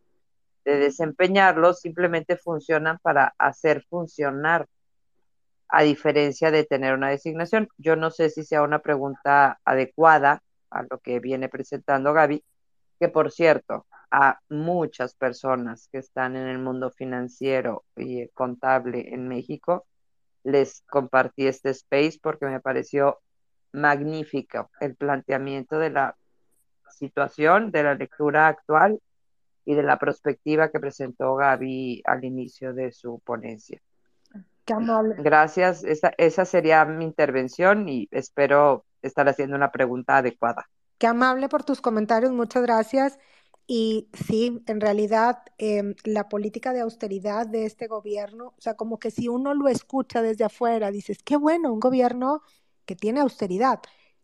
[0.64, 4.66] de desempeñarlos, simplemente funcionan para hacer funcionar,
[5.70, 7.68] a diferencia de tener una designación.
[7.76, 12.42] Yo no sé si sea una pregunta adecuada a lo que viene presentando Gaby,
[12.98, 19.28] que por cierto, a muchas personas que están en el mundo financiero y contable en
[19.28, 19.86] México.
[20.44, 23.20] Les compartí este space porque me pareció
[23.72, 26.16] magnífico el planteamiento de la
[26.90, 28.98] situación, de la lectura actual
[29.64, 33.80] y de la perspectiva que presentó Gaby al inicio de su ponencia.
[35.18, 40.68] Gracias, esa, esa sería mi intervención y espero estar haciendo una pregunta adecuada.
[40.98, 43.18] Qué amable por tus comentarios, muchas gracias.
[43.66, 48.98] Y sí, en realidad em, la política de austeridad de este gobierno, o sea, como
[48.98, 52.42] que si uno lo escucha desde afuera, dices, qué bueno, un gobierno
[52.86, 53.80] que tiene austeridad.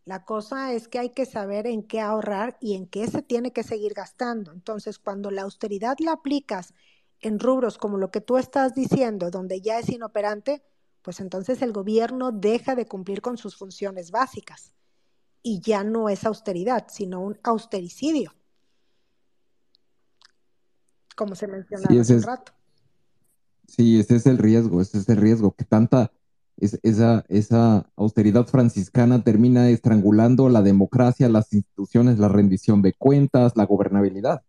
[0.06, 3.52] La cosa es que hay que saber en qué ahorrar y en qué se tiene
[3.52, 4.52] que seguir gastando.
[4.52, 6.74] Entonces, cuando la austeridad la aplicas
[7.20, 10.62] en rubros como lo que tú estás diciendo, donde ya es inoperante,
[11.04, 14.72] pues entonces el gobierno deja de cumplir con sus funciones básicas
[15.44, 18.32] y ya no es austeridad, sino un austericidio
[21.14, 22.52] como se mencionaba hace un rato.
[23.66, 26.12] Sí, ese es el riesgo, ese es el riesgo, que tanta,
[26.58, 33.64] esa, esa austeridad franciscana termina estrangulando la democracia, las instituciones, la rendición de cuentas, la
[33.64, 34.42] gobernabilidad.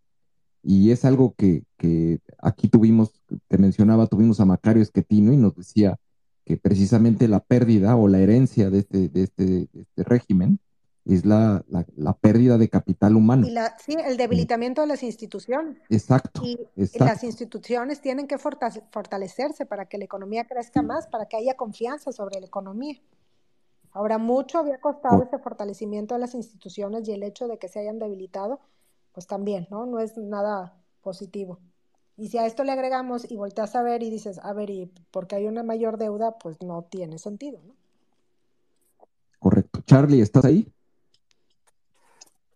[0.61, 3.13] Y es algo que, que aquí tuvimos,
[3.47, 5.97] te mencionaba, tuvimos a Macario Esquetino y nos decía
[6.45, 10.59] que precisamente la pérdida o la herencia de este, de este, de este régimen
[11.05, 13.45] es la, la, pérdida de capital humano.
[13.45, 15.77] Y la, sí, el debilitamiento de las instituciones.
[15.89, 16.57] Exacto, y
[16.97, 22.11] las instituciones tienen que fortalecerse para que la economía crezca más, para que haya confianza
[22.11, 22.99] sobre la economía.
[23.91, 27.79] Ahora, mucho había costado ese fortalecimiento de las instituciones y el hecho de que se
[27.79, 28.59] hayan debilitado,
[29.13, 29.85] pues también, ¿no?
[29.85, 31.59] No es nada positivo.
[32.17, 34.89] Y si a esto le agregamos y volteas a ver y dices, a ver, y
[35.11, 37.75] porque hay una mayor deuda, pues no tiene sentido, ¿no?
[39.39, 39.81] Correcto.
[39.85, 40.67] Charlie, ¿estás ahí?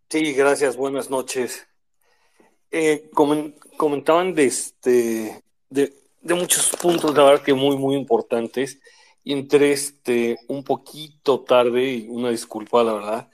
[0.10, 1.68] Sí, gracias, buenas noches.
[2.72, 3.10] Eh,
[3.78, 8.80] comentaban de, este, de, muchos puntos, la verdad que muy, muy importantes,
[9.24, 13.30] y entré este, un poquito tarde, y una disculpa, la verdad.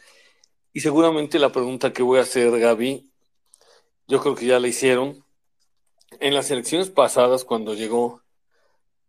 [0.73, 3.09] Y seguramente la pregunta que voy a hacer, Gaby,
[4.07, 5.24] yo creo que ya la hicieron.
[6.19, 8.21] En las elecciones pasadas, cuando llegó,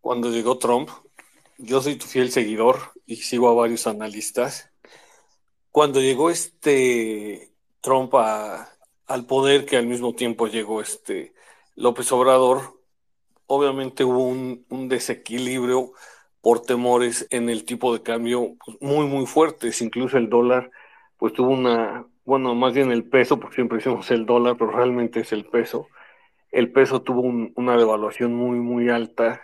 [0.00, 0.90] cuando llegó Trump,
[1.58, 4.70] yo soy tu fiel seguidor y sigo a varios analistas.
[5.70, 11.34] Cuando llegó este Trump al poder que al mismo tiempo llegó este
[11.74, 12.80] López Obrador,
[13.46, 15.92] obviamente hubo un, desequilibrio
[16.40, 19.82] por temores en el tipo de cambio pues, muy, muy fuertes.
[19.82, 20.70] Incluso el dólar,
[21.18, 25.20] pues tuvo una, bueno, más bien el peso, porque siempre decimos el dólar, pero realmente
[25.20, 25.88] es el peso.
[26.56, 29.42] El peso tuvo una devaluación muy, muy alta.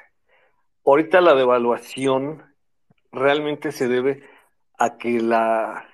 [0.82, 2.42] Ahorita la devaluación
[3.10, 4.22] realmente se debe
[4.78, 5.86] a que la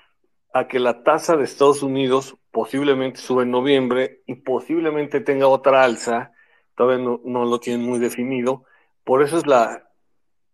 [0.52, 5.82] a que la tasa de Estados Unidos posiblemente sube en noviembre y posiblemente tenga otra
[5.82, 6.30] alza,
[6.76, 8.62] todavía no, lo tienen muy definido.
[9.02, 9.90] Por eso es la,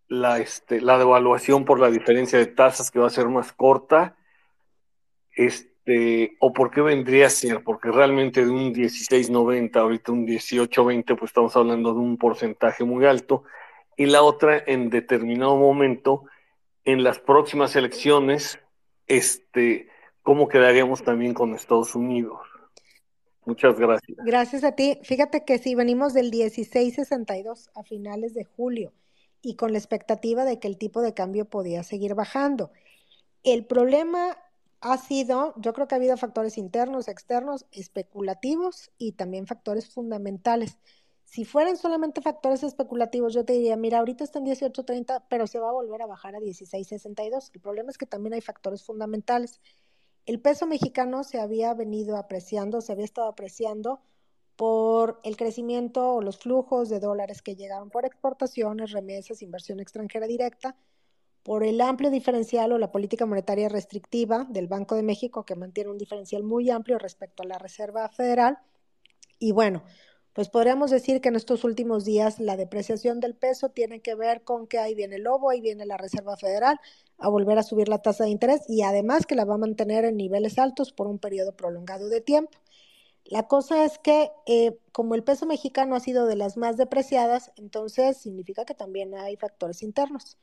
[0.09, 4.17] la, este, la devaluación por la diferencia de tasas que va a ser más corta,
[5.37, 5.74] este,
[6.41, 11.31] o por qué vendría a ser, porque realmente de un 16.90, ahorita un 18.20, pues
[11.31, 13.45] estamos hablando de un porcentaje muy alto,
[13.97, 16.25] y la otra en determinado momento,
[16.85, 18.59] en las próximas elecciones,
[19.07, 19.89] este,
[20.23, 22.41] cómo quedaríamos también con Estados Unidos.
[23.45, 24.17] Muchas gracias.
[24.25, 24.99] Gracias a ti.
[25.03, 28.93] Fíjate que sí, venimos del 16.62 a finales de julio
[29.43, 32.71] y con la expectativa de que el tipo de cambio podía seguir bajando.
[33.43, 34.39] El problema
[34.85, 40.77] ha sido, yo creo que ha habido factores internos, externos, especulativos y también factores fundamentales.
[41.25, 45.59] Si fueran solamente factores especulativos, yo te diría, mira, ahorita está en 18.30, pero se
[45.59, 47.51] va a volver a bajar a 16.62.
[47.55, 49.59] El problema es que también hay factores fundamentales.
[50.27, 54.03] El peso mexicano se había venido apreciando, se había estado apreciando
[54.55, 60.27] por el crecimiento o los flujos de dólares que llegaron por exportaciones, remesas, inversión extranjera
[60.27, 60.77] directa,
[61.45, 65.91] por el amplio diferencial o la política monetaria restrictiva del Banco de México, que mantiene
[65.91, 68.59] un diferencial muy amplio respecto a la Reserva Federal.
[69.39, 69.85] Y bueno,
[70.33, 74.43] pues podríamos decir que en estos últimos días la depreciación del peso tiene que ver
[74.43, 76.81] con que ahí viene el lobo, ahí viene la Reserva Federal
[77.19, 80.07] a volver a subir la tasa de interés y además que la va a mantener
[80.07, 82.59] en niveles altos por un periodo prolongado de tiempo.
[83.27, 87.53] La cosa es que eh, como el peso mexicano ha sido de las más depreciadas,
[87.57, 90.39] entonces significa que también hay factores internos.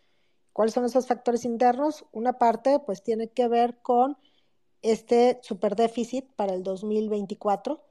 [0.53, 2.06] ¿Cuáles son esos factores internos?
[2.11, 4.18] Una parte pues tiene que ver con
[4.82, 7.82] este superdéficit para el 2024.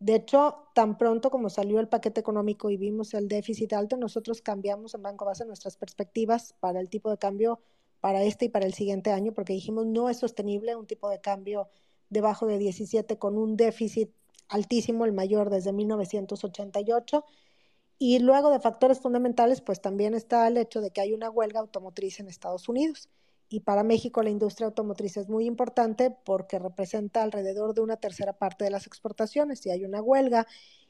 [0.00, 4.42] De hecho, tan pronto como salió el paquete económico y vimos el déficit alto, nosotros
[4.42, 7.60] cambiamos en Banco Base nuestras perspectivas para el tipo de cambio
[8.00, 11.20] para este y para el siguiente año, porque dijimos no es sostenible un tipo de
[11.20, 11.68] cambio
[12.10, 14.10] debajo de 17 con un déficit
[14.48, 17.24] altísimo, el mayor desde 1988.
[17.98, 21.60] Y luego de factores fundamentales, pues también está el hecho de que hay una huelga
[21.60, 23.08] automotriz en Estados Unidos.
[23.48, 28.34] Y para México la industria automotriz es muy importante porque representa alrededor de una tercera
[28.34, 29.60] parte de las exportaciones.
[29.60, 30.46] Si hay una huelga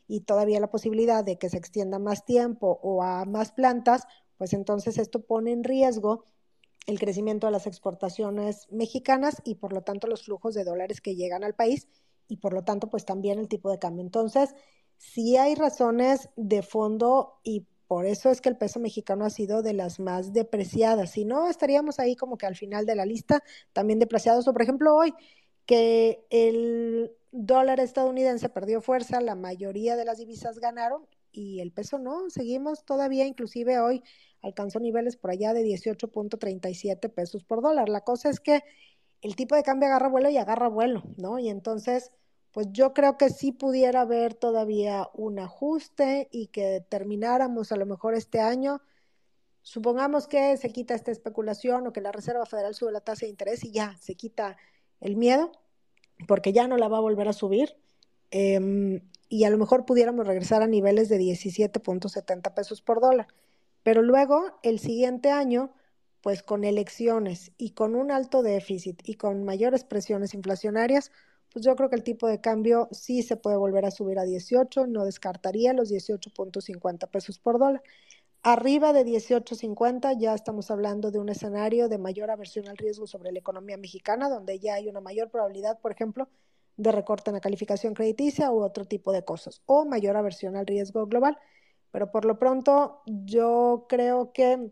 [0.08, 4.06] y todavía la posibilidad de que se extienda más tiempo o a más plantas,
[4.36, 6.24] pues entonces esto pone en riesgo
[6.86, 11.14] el crecimiento de las exportaciones mexicanas y por lo tanto los flujos de dólares que
[11.14, 11.86] llegan al país
[12.28, 14.02] y por lo tanto pues también el tipo de cambio.
[14.02, 14.54] Entonces,
[14.98, 19.62] sí hay razones de fondo y por eso es que el peso mexicano ha sido
[19.62, 21.12] de las más depreciadas.
[21.12, 23.42] Si no, estaríamos ahí como que al final de la lista
[23.72, 24.46] también depreciados.
[24.46, 25.14] O por ejemplo, hoy
[25.64, 31.98] que el dólar estadounidense perdió fuerza, la mayoría de las divisas ganaron y el peso
[31.98, 32.28] no.
[32.28, 34.02] Seguimos todavía, inclusive hoy
[34.42, 37.88] alcanzó niveles por allá de 18.37 pesos por dólar.
[37.88, 38.62] La cosa es que
[39.22, 41.38] el tipo de cambio agarra vuelo y agarra vuelo, ¿no?
[41.38, 42.10] Y entonces,
[42.52, 47.86] pues yo creo que sí pudiera haber todavía un ajuste y que termináramos a lo
[47.86, 48.80] mejor este año.
[49.62, 53.30] Supongamos que se quita esta especulación o que la Reserva Federal sube la tasa de
[53.30, 54.56] interés y ya se quita
[55.00, 55.52] el miedo,
[56.26, 57.76] porque ya no la va a volver a subir.
[58.30, 63.28] Em, y a lo mejor pudiéramos regresar a niveles de 17.70 pesos por dólar.
[63.82, 65.72] Pero luego, el siguiente año,
[66.22, 71.12] pues con elecciones y con un alto déficit y con mayores presiones inflacionarias,
[71.52, 74.24] pues yo creo que el tipo de cambio sí se puede volver a subir a
[74.24, 77.82] 18, no descartaría los 18.50 pesos por dólar.
[78.42, 83.32] Arriba de 18.50 ya estamos hablando de un escenario de mayor aversión al riesgo sobre
[83.32, 86.28] la economía mexicana, donde ya hay una mayor probabilidad, por ejemplo,
[86.76, 90.66] de recorte en la calificación crediticia u otro tipo de cosas, o mayor aversión al
[90.66, 91.36] riesgo global.
[91.90, 94.70] Pero por lo pronto yo creo que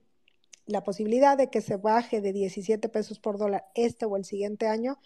[0.67, 4.67] la posibilidad de que se baje de 17 pesos por dólar este o el siguiente
[4.69, 4.99] año,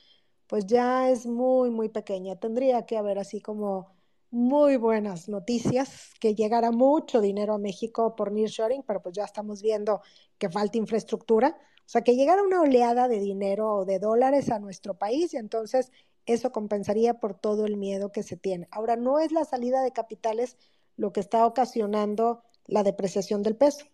[0.50, 2.34] pues ya es muy, muy pequeña.
[2.34, 3.94] Tendría que haber así como
[4.30, 9.62] muy buenas noticias, que llegara mucho dinero a México por nearshoring, pero pues ya estamos
[9.62, 10.02] viendo
[10.38, 11.56] que falta infraestructura.
[11.78, 15.36] O sea, que llegara una oleada de dinero o de dólares a nuestro país y
[15.36, 15.92] entonces
[16.26, 18.66] eso compensaría por todo el miedo que se tiene.
[18.72, 20.56] Ahora, no es la salida de capitales
[20.96, 23.86] lo que está ocasionando la depreciación del peso,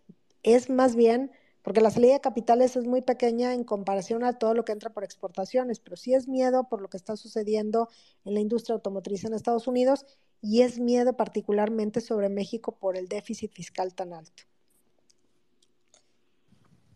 [0.42, 1.32] es más bien
[1.66, 4.90] porque la salida de capitales es muy pequeña en comparación a todo lo que entra
[4.90, 7.88] por exportaciones, pero sí es miedo por lo que está sucediendo
[8.24, 10.06] en la industria automotriz en Estados Unidos
[10.40, 14.44] y es miedo particularmente sobre México por el déficit fiscal tan alto.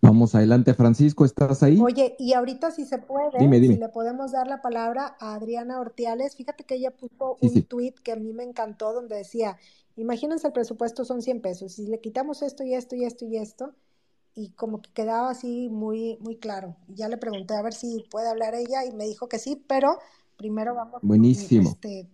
[0.03, 1.81] Vamos adelante, Francisco, ¿estás ahí?
[1.83, 6.37] Oye, y ahorita si se puede, si le podemos dar la palabra a Adriana Ortiales,
[6.37, 9.57] fíjate que ella puso un tweet que a mí me encantó donde decía,
[9.97, 13.37] imagínense el presupuesto son 100 pesos, si le quitamos esto y esto y esto y
[13.37, 13.75] esto,
[14.35, 16.77] y como que quedaba así muy, muy claro.
[16.89, 19.99] Ya le pregunté a ver si puede hablar ella y me dijo que sí, pero
[20.37, 21.71] primero vamos Buenísimo.
[21.71, 22.07] Este,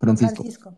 [0.00, 0.76] Francisco.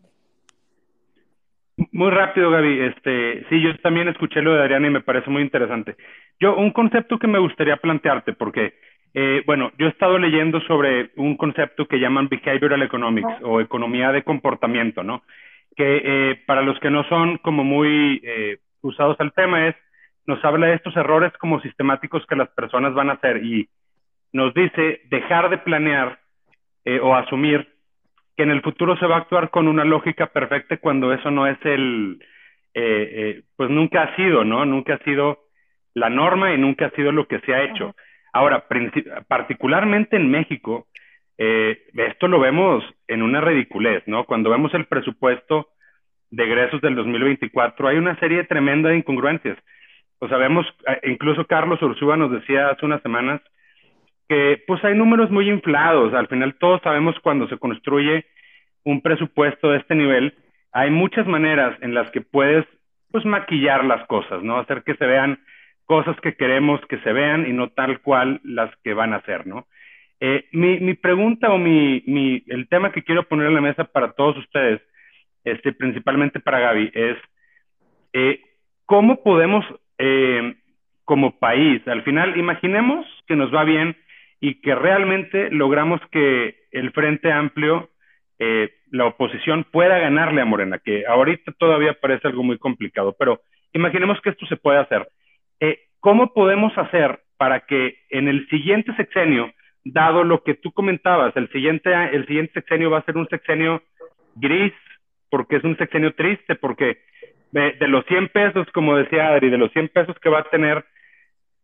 [1.92, 2.80] Muy rápido, Gaby.
[2.80, 5.97] Este, sí, yo también escuché lo de Adriana y me parece muy interesante.
[6.38, 8.74] Yo, un concepto que me gustaría plantearte, porque,
[9.14, 14.12] eh, bueno, yo he estado leyendo sobre un concepto que llaman behavioral economics o economía
[14.12, 15.22] de comportamiento, ¿no?
[15.74, 19.76] Que eh, para los que no son como muy eh, usados al tema es,
[20.26, 23.68] nos habla de estos errores como sistemáticos que las personas van a hacer y
[24.32, 26.18] nos dice dejar de planear
[27.02, 27.68] o asumir
[28.36, 31.47] que en el futuro se va a actuar con una lógica perfecta cuando eso no
[31.47, 32.18] es el,
[32.72, 34.64] eh, eh, pues nunca ha sido, ¿no?
[34.64, 35.40] Nunca ha sido
[35.94, 37.94] la norma y nunca ha sido lo que se ha hecho.
[38.32, 38.64] Ahora,
[39.26, 40.86] particularmente en México,
[41.36, 44.24] eh, esto lo vemos en una ridiculez, ¿no?
[44.24, 45.68] Cuando vemos el presupuesto
[46.30, 49.59] de egresos del 2024, hay una serie tremenda de incongruencias.
[50.20, 50.66] O sea, vemos,
[51.02, 53.40] incluso Carlos Ursúa nos decía hace unas semanas
[54.28, 56.14] que pues hay números muy inflados.
[56.14, 58.26] Al final todos sabemos cuando se construye
[58.84, 60.34] un presupuesto de este nivel,
[60.72, 62.64] hay muchas maneras en las que puedes
[63.10, 64.59] pues maquillar las cosas, ¿no?
[64.59, 65.40] Hacer que se vean
[65.84, 69.47] cosas que queremos que se vean y no tal cual las que van a ser,
[69.47, 69.66] ¿no?
[70.20, 73.84] Eh, mi, mi, pregunta o mi, mi, el tema que quiero poner en la mesa
[73.84, 74.80] para todos ustedes,
[75.44, 77.16] este, principalmente para Gaby, es
[78.12, 78.40] eh,
[78.84, 79.64] cómo podemos,
[80.02, 80.55] eh,
[81.05, 83.97] como país, al final, imaginemos que nos va bien
[84.40, 87.90] y que realmente logramos que el Frente Amplio,
[88.39, 93.43] eh, la oposición, pueda ganarle a Morena, que ahorita todavía parece algo muy complicado, pero
[93.74, 95.06] imaginemos que esto se puede hacer.
[95.60, 99.52] Eh, ¿Cómo podemos hacer para que en el siguiente sexenio,
[99.85, 103.82] dado lo que tú comentabas, el siguiente, el siguiente sexenio va a ser un sexenio
[104.36, 104.72] gris,
[105.28, 106.98] porque es un sexenio triste, porque
[107.52, 110.51] de, de los 100 pesos, como decía Adri, de los 100 pesos que va a
[110.51, 110.85] tener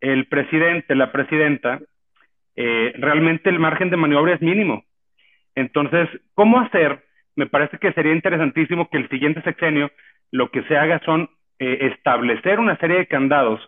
[0.01, 1.81] el presidente, la presidenta,
[2.57, 4.85] eh, realmente el margen de maniobra es mínimo.
[5.55, 7.05] Entonces, ¿cómo hacer?
[7.35, 9.91] Me parece que sería interesantísimo que el siguiente sexenio
[10.31, 13.61] lo que se haga son eh, establecer una serie de candados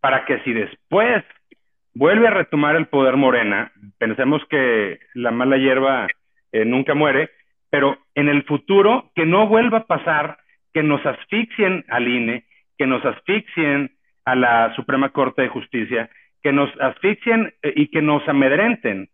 [0.00, 1.24] para que si después
[1.94, 6.06] vuelve a retomar el poder Morena, pensemos que la mala hierba
[6.52, 7.30] eh, nunca muere,
[7.70, 10.38] pero en el futuro que no vuelva a pasar
[10.74, 12.44] que nos asfixien al INE,
[12.76, 13.92] que nos asfixien
[14.24, 16.10] a la Suprema Corte de Justicia,
[16.42, 19.08] que nos asfixien eh, y que nos amedrenten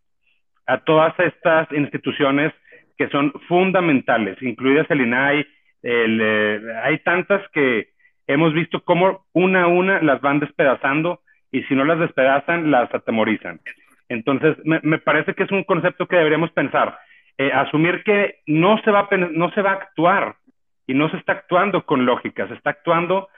[0.67, 2.53] a todas estas instituciones
[2.97, 5.47] que son fundamentales, incluidas el INAI,
[5.83, 7.89] el, eh, hay tantas que
[8.27, 11.21] hemos visto cómo una a una las van despedazando
[11.53, 13.61] y si no las despedazan, las atemorizan.
[14.09, 16.99] Entonces, me, parece que es un concepto que deberíamos pensar,
[17.39, 20.37] eh, asumir que no se, va no se va a actuar
[20.87, 23.29] y no se está actuando con lógica, se está actuando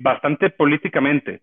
[0.00, 1.40] bastante políticamente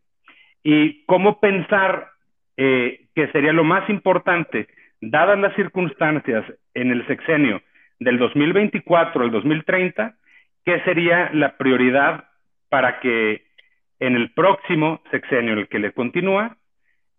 [0.63, 2.09] y cómo pensar
[2.57, 4.67] eh, que sería lo más importante,
[5.01, 7.61] dadas las circunstancias en el sexenio
[7.99, 10.15] del 2024 al 2030,
[10.65, 12.25] qué sería la prioridad
[12.69, 13.43] para que
[13.99, 16.57] en el próximo sexenio, en el que le continúa,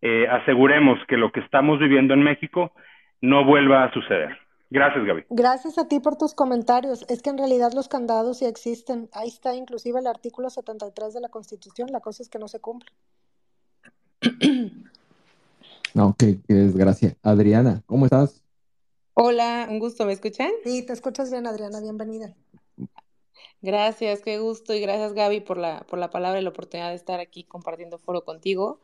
[0.03, 2.73] eh, aseguremos que lo que estamos viviendo en México
[3.21, 4.39] no vuelva a suceder.
[4.71, 5.25] Gracias, Gaby.
[5.31, 7.05] Gracias a ti por tus comentarios.
[7.09, 9.09] Es que en realidad los candados sí existen.
[9.13, 11.91] Ahí está inclusive el artículo 73 de la Constitución.
[11.91, 12.91] La cosa es que no se cumple.
[15.93, 17.17] No, qué, desgracia.
[17.21, 18.45] Adriana, ¿cómo estás?
[19.15, 20.51] Hola, un gusto, ¿me escuchan?
[20.63, 22.33] Sí, te escuchas bien, Adriana, bienvenida.
[23.61, 26.95] Gracias, qué gusto y gracias Gaby por la, por la palabra y la oportunidad de
[26.95, 28.79] estar aquí compartiendo foro contigo.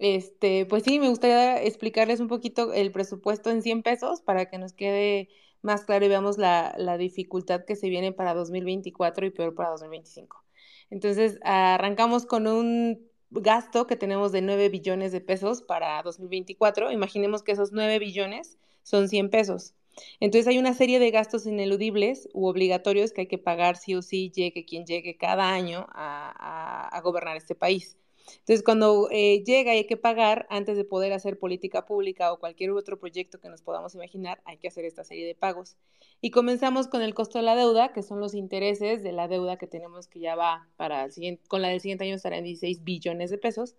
[0.00, 4.56] Este, pues sí, me gustaría explicarles un poquito el presupuesto en 100 pesos para que
[4.58, 5.28] nos quede
[5.62, 9.70] más claro y veamos la, la dificultad que se viene para 2024 y peor para
[9.70, 10.42] 2025.
[10.88, 17.42] Entonces, arrancamos con un gasto que tenemos de 9 billones de pesos para 2024, imaginemos
[17.42, 19.74] que esos 9 billones son 100 pesos.
[20.18, 24.02] Entonces hay una serie de gastos ineludibles u obligatorios que hay que pagar sí o
[24.02, 27.96] sí, llegue quien llegue cada año a, gobernar este país.
[28.38, 32.38] Entonces, cuando eh, llega y hay que pagar, antes de poder hacer política pública o
[32.38, 35.76] cualquier otro proyecto que nos podamos imaginar, hay que hacer esta serie de pagos.
[36.20, 39.56] Y comenzamos con el costo de la deuda, que son los intereses de la deuda
[39.56, 42.44] que tenemos que ya va para el siguiente, con la del siguiente año estará en
[42.44, 43.76] 16 billones de pesos.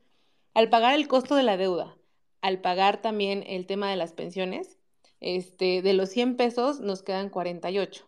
[0.53, 1.97] Al pagar el costo de la deuda,
[2.41, 4.77] al pagar también el tema de las pensiones,
[5.19, 8.07] este, de los 100 pesos nos quedan 48.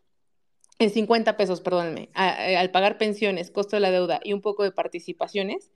[0.79, 2.09] En 50 pesos, perdónenme.
[2.15, 5.71] al pagar pensiones, costo de la deuda y un poco de participaciones,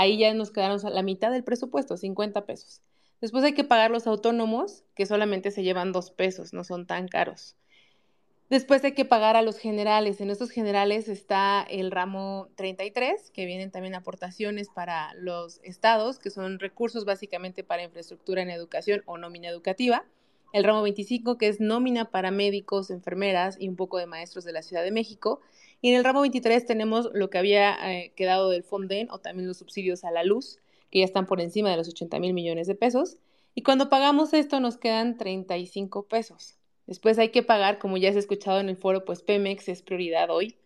[0.00, 2.80] ahí ya nos quedaron la mitad del presupuesto, 50 pesos.
[3.20, 7.06] Después hay que pagar los autónomos, que solamente se llevan 2 pesos, no son tan
[7.06, 7.54] caros.
[8.48, 10.22] Después hay que pagar a los generales.
[10.22, 16.30] En estos generales está el ramo 33, que vienen también aportaciones para los estados, que
[16.30, 20.04] son recursos básicamente para infraestructura en educación o nómina educativa.
[20.52, 24.52] el ramo 25, que es nómina para médicos, enfermeras y un poco de maestros de
[24.52, 25.40] la Ciudad de México.
[25.80, 29.48] Y en el ramo 23 tenemos lo que había eh, quedado del Fonden o también
[29.48, 30.58] los subsidios a la luz,
[30.90, 33.16] que ya están por encima de los 80 mil millones de pesos.
[33.54, 36.56] Y cuando pagamos esto nos quedan 35 pesos.
[36.86, 39.82] Después hay que pagar, como ya se ha escuchado en el foro, pues Pemex es
[39.82, 40.56] prioridad hoy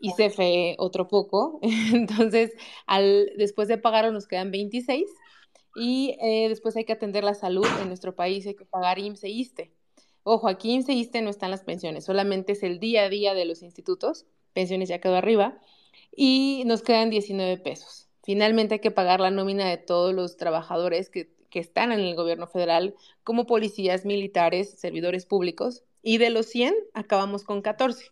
[0.00, 1.60] y CFE otro poco.
[1.92, 2.52] Entonces,
[2.86, 5.08] al, después de pagarlo nos quedan 26
[5.76, 9.24] y eh, después hay que atender la salud en nuestro país, hay que pagar IMSS
[9.24, 9.72] e ISTE.
[10.22, 13.34] Ojo, aquí IMSS e ISTE no están las pensiones, solamente es el día a día
[13.34, 15.60] de los institutos, pensiones ya quedó arriba,
[16.14, 18.08] y nos quedan 19 pesos.
[18.22, 22.14] Finalmente hay que pagar la nómina de todos los trabajadores que, que están en el
[22.14, 22.94] gobierno federal,
[23.24, 28.06] como policías, militares, servidores públicos, y de los 100 acabamos con 14.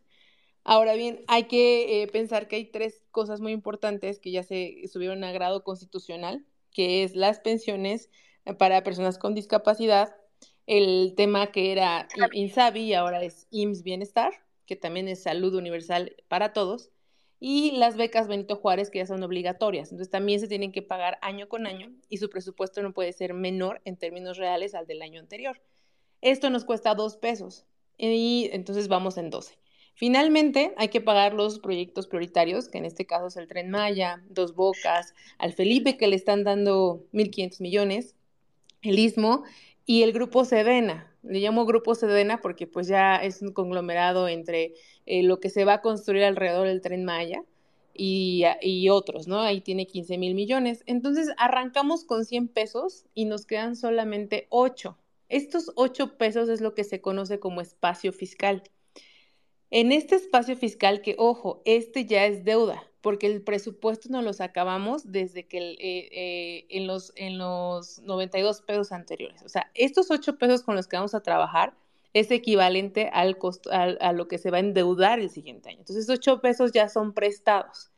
[0.65, 4.82] Ahora bien, hay que eh, pensar que hay tres cosas muy importantes que ya se
[4.89, 6.44] subieron a grado constitucional
[6.78, 8.10] que es las pensiones
[8.44, 10.15] eh, para personas con discapacidad,
[10.66, 14.32] el tema que era INSABI y ahora es IMSS Bienestar,
[14.68, 16.90] que también es salud universal para todos,
[17.40, 19.90] y las becas Benito Juárez, que ya son obligatorias.
[19.90, 23.32] Entonces también se tienen que pagar año con año y su presupuesto no puede ser
[23.32, 25.60] menor en términos reales al del año anterior.
[26.20, 27.64] Esto nos cuesta dos pesos
[27.96, 29.56] y entonces vamos en 12.
[29.94, 34.22] Finalmente, hay que pagar los proyectos prioritarios, que en este caso es el Tren Maya,
[34.28, 38.14] Dos Bocas, al Felipe, que le están dando 1.500 millones,
[38.82, 39.42] el Istmo
[39.86, 41.12] y el Grupo Sedena.
[41.22, 44.74] Le llamo Grupo Sedena porque pues ya es un conglomerado entre
[45.06, 47.44] eh, lo que se va a construir alrededor del Tren Maya
[47.94, 49.40] y, y otros, ¿no?
[49.40, 50.84] Ahí tiene 15 mil millones.
[50.86, 54.96] Entonces, arrancamos con 100 pesos y nos quedan solamente 8.
[55.28, 58.62] Estos 8 pesos es lo que se conoce como espacio fiscal.
[59.70, 64.40] En este espacio fiscal, que ojo, este ya es deuda, porque el presupuesto nos los
[64.40, 69.42] acabamos desde que eh, eh, en, los, en los 92 pesos anteriores.
[69.42, 71.74] O sea, estos 8 pesos con los que vamos a trabajar
[72.14, 75.80] es equivalente al costo, a, lo que se va a endeudar el siguiente año.
[75.80, 77.90] Entonces, estos 8 pesos ya son prestados.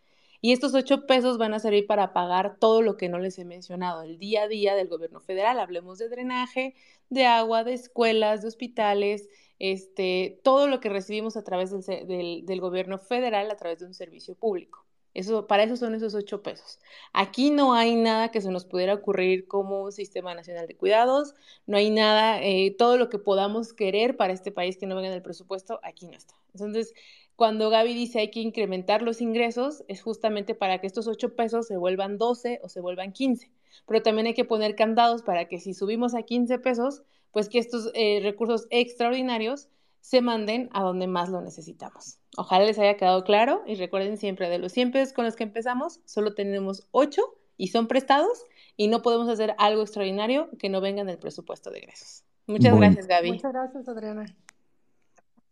[0.43, 3.44] Y estos 8 pesos van a servir para pagar todo lo que no les he
[3.44, 5.60] mencionado, el día a día del gobierno federal.
[5.60, 6.74] Hablemos de drenaje,
[7.09, 9.28] de agua, de escuelas, de hospitales,
[9.59, 13.94] este, todo lo que recibimos a través del, del, gobierno federal a través de un
[13.94, 14.86] servicio público.
[15.12, 16.78] Eso, para eso son esos ocho pesos.
[17.12, 21.35] Aquí no hay nada que se nos pudiera ocurrir como sistema nacional de cuidados,
[21.66, 25.09] no hay nada, eh, todo lo que podamos querer para este país que no venga
[25.09, 26.35] en el presupuesto, aquí no está.
[26.55, 26.95] Entonces,
[27.35, 31.66] cuando Gaby dice hay que incrementar los ingresos, es justamente para que estos ocho pesos
[31.66, 33.51] se vuelvan 12 o se vuelvan 15.
[33.87, 37.59] Pero también hay que poner candados para que si subimos a 15 pesos, pues que
[37.59, 39.69] estos eh, recursos extraordinarios
[40.01, 42.19] se manden a donde más lo necesitamos.
[42.36, 45.44] Ojalá les haya quedado claro y recuerden siempre de los 100 pesos con los que
[45.44, 47.23] empezamos, solo tenemos 8
[47.57, 48.44] y son prestados
[48.77, 52.24] y no podemos hacer algo extraordinario que no venga en el presupuesto de egresos.
[52.47, 53.32] Muchas gracias, Gaby.
[53.32, 54.27] Muchas gracias, Adriana.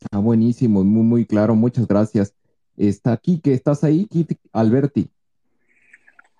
[0.01, 1.55] Está buenísimo, muy, muy claro.
[1.55, 2.35] Muchas gracias.
[2.77, 5.11] Está aquí, que estás ahí, Kit Alberti.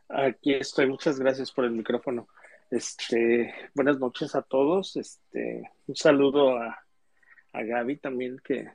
[0.09, 0.87] Aquí estoy.
[0.87, 2.29] Muchas gracias por el micrófono.
[2.71, 4.97] Este, buenas noches a todos.
[4.97, 6.79] Este, un saludo a,
[7.53, 8.69] a Gaby también, que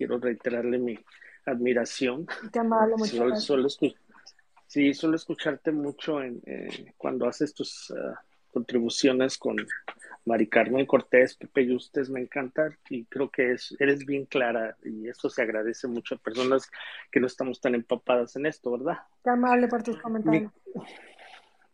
[0.00, 0.98] quiero reiterarle mi
[1.44, 2.26] admiración.
[2.50, 3.68] Qué amable, muchas solo,
[4.66, 8.18] sí, suelo escucharte mucho en, eh, cuando haces tus ah,
[8.50, 9.56] contribuciones con
[10.24, 15.06] Mari Carmen Cortés, Pepe Justes, me encanta y creo que es, eres bien clara y
[15.06, 16.70] eso se agradece mucho a personas
[17.12, 19.00] que no estamos tan empapadas en esto, ¿verdad?
[19.22, 20.50] Qué amable por tus comentarios.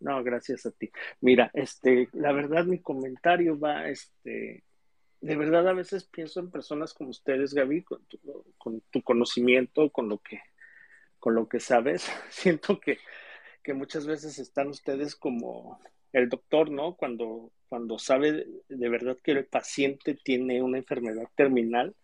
[0.00, 0.90] No, gracias a ti.
[1.20, 4.64] Mira, este, la verdad mi comentario va, este,
[5.20, 8.18] de verdad a veces pienso en personas como ustedes, Gaby, con tu,
[8.58, 10.40] con tu conocimiento, con lo que,
[11.18, 12.10] con lo que sabes.
[12.30, 12.98] Siento que,
[13.62, 15.80] que muchas veces están ustedes como
[16.12, 16.96] el doctor, ¿no?
[16.96, 21.94] Cuando, cuando sabe de verdad que el paciente tiene una enfermedad terminal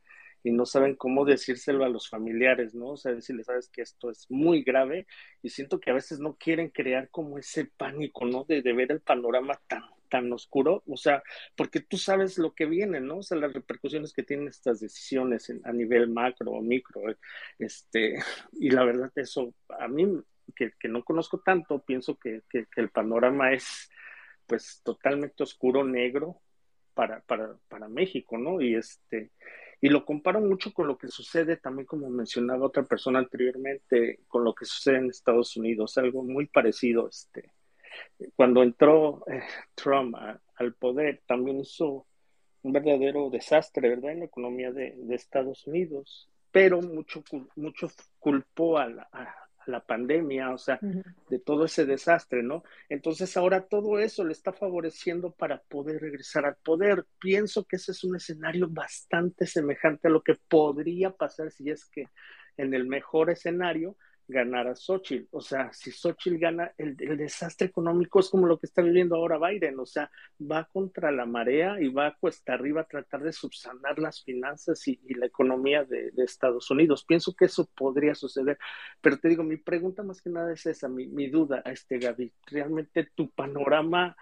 [0.44, 2.90] y no saben cómo decírselo a los familiares, ¿no?
[2.90, 5.06] O sea, decirles, sabes que esto es muy grave
[5.40, 8.44] y siento que a veces no quieren crear como ese pánico, ¿no?
[8.44, 11.22] De, ver el panorama tan, tan oscuro, o sea,
[11.56, 13.18] porque tú sabes lo que viene, ¿no?
[13.18, 17.01] O sea, las repercusiones que tienen estas decisiones a nivel macro o micro,
[17.59, 18.18] este,
[18.52, 20.06] y la verdad eso, a mí,
[20.55, 23.90] que, no conozco tanto, pienso que, que, que el panorama es,
[24.47, 26.43] pues, totalmente oscuro, negro,
[26.93, 28.60] para, para, para México, ¿no?
[28.60, 29.30] Y este,
[29.80, 34.44] y lo comparo mucho con lo que sucede también, como mencionaba otra persona anteriormente, con
[34.44, 37.09] lo que sucede en Estados Unidos, algo muy parecido.
[37.09, 37.51] Este,
[38.36, 39.43] cuando entró eh,
[39.74, 40.14] Trump
[40.56, 42.06] al poder, también hizo
[42.62, 47.24] un verdadero desastre, ¿verdad?, en la economía de, Estados Unidos, pero mucho,
[47.56, 48.89] mucho culpó a,
[49.66, 50.81] la pandemia, o sea,
[51.28, 52.64] de todo ese desastre, ¿no?
[52.89, 57.06] Entonces ahora todo eso le está favoreciendo para poder regresar al poder.
[57.20, 61.85] Pienso que ese es un escenario bastante semejante a lo que podría pasar si es
[61.85, 62.09] que
[62.56, 63.97] en el mejor escenario
[64.32, 65.28] ganara Xochitl.
[65.30, 69.38] O sea, si Xochitl gana, el, desastre económico es como lo que está viviendo ahora
[69.38, 69.78] Biden.
[69.78, 70.10] O sea,
[70.40, 74.98] va contra la marea y va cuesta arriba a tratar de subsanar las finanzas y,
[75.14, 77.04] la economía de, Estados Unidos.
[77.04, 78.59] Pienso que eso podría suceder.
[79.00, 81.98] Pero te digo, mi pregunta más que nada es esa, mi, mi duda a este
[81.98, 82.32] Gaby.
[82.46, 84.16] ¿Realmente tu panorama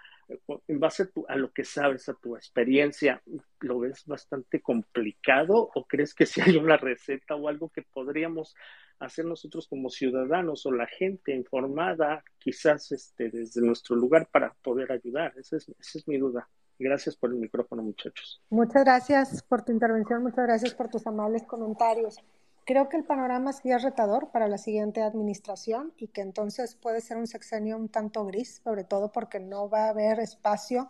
[0.67, 3.21] en base a, lo que sabes, a tu experiencia,
[3.59, 8.55] ¿lo ves bastante complicado o crees que si hay una receta o algo que podríamos
[8.99, 14.91] hacer nosotros como ciudadanos o la gente informada, quizás este, desde nuestro lugar para poder
[14.91, 15.33] ayudar?
[15.37, 16.47] Esa es, esa es mi duda.
[16.77, 18.41] Gracias por el micrófono, muchachos.
[18.49, 22.17] Muchas gracias por tu intervención, muchas gracias por tus amables comentarios.
[22.63, 27.01] Creo que el panorama sí es retador para la siguiente administración y que entonces puede
[27.01, 30.89] ser un sexenio un tanto gris, sobre todo porque no va a haber espacio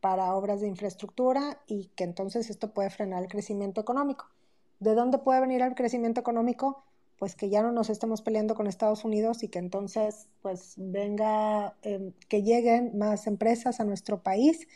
[0.00, 4.26] para obras de infraestructura y que entonces esto puede frenar el crecimiento económico.
[4.78, 6.84] ¿De dónde puede venir el crecimiento económico?
[7.18, 11.74] Pues que ya no nos estemos peleando con Estados Unidos y que entonces pues venga,
[11.82, 14.68] em, que lleguen más empresas a nuestro país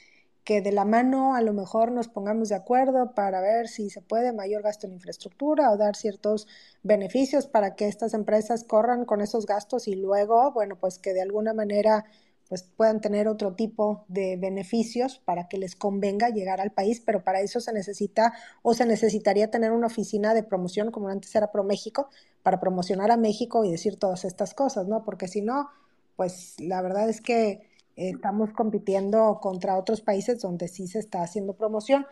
[0.44, 4.01] que de la mano a lo mejor nos pongamos de acuerdo para ver si se
[4.01, 6.48] puede mayor gasto en infraestructura o dar ciertos
[6.82, 11.23] beneficios para que estas empresas corran con esos gastos y luego, bueno, pues que de
[11.23, 12.05] alguna manera
[12.48, 17.24] pues puedan tener otro tipo de beneficios para que les convenga llegar al país, pero
[17.24, 21.51] para eso se necesita o se necesitaría tener una oficina de promoción como antes era
[21.51, 22.10] ProMéxico
[22.43, 25.02] para promocionar a México y decir todas estas cosas, ¿no?
[25.02, 25.70] Porque si no,
[26.16, 31.55] pues la verdad es que estamos compitiendo contra otros países donde sí se está haciendo
[31.55, 32.06] promoción.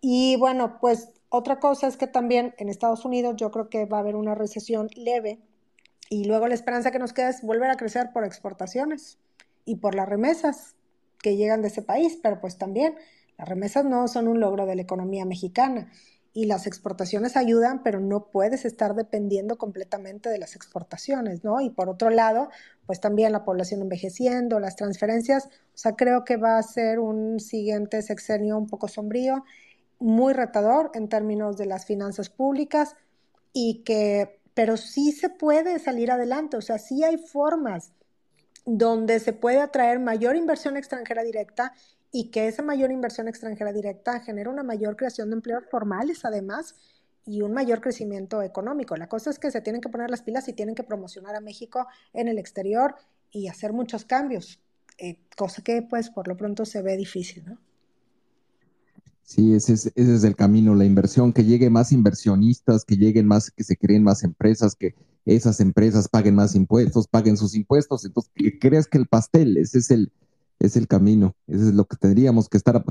[0.00, 3.98] Y bueno, pues otra cosa es que también en Estados Unidos yo creo que va
[3.98, 5.38] a haber una recesión leve
[6.08, 9.18] y luego la esperanza que nos queda es volver a crecer por exportaciones
[9.64, 10.74] y por las remesas
[11.22, 12.96] que llegan de ese país, pero pues también
[13.38, 15.90] las remesas no son un logro de la economía mexicana
[16.32, 21.60] y las exportaciones ayudan, pero no puedes estar dependiendo completamente de las exportaciones, ¿no?
[21.60, 22.50] Y por otro lado,
[22.86, 27.40] pues también la población envejeciendo, las transferencias, o sea, creo que va a ser un
[27.40, 29.44] siguiente sexenio un poco sombrío,
[29.98, 32.94] muy retador en términos de las finanzas públicas
[33.52, 37.92] y que, pero sí se puede salir adelante, o sea, sí hay formas
[38.64, 41.72] donde se puede atraer mayor inversión extranjera directa
[42.12, 46.74] y que esa mayor inversión extranjera directa genera una mayor creación de empleos formales además
[47.24, 48.96] y un mayor crecimiento económico.
[48.96, 51.40] La cosa es que se tienen que poner las pilas y tienen que promocionar a
[51.40, 52.96] México en el exterior
[53.30, 54.60] y hacer muchos cambios,
[54.98, 57.58] eh, cosa que pues por lo pronto se ve difícil, ¿no?
[59.22, 63.62] Sí, ese es, el camino, la inversión, que llegue más inversionistas, que lleguen más, que
[63.62, 68.58] se creen más empresas, que esas empresas paguen más impuestos, paguen sus impuestos, entonces que
[68.58, 70.10] creas que el pastel, ese es el,
[70.60, 72.84] es el camino, eso es lo que tendríamos que estar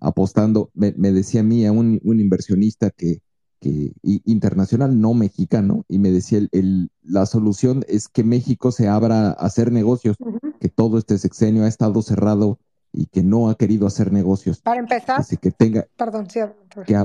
[0.00, 0.70] apostando.
[0.74, 3.20] Me, decía a mí, a un, inversionista que,
[3.60, 9.28] que, internacional, no mexicano, y me decía, el, la solución es que México se abra
[9.28, 10.16] a hacer negocios,
[10.60, 12.58] que todo este sexenio ha estado cerrado
[12.92, 14.60] y que no ha querido hacer negocios.
[14.60, 15.86] Para empezar, Así que tenga...
[15.96, 16.40] Perdón, sí,
[16.86, 17.04] que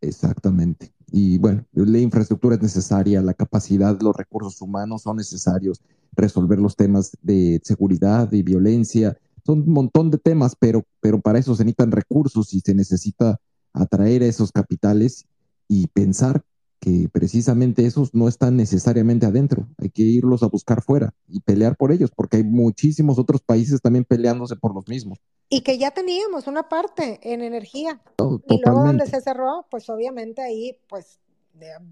[0.00, 0.92] Exactamente.
[1.12, 5.80] Y bueno, la infraestructura es necesaria, la capacidad, los recursos humanos son necesarios,
[6.12, 11.38] resolver los temas de seguridad y violencia, son un montón de temas, pero, pero para
[11.38, 13.40] eso se necesitan recursos y se necesita
[13.72, 15.26] atraer a esos capitales
[15.68, 16.44] y pensar
[16.80, 21.76] que precisamente esos no están necesariamente adentro, hay que irlos a buscar fuera y pelear
[21.76, 25.18] por ellos, porque hay muchísimos otros países también peleándose por los mismos.
[25.48, 28.00] Y que ya teníamos una parte en energía.
[28.48, 31.20] y luego donde se cerró, pues obviamente ahí, pues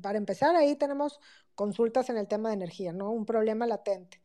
[0.03, 1.21] para empezar, ahí tenemos
[1.55, 3.11] consultas en el tema de energía, ¿no?
[3.11, 4.21] Un problema latente.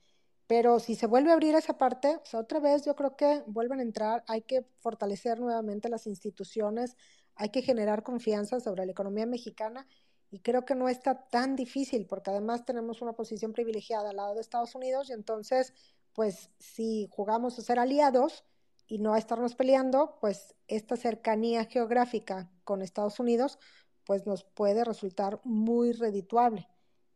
[0.48, 3.80] Pero si se vuelve a abrir esa parte, pues, otra vez yo creo que vuelven
[3.80, 6.98] a entrar, hay que fortalecer nuevamente las instituciones,
[7.36, 9.88] hay que generar confianza sobre la economía mexicana
[10.32, 14.34] y creo que no está tan difícil porque además tenemos una posición privilegiada al lado
[14.34, 15.74] de Estados Unidos y entonces,
[16.14, 18.44] pues si jugamos a ser aliados
[18.90, 23.60] y no a estarnos peleando, pues esta cercanía geográfica con Estados Unidos,
[24.04, 26.68] pues nos puede resultar muy redituable.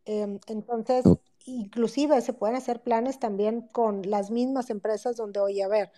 [0.05, 1.03] Em, entonces,
[1.45, 5.91] inclusive se pueden hacer planes también con las mismas empresas donde, oye, a ver,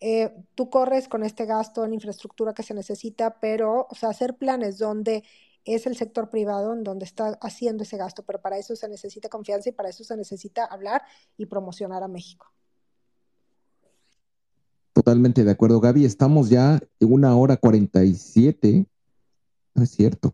[0.00, 4.36] eh, tú corres con este gasto en infraestructura que se necesita, pero, o sea, hacer
[4.36, 5.22] planes donde
[5.64, 9.28] es el sector privado en donde está haciendo ese gasto, pero para eso se necesita
[9.28, 11.02] confianza y para eso se necesita hablar
[11.36, 12.52] y promocionar a México.
[15.10, 16.04] Totalmente de acuerdo, Gaby.
[16.04, 18.86] Estamos ya en una hora cuarenta y siete.
[19.74, 20.32] No es cierto.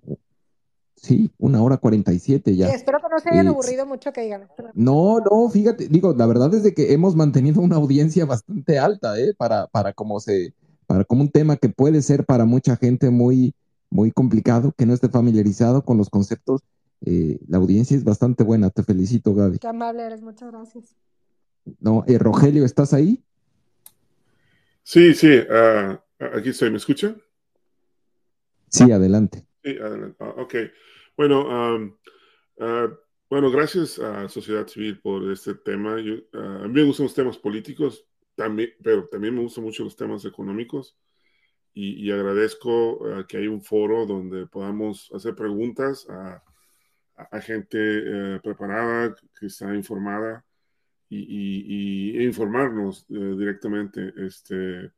[0.96, 2.68] Sí, una hora cuarenta y siete ya.
[2.68, 4.46] Sí, espero que no se hayan Eh, aburrido mucho que digan.
[4.74, 9.18] No, no, fíjate, digo, la verdad es de que hemos mantenido una audiencia bastante alta,
[9.18, 9.32] ¿eh?
[9.38, 10.52] Para, para como se,
[10.86, 13.54] para como un tema que puede ser para mucha gente muy,
[13.88, 16.60] muy complicado, que no esté familiarizado con los conceptos,
[17.00, 19.58] eh, la audiencia es bastante buena, te felicito, Gaby.
[19.58, 20.94] Qué amable eres, muchas gracias.
[21.80, 23.22] No, eh, Rogelio, ¿estás ahí?
[24.88, 26.00] Sí, sí, ah,
[26.32, 26.70] aquí estoy.
[26.70, 27.20] ¿Me escuchan?
[28.68, 29.44] Sí, adelante.
[29.64, 30.16] Sí, adelante.
[30.20, 30.54] Ah, ok.
[31.16, 32.88] Bueno, ah,
[33.28, 36.00] bueno, gracias a Sociedad Civil por este tema.
[36.00, 38.06] Yo, a mí me gustan los temas políticos,
[38.36, 40.96] también, pero también me gustan mucho los temas económicos.
[41.74, 46.44] Y, y agradezco que hay un foro donde podamos hacer preguntas a,
[47.16, 50.44] a- a gente eh, preparada, que está informada
[51.08, 54.12] y, y- y- e informarnos eh, directamente.
[54.16, 54.90] Este, eh,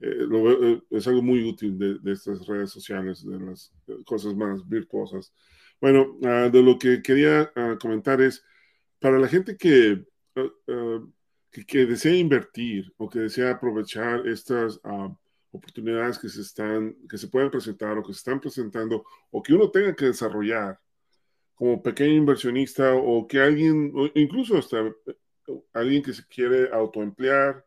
[0.00, 3.72] lo eh, es algo muy útil de, de estas redes sociales, de las
[4.04, 5.32] cosas más virtuosas.
[5.80, 8.44] Bueno, ah, de lo que quería ah, comentar es,
[8.98, 10.04] para la gente que,
[10.36, 11.00] ah,
[11.50, 14.80] que, que desea invertir o que desea aprovechar estas
[15.50, 19.54] oportunidades que se están, que se pueden presentar o que se están presentando o que
[19.54, 20.78] uno tenga que desarrollar
[21.54, 24.92] como pequeño inversionista o que alguien, incluso hasta eh,
[25.72, 27.64] alguien que se quiere autoemplear,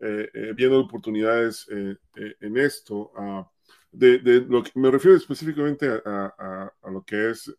[0.00, 3.12] eh, eh, viendo oportunidades eh, eh, en esto.
[3.16, 3.50] ah,
[3.92, 7.54] de, de lo que me refiero específicamente a, a- a lo que es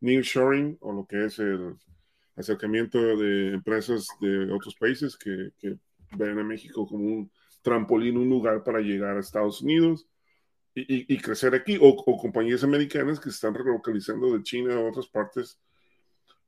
[0.00, 1.76] nearshoring o lo que es el
[2.36, 5.78] acercamiento de empresas de otros países que, que
[6.16, 7.30] ven a México como un
[7.62, 10.06] trampolín, un lugar para llegar a Estados Unidos
[10.74, 14.74] y, y- y crecer aquí, o, o compañías americanas que se están relocalizando de China
[14.74, 15.58] a otras partes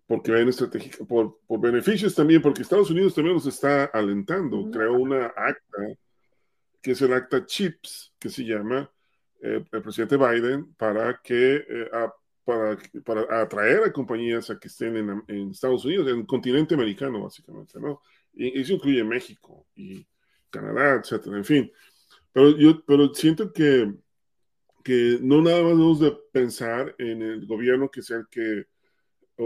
[0.06, 4.70] porque ven estratégica, por, por beneficios también, porque Estados Unidos también nos está alentando.
[4.70, 5.78] Creó una acta,
[6.82, 8.90] que es el acta CHIPS, que se llama
[9.40, 12.12] eh, el presidente Biden, para que eh, a-
[12.44, 16.74] para, para atraer a compañías a que estén en, en Estados Unidos, en el continente
[16.74, 18.02] americano, básicamente, ¿no?
[18.34, 20.04] Y eso incluye México y
[20.50, 21.72] Canadá, etcétera, en fin.
[22.32, 23.94] Pero yo pero siento que,
[24.82, 28.66] que no nada más debemos de pensar en el gobierno que sea el que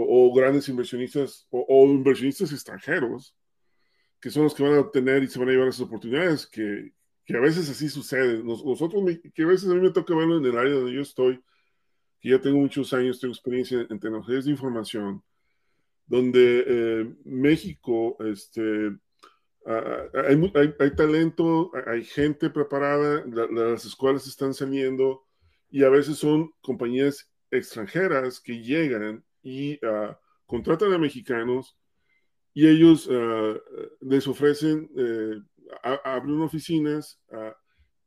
[0.07, 3.35] o, grandes inversionistas o, inversionistas extranjeros
[4.19, 6.91] que son los que van a obtener y se van a llevar esas oportunidades, que,
[7.23, 8.43] que a veces así sucede.
[8.43, 9.03] Nos- nosotros,
[9.33, 11.39] que a veces a mí me toca verlo en el área donde yo estoy,
[12.19, 15.21] que ya tengo muchos años, tengo experiencia en tecnologías de información,
[16.07, 18.97] donde eh, México, este,
[19.65, 25.25] hay, hay- talento, hay gente preparada, la- las escuelas están saliendo
[25.69, 31.77] y a veces son compañías extranjeras que llegan y ah, contratan a mexicanos
[32.53, 33.55] y ellos ah,
[34.01, 35.35] les ofrecen, eh,
[36.03, 37.55] abren oficinas ah,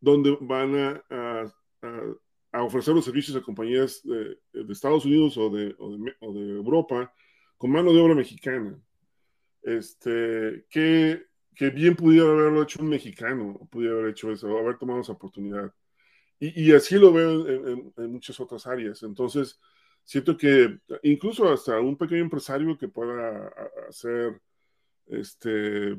[0.01, 1.53] donde van a, a-
[2.53, 6.33] a- ofrecer los servicios a compañías de, de Estados Unidos o de, o de o
[6.35, 7.13] de Europa
[7.57, 8.79] con mano de obra mexicana.
[9.63, 15.01] Este, que, que bien pudiera haberlo hecho un mexicano, pudiera haber hecho eso, haber tomado
[15.01, 15.73] esa oportunidad.
[16.39, 19.03] Y, y así lo veo en, en- en muchas otras áreas.
[19.03, 19.61] Entonces,
[20.05, 23.53] siento que incluso hasta un pequeño empresario que pueda
[23.89, 24.41] hacer
[25.07, 25.93] este,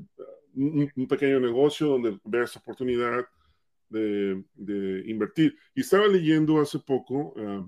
[0.53, 3.25] un, un pequeño negocio donde vea esa oportunidad
[3.89, 5.55] de, de invertir.
[5.75, 7.67] Y estaba leyendo hace poco ah,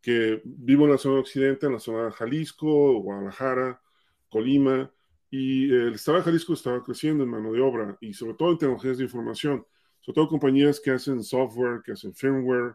[0.00, 3.80] que vivo en la zona occidente, en la zona de Jalisco, Guadalajara,
[4.28, 4.90] Colima,
[5.30, 8.58] y el estado de Jalisco estaba creciendo en mano de obra y sobre todo en
[8.58, 9.64] tecnologías de información,
[10.00, 12.74] sobre todo compañías que hacen software, que hacen firmware,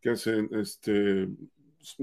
[0.00, 1.28] que hacen este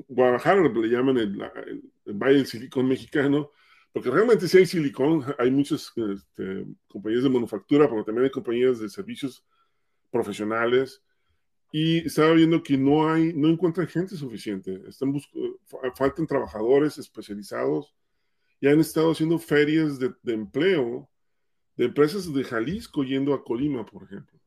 [0.07, 3.51] Guadalajara le llaman el, el- el Valle del Silicón mexicano,
[3.91, 8.79] porque realmente sí hay silicón, hay muchas este, compañías de manufactura, pero también hay compañías
[8.79, 9.45] de servicios
[10.11, 11.03] profesionales.
[11.71, 14.81] Y estaba viendo que no hay, no encuentran gente suficiente.
[14.87, 15.13] Están
[15.95, 17.95] faltan trabajadores especializados.
[18.59, 21.09] Y han estado haciendo ferias de, de empleo
[21.75, 24.38] de empresas de Jalisco yendo a Colima, por ejemplo.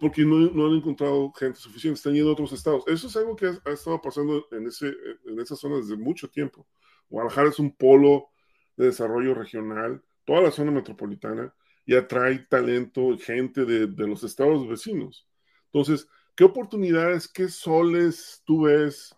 [0.00, 2.84] Porque no, no han encontrado gente suficiente, están yendo a otros estados.
[2.86, 4.92] Eso es algo que ha, ha estado pasando en, ese,
[5.26, 6.66] en esa zona desde mucho tiempo.
[7.08, 8.28] Guadalajara es un polo
[8.76, 11.54] de desarrollo regional, toda la zona metropolitana,
[11.86, 15.28] y atrae talento, gente de, de los estados vecinos.
[15.66, 19.14] Entonces, ¿qué oportunidades, qué soles tú ves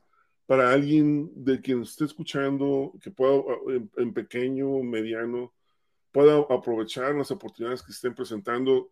[0.46, 5.52] para alguien de quien esté escuchando, que pueda en, en pequeño, mediano,
[6.12, 8.90] pueda aprovechar las oportunidades que estén presentando?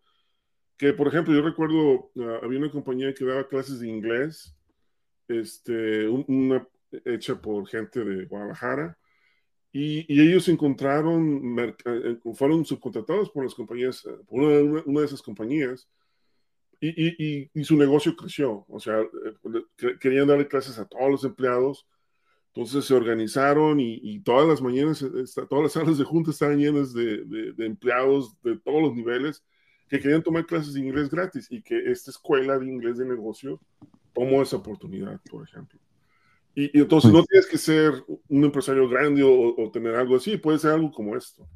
[0.77, 4.55] Que, por ejemplo, yo recuerdo, ah, había una compañía que daba clases de inglés,
[5.27, 6.67] este, un- una
[7.05, 8.97] hecha por gente de Guadalajara,
[9.71, 14.83] y, y ellos encontraron, eh, eh, fueron subcontratados por las compañías, eh, por una, una-
[14.85, 15.89] una de esas compañías,
[16.81, 18.65] y, y- y- su negocio creció.
[18.69, 18.99] O sea,
[19.77, 21.87] que- querían darle clases a todos los empleados
[22.53, 24.99] Entonces se organizaron y, todas las mañanas,
[25.49, 29.43] todas las salas de junta estaban llenas de, de, empleados de todos los niveles
[29.87, 33.59] que querían tomar clases de inglés gratis y que esta escuela de inglés de negocio
[34.13, 35.79] tomó esa oportunidad, por ejemplo.
[36.55, 40.71] Y, entonces no tienes que ser un empresario grande o, tener algo así, puede ser
[40.71, 41.47] algo como esto.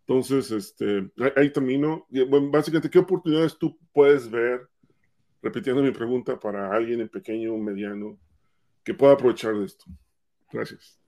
[0.00, 2.06] Entonces, este, ahí termino.
[2.28, 4.66] Bueno, básicamente, ¿qué oportunidades tú puedes ver,
[5.42, 8.18] repitiendo mi pregunta, para alguien en pequeño o mediano
[8.82, 9.84] que pueda aprovechar de esto?
[10.50, 11.01] Gracias.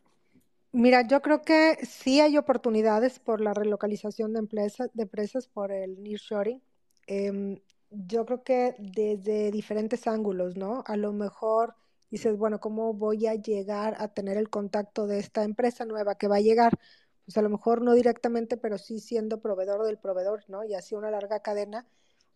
[0.74, 5.70] Mira, yo creo que sí hay oportunidades por la relocalización de, empresas, de empresas por
[5.70, 6.60] el nearshoring.
[7.06, 10.82] Eh, yo creo que desde diferentes ángulos, ¿no?
[10.86, 11.76] A lo mejor
[12.10, 16.26] dices, bueno, ¿cómo voy a llegar a tener el contacto de esta empresa nueva que
[16.26, 16.76] va a llegar?
[17.24, 20.64] Pues a lo mejor no directamente, pero sí siendo proveedor del proveedor, ¿no?
[20.64, 21.86] Y así una larga cadena.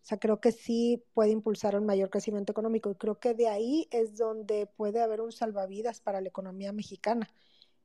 [0.01, 3.49] O sea, creo que sí puede impulsar un mayor crecimiento económico y creo que de
[3.49, 7.29] ahí es donde puede haber un salvavidas para la economía mexicana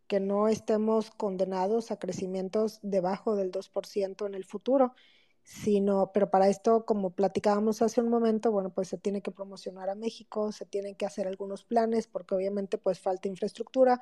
[0.06, 4.94] que no estemos condenados a crecimientos debajo del 2% en el futuro,
[5.42, 9.90] sino, pero para esto, como platicábamos hace un momento, bueno, pues se tiene que promocionar
[9.90, 14.00] a México, se tienen que hacer algunos planes, porque obviamente pues falta infraestructura,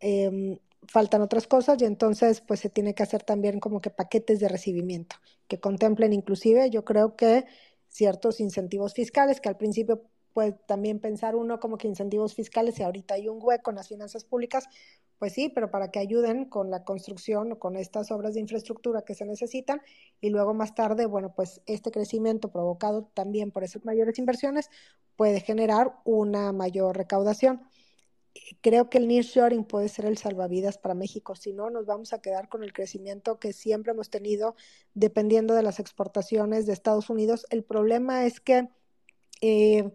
[0.00, 4.40] em, faltan otras cosas y entonces pues se tiene que hacer también como que paquetes
[4.40, 5.16] de recibimiento
[5.48, 7.46] que contemplen inclusive yo creo que
[7.88, 10.04] ciertos incentivos fiscales que al principio
[10.38, 13.88] puede también pensar uno como que incentivos fiscales y ahorita hay un hueco en las
[13.88, 14.68] finanzas públicas,
[15.18, 19.02] pues sí, pero para que ayuden con la construcción o con estas obras de infraestructura
[19.02, 19.82] que se necesitan
[20.20, 24.70] y luego más tarde, bueno, pues este crecimiento provocado también por esas mayores inversiones
[25.16, 27.62] puede generar una mayor recaudación.
[28.60, 32.20] Creo que el nearshoring puede ser el salvavidas para México, si no nos vamos a
[32.20, 34.54] quedar con el crecimiento que siempre hemos tenido
[34.94, 37.44] dependiendo de las exportaciones de Estados Unidos.
[37.50, 38.68] El problema es que
[39.40, 39.90] eh,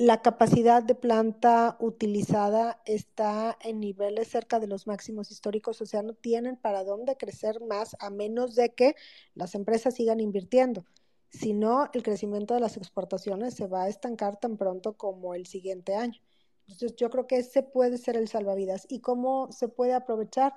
[0.00, 6.02] la capacidad de planta utilizada está en niveles cerca de los máximos históricos, o sea,
[6.02, 8.96] no tienen para dónde crecer más a menos de que
[9.34, 10.86] las empresas sigan invirtiendo.
[11.28, 15.44] Si no, el crecimiento de las exportaciones se va a estancar tan pronto como el
[15.44, 16.18] siguiente año.
[16.62, 18.86] Entonces, yo creo que ese puede ser el salvavidas.
[18.88, 20.54] ¿Y cómo se puede aprovechar?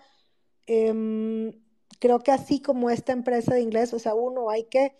[0.67, 1.51] Em,
[1.99, 4.95] creo que así como esta empresa de inglés, o sea, uno hay que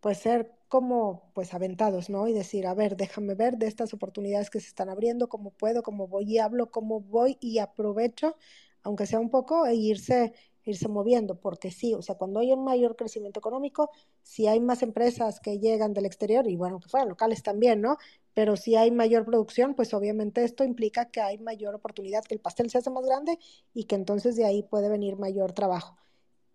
[0.00, 2.28] pues ser como pues aventados, ¿no?
[2.28, 5.82] Y decir, a ver, déjame ver de estas oportunidades que se están abriendo, cómo puedo,
[5.82, 8.36] cómo voy y hablo, cómo voy y aprovecho,
[8.82, 10.32] aunque sea un poco, e irse,
[10.64, 13.90] irse moviendo, porque sí, o sea, cuando hay un mayor crecimiento económico,
[14.22, 17.96] si hay más empresas que llegan del exterior, y bueno, que fueran locales también, ¿no?
[18.34, 22.40] Pero si hay mayor producción, pues obviamente esto implica que hay mayor oportunidad, que el
[22.40, 23.38] pastel se hace más grande
[23.74, 25.96] y que entonces de ahí puede venir mayor trabajo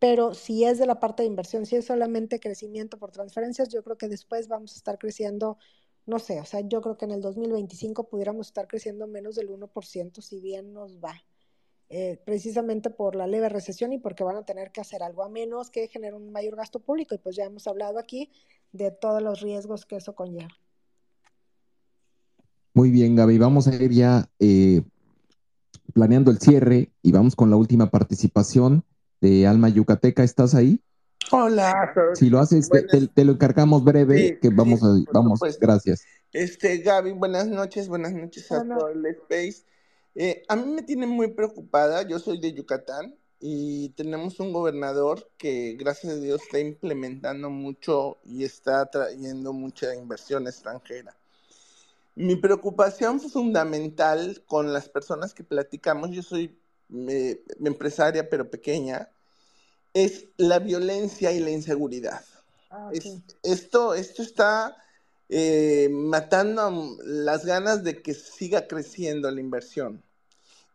[0.03, 3.85] pero si es de la parte de inversión, si es solamente crecimiento por transferencias, yo
[3.85, 5.57] creo que después vamos a estar creciendo,
[6.05, 9.49] no sé, o sea, yo creo que en el 2025 pudiéramos estar creciendo menos del
[9.49, 11.23] 1%, si bien nos va.
[11.87, 15.29] Eh, precisamente por la leve recesión y porque van a tener que hacer algo a
[15.29, 17.15] menos que generar un mayor gasto público.
[17.15, 18.29] Y pues ya hemos hablado aquí
[18.73, 20.51] de todos los riesgos que eso conlleva.
[22.73, 24.81] Muy bien, Gaby, vamos a ir ya eh,
[25.93, 28.83] planeando el cierre y vamos con la última participación
[29.23, 30.81] de Alma Yucateca, ¿estás ahí?
[31.31, 31.93] Hola.
[32.13, 36.03] Si lo haces, te, lo encargamos breve, que vamos a, vamos, gracias.
[36.33, 39.63] Este, Gaby, buenas noches, buenas noches a todo el Space.
[40.15, 45.29] Eh, a mí me tiene muy preocupada, yo soy de Yucatán y tenemos un gobernador
[45.37, 51.15] que gracias a Dios está implementando mucho y está trayendo mucha inversión extranjera.
[52.15, 56.57] Mi preocupación fundamental con las personas que platicamos, yo soy
[57.63, 59.09] empresaria pero pequeña,
[59.93, 62.23] es la violencia y la inseguridad.
[62.69, 62.91] Ah,
[63.43, 64.75] esto, esto está
[65.29, 70.03] eh, matando las ganas de que siga creciendo la inversión.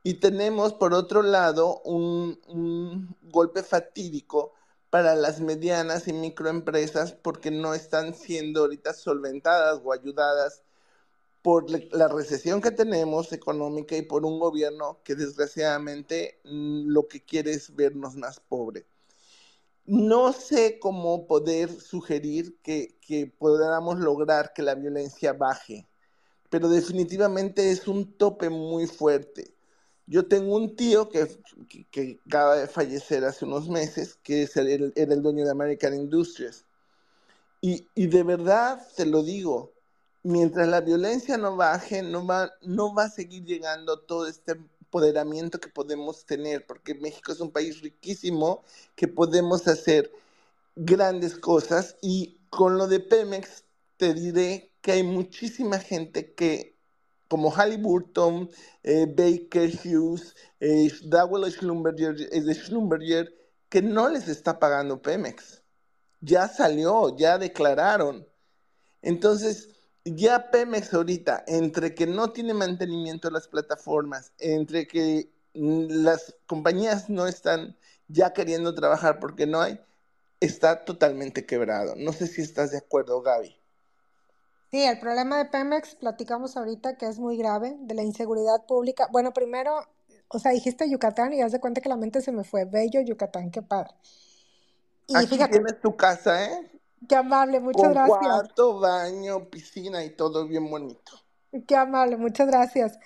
[0.04, 4.54] Y tenemos, por otro lado, un, un golpe fatídico
[4.90, 10.62] para las medianas y microempresas porque no están siendo ahorita solventadas o ayudadas
[11.42, 17.22] por la recesión que tenemos económica y por un gobierno que desgraciadamente mm, lo que
[17.24, 18.84] quiere es vernos más pobres.
[19.88, 25.88] No sé cómo poder sugerir que, que podamos lograr que la violencia baje,
[26.50, 29.54] pero definitivamente es un tope muy fuerte.
[30.06, 31.26] Yo tengo un tío que,
[31.90, 36.66] que, acaba de fallecer hace unos meses, que era el dueño de American Industries.
[37.62, 39.72] Y, y de verdad, te lo digo,
[40.22, 44.56] mientras la violencia no baje, no va, no va a seguir llegando todo este
[44.88, 48.64] empoderamiento que podemos tener, porque México es un país riquísimo,
[48.96, 50.10] que podemos hacer
[50.76, 53.64] grandes cosas y con lo de Pemex
[53.98, 56.78] te diré que hay muchísima gente que
[57.28, 58.48] como Halliburton,
[58.82, 63.34] eh, Baker Hughes, eh, Dowell Schlumberger, eh, Schlumberger,
[63.68, 65.62] que no les está pagando Pemex.
[66.22, 68.26] Ya salió, ya declararon.
[69.02, 69.68] Entonces,
[70.04, 77.08] ya Pemex ahorita, entre que no tiene mantenimiento las plataformas, entre que mm, las compañías
[77.08, 77.76] no están
[78.08, 79.80] ya queriendo trabajar porque no hay,
[80.40, 81.94] está totalmente quebrado.
[81.96, 83.56] No sé si estás de acuerdo, Gaby.
[84.70, 89.08] Sí, el problema de Pemex, platicamos ahorita que es muy grave, de la inseguridad pública.
[89.10, 89.80] Bueno, primero,
[90.28, 92.66] o sea, dijiste Yucatán y haz de cuenta que la mente se me fue.
[92.66, 93.94] Bello Yucatán, qué padre.
[95.06, 96.70] Y Aquí fíjate, tienes tu casa, ¿eh?
[97.06, 98.18] Qué amable, muchas Con gracias.
[98.18, 101.12] cuarto, baño, piscina y todo bien bonito.
[101.66, 102.98] Qué amable, muchas gracias.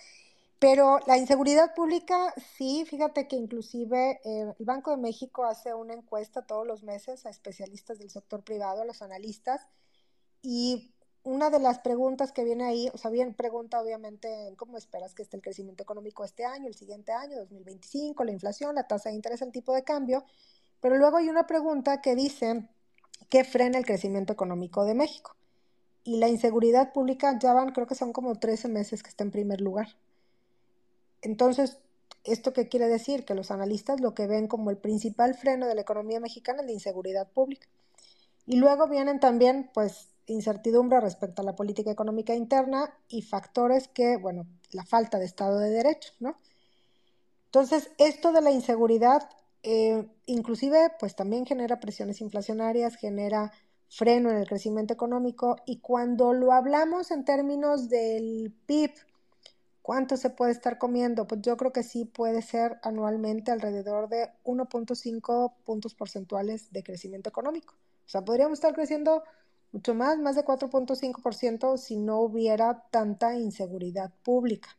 [0.59, 5.95] Pero la inseguridad pública, sí, fíjate que inclusive eh, el Banco de México hace una
[5.95, 9.67] encuesta todos los meses a especialistas del sector privado, a los analistas,
[10.41, 10.95] y
[11.25, 15.23] una de las preguntas que viene ahí, o sea, bien pregunta obviamente cómo esperas que
[15.23, 19.17] esté el crecimiento económico este año, el siguiente año, 2025, la inflación, la tasa de
[19.17, 20.25] interés, el tipo de cambio,
[20.81, 22.69] pero luego hay una pregunta que dice
[23.29, 25.37] qué frena el crecimiento económico de México.
[26.05, 29.31] Y la inseguridad pública ya van, creo que son como 13 meses que está en
[29.31, 29.89] primer lugar.
[31.23, 31.79] Entonces,
[32.25, 33.25] ¿esto qué quiere decir?
[33.25, 36.67] Que los analistas lo que ven como el principal freno de la economía mexicana es
[36.67, 37.69] la inseguridad pública.
[38.47, 44.17] Y luego vienen también, pues, incertidumbre respecto a la política económica interna y factores que,
[44.17, 46.37] bueno, la falta de Estado de Derecho, ¿no?
[47.47, 49.29] Entonces, esto de la inseguridad,
[49.63, 53.53] eh, inclusive, pues también genera presiones inflacionarias, genera
[53.89, 58.93] freno en el crecimiento económico y cuando lo hablamos en términos del PIB,
[59.83, 61.27] ¿cuánto se puede estar comiendo?
[61.27, 67.29] Pues yo creo que sí puede ser anualmente alrededor de 1.5 puntos porcentuales de crecimiento
[67.29, 67.75] económico.
[68.07, 69.23] O sea, podríamos estar creciendo
[69.73, 74.77] mucho más, más de 4.5% si no hubiera tanta inseguridad pública.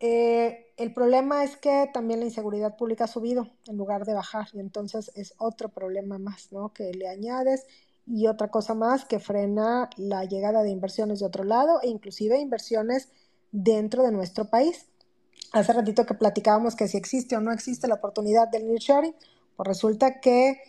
[0.00, 4.46] Eh, el problema es que también la inseguridad pública ha subido en lugar de bajar
[4.52, 6.72] y entonces es otro problema más, ¿no?
[6.72, 7.66] Que le añades
[8.06, 12.38] y otra cosa más que frena la llegada de inversiones de otro lado e inclusive
[12.38, 13.08] inversiones
[13.50, 14.86] dentro de nuestro país.
[15.52, 19.16] Hace ratito que platicábamos que si existe o no existe la oportunidad del nearshoring,
[19.56, 20.60] pues resulta que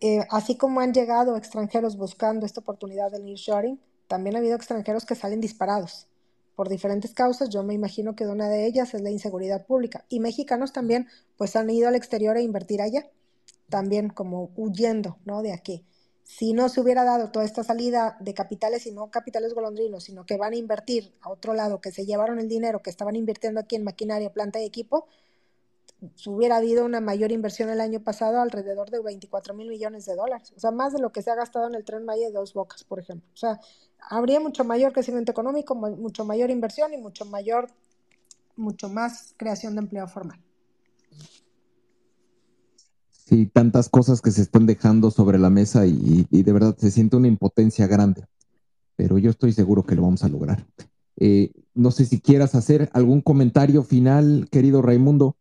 [0.00, 5.06] eh, así como han llegado extranjeros buscando esta oportunidad del nearshoring, también ha habido extranjeros
[5.06, 6.08] que salen disparados
[6.54, 7.48] por diferentes causas.
[7.50, 10.04] Yo me imagino que una de ellas es la inseguridad pública.
[10.08, 13.06] Y mexicanos también, pues han ido al exterior a invertir allá,
[13.68, 15.42] también como huyendo, ¿no?
[15.42, 15.84] De aquí.
[16.24, 20.24] Si no se hubiera dado toda esta salida de capitales y no capitales golondrinos, sino
[20.24, 23.60] que van a invertir a otro lado, que se llevaron el dinero que estaban invirtiendo
[23.60, 25.06] aquí en maquinaria, planta y equipo,
[26.26, 30.52] hubiera habido una mayor inversión el año pasado alrededor de 24 mil millones de dólares,
[30.56, 32.54] o sea, más de lo que se ha gastado en el tren Maya de Dos
[32.54, 33.28] Bocas, por ejemplo.
[33.32, 33.60] O sea,
[34.10, 37.68] habría mucho mayor crecimiento económico, mucho mayor inversión y mucho mayor,
[38.56, 40.40] mucho más creación de empleo formal.
[43.10, 47.16] Sí, tantas cosas que se están dejando sobre la mesa y, de verdad se siente
[47.16, 48.24] una impotencia grande,
[48.96, 50.66] pero yo estoy seguro que lo vamos a lograr.
[51.16, 55.36] Eh, no sé si quieras hacer algún comentario final, querido Raimundo.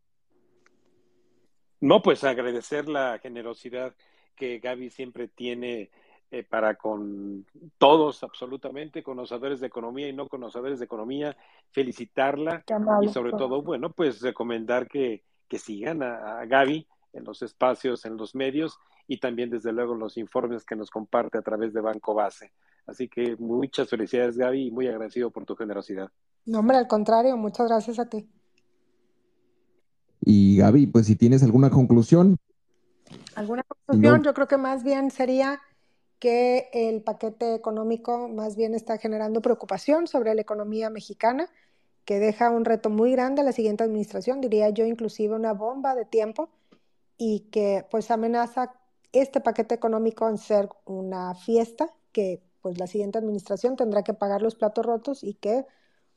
[1.82, 3.94] No, pues agradecer la generosidad
[4.36, 5.90] que Gaby siempre tiene
[6.34, 7.45] eh, para con
[7.78, 11.36] todos, absolutamente, conocedores de economía y no conocedores de economía,
[11.72, 12.64] felicitarla
[13.02, 18.06] y sobre todo, bueno, pues recomendar que, que sigan a, a, Gaby en los espacios,
[18.06, 21.82] en los medios y también, desde luego, los informes que nos comparte a través de
[21.82, 22.53] Banco Base.
[22.86, 26.10] Así que muchas felicidades, Gaby, y muy agradecido por tu generosidad.
[26.45, 28.30] No, hombre, al contrario, muchas gracias a ti.
[30.22, 32.38] Y Gaby, pues si tienes alguna conclusión.
[33.35, 34.18] ¿Alguna conclusión?
[34.18, 34.23] No.
[34.23, 35.60] Yo creo que más bien sería
[36.19, 41.49] que el paquete económico más bien está generando preocupación sobre la economía mexicana,
[42.06, 45.95] que deja un reto muy grande a la siguiente administración, diría yo inclusive una bomba
[45.95, 46.49] de tiempo,
[47.18, 48.73] y que pues amenaza
[49.14, 54.41] este paquete económico en ser una fiesta que pues la siguiente administración tendrá que pagar
[54.41, 55.65] los platos rotos y que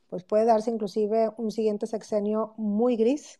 [0.07, 3.39] pues puede darse inclusive un siguiente sexenio muy gris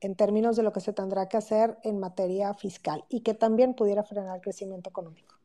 [0.00, 3.74] en términos de lo que se tendrá que hacer en materia fiscal y que también
[3.74, 5.36] pudiera frenar el crecimiento económico.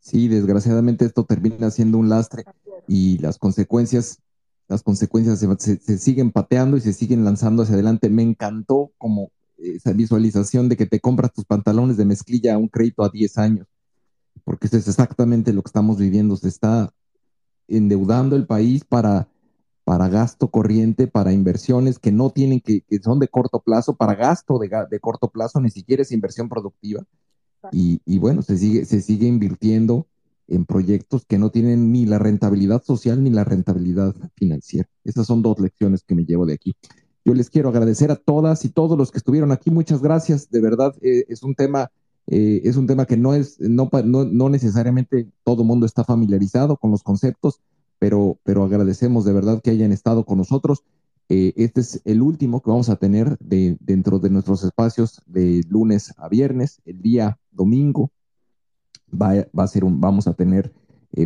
[0.00, 2.44] Sí, desgraciadamente esto termina siendo un lastre
[2.86, 4.20] y las consecuencias,
[4.68, 8.08] las consecuencias se, se, se, siguen pateando y se siguen lanzando hacia adelante.
[8.08, 12.68] Me encantó como esa visualización de que te compras tus pantalones de mezclilla a un
[12.68, 13.66] crédito a 10 años,
[14.44, 16.36] porque eso es exactamente lo que estamos viviendo.
[16.36, 16.92] Se está
[17.66, 19.28] endeudando el país para
[19.88, 24.14] para gasto corriente, para inversiones que no tienen que, que son de corto plazo, para
[24.14, 27.06] gasto de, de, corto plazo, ni siquiera es inversión productiva.
[27.72, 30.06] Y, y, bueno, se sigue, se sigue invirtiendo
[30.46, 34.86] en proyectos que no tienen ni la rentabilidad social ni la rentabilidad financiera.
[35.04, 36.76] Esas son dos lecciones que me llevo de aquí.
[37.24, 39.70] Yo les quiero agradecer a todas y todos los que estuvieron aquí.
[39.70, 40.50] Muchas gracias.
[40.50, 41.90] De verdad, eh, es un tema,
[42.26, 46.76] eh, es un tema que no es, no, no, no necesariamente todo mundo está familiarizado
[46.76, 47.62] con los conceptos,
[47.98, 50.84] pero, pero agradecemos de verdad que hayan estado con nosotros.
[51.28, 55.62] Eh, este es el último que vamos a tener de, dentro de nuestros espacios de
[55.68, 56.80] lunes a viernes.
[56.84, 58.10] El día domingo
[59.10, 60.72] va, a ser un, vamos a tener,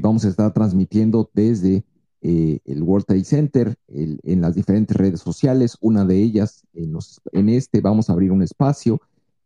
[0.01, 1.85] vamos a estar transmitiendo desde
[2.25, 5.77] eh, el World Trade Center en las diferentes redes sociales.
[5.81, 6.97] Una de ellas, en,
[7.33, 9.01] en este vamos a abrir un espacio,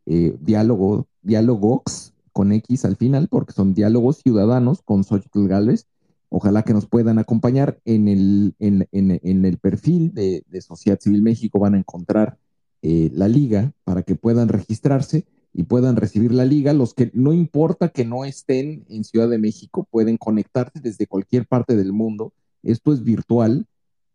[0.05, 5.87] eh, diálogo, diálogos con X al final, porque son diálogos ciudadanos con Xochitl Gálvez.
[6.29, 11.59] Ojalá que nos puedan acompañar en el, en, el perfil de, Sociedad Civil México.
[11.59, 12.37] Van a encontrar
[12.81, 16.73] eh, la liga para que puedan registrarse y puedan recibir la liga.
[16.73, 21.47] Los que no importa que no estén en Ciudad de México, pueden conectarse desde cualquier
[21.47, 22.33] parte del mundo
[22.63, 23.65] esto es virtual,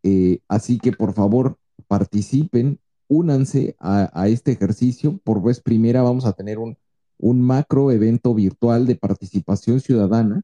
[0.02, 1.56] eh, así que por favor
[1.88, 2.78] participen,
[3.08, 5.18] únanse a, este ejercicio.
[5.24, 6.76] Por vez primera vamos a tener un,
[7.18, 10.42] macro evento virtual de participación ciudadana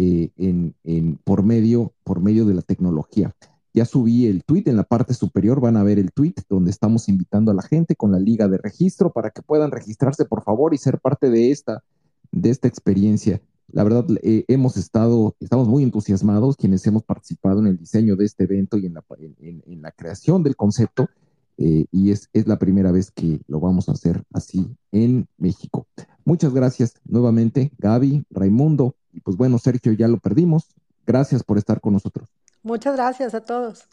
[0.00, 3.34] eh, en, por, medio, por medio de la tecnología.
[3.74, 7.08] Ya subí el tweet en la parte superior, van a ver el tweet donde estamos
[7.08, 10.72] invitando a la gente con la liga de registro para que puedan registrarse por favor
[10.72, 11.82] y ser parte de esta,
[12.30, 13.42] de esta experiencia.
[13.72, 18.24] La verdad, eh, hemos estado, estamos muy entusiasmados quienes hemos participado en el diseño de
[18.24, 21.08] este evento y en la, en, la creación del concepto,
[21.56, 25.88] eh, y es, es la primera vez que lo vamos a hacer así en México.
[26.24, 30.68] Muchas gracias nuevamente, Gaby, Raimundo, y pues bueno, Sergio, ya lo perdimos.
[31.04, 32.28] Gracias por estar con nosotros.
[32.62, 33.88] Muchas gracias a todos.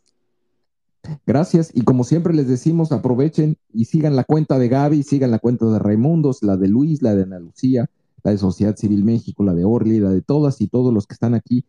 [1.26, 5.40] Gracias, y como siempre les decimos, aprovechen y sigan la cuenta de Gaby, sigan la
[5.40, 7.90] cuenta de Raimundos, la de Luis, la de Ana Lucía,
[8.24, 11.14] la de Sociedad Civil México, la de Orly, la de todas y todos los que
[11.14, 11.66] están aquí.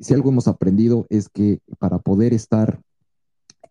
[0.00, 2.80] Si algo hemos aprendido es que para poder estar,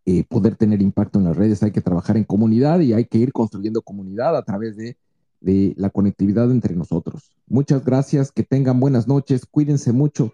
[0.05, 3.17] eh, poder tener impacto en las redes, hay que trabajar en comunidad y hay que
[3.17, 4.97] ir construyendo comunidad a través de,
[5.45, 7.31] la conectividad entre nosotros.
[7.47, 10.33] Muchas gracias, que tengan buenas noches, cuídense mucho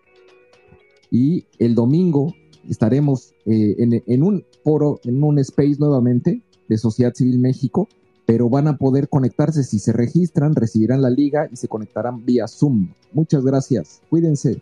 [1.09, 2.33] y el domingo
[2.69, 7.89] estaremos eh, en, en un foro, en un space nuevamente de Sociedad Civil México
[8.31, 12.47] pero van a poder conectarse si se registran, recibirán la liga y se conectarán vía
[12.47, 12.93] Zoom.
[13.11, 14.01] Muchas gracias.
[14.09, 14.61] Cuídense.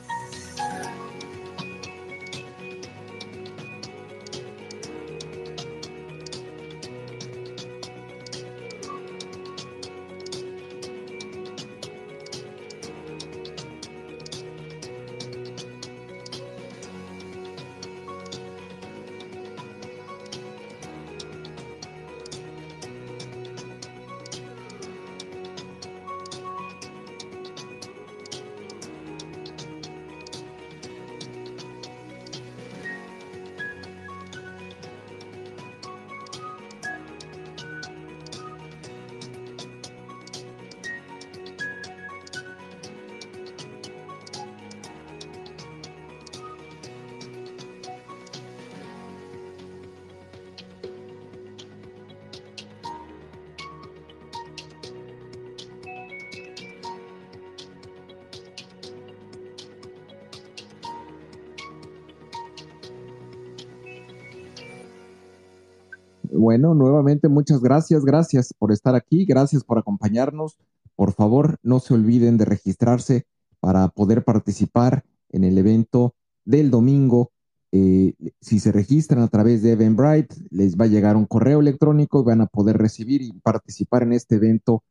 [66.61, 70.59] Bueno, nuevamente muchas gracias, gracias por estar aquí, gracias por acompañarnos.
[70.95, 73.25] Por favor, no se olviden de registrarse
[73.59, 76.13] para poder participar en el evento
[76.45, 77.31] del domingo.
[77.71, 82.21] Eh, si se registran a través de Eventbrite, les va a llegar un correo electrónico
[82.21, 84.83] y van a poder recibir y participar en este evento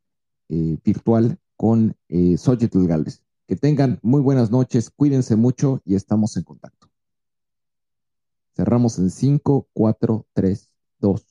[0.49, 2.85] eh, virtual con eh, Xochitl.
[3.47, 6.89] Que tengan muy buenas noches, cuídense mucho y estamos en contacto.
[8.57, 10.69] Cerramos en 5, 4, 3,
[10.99, 11.30] 2,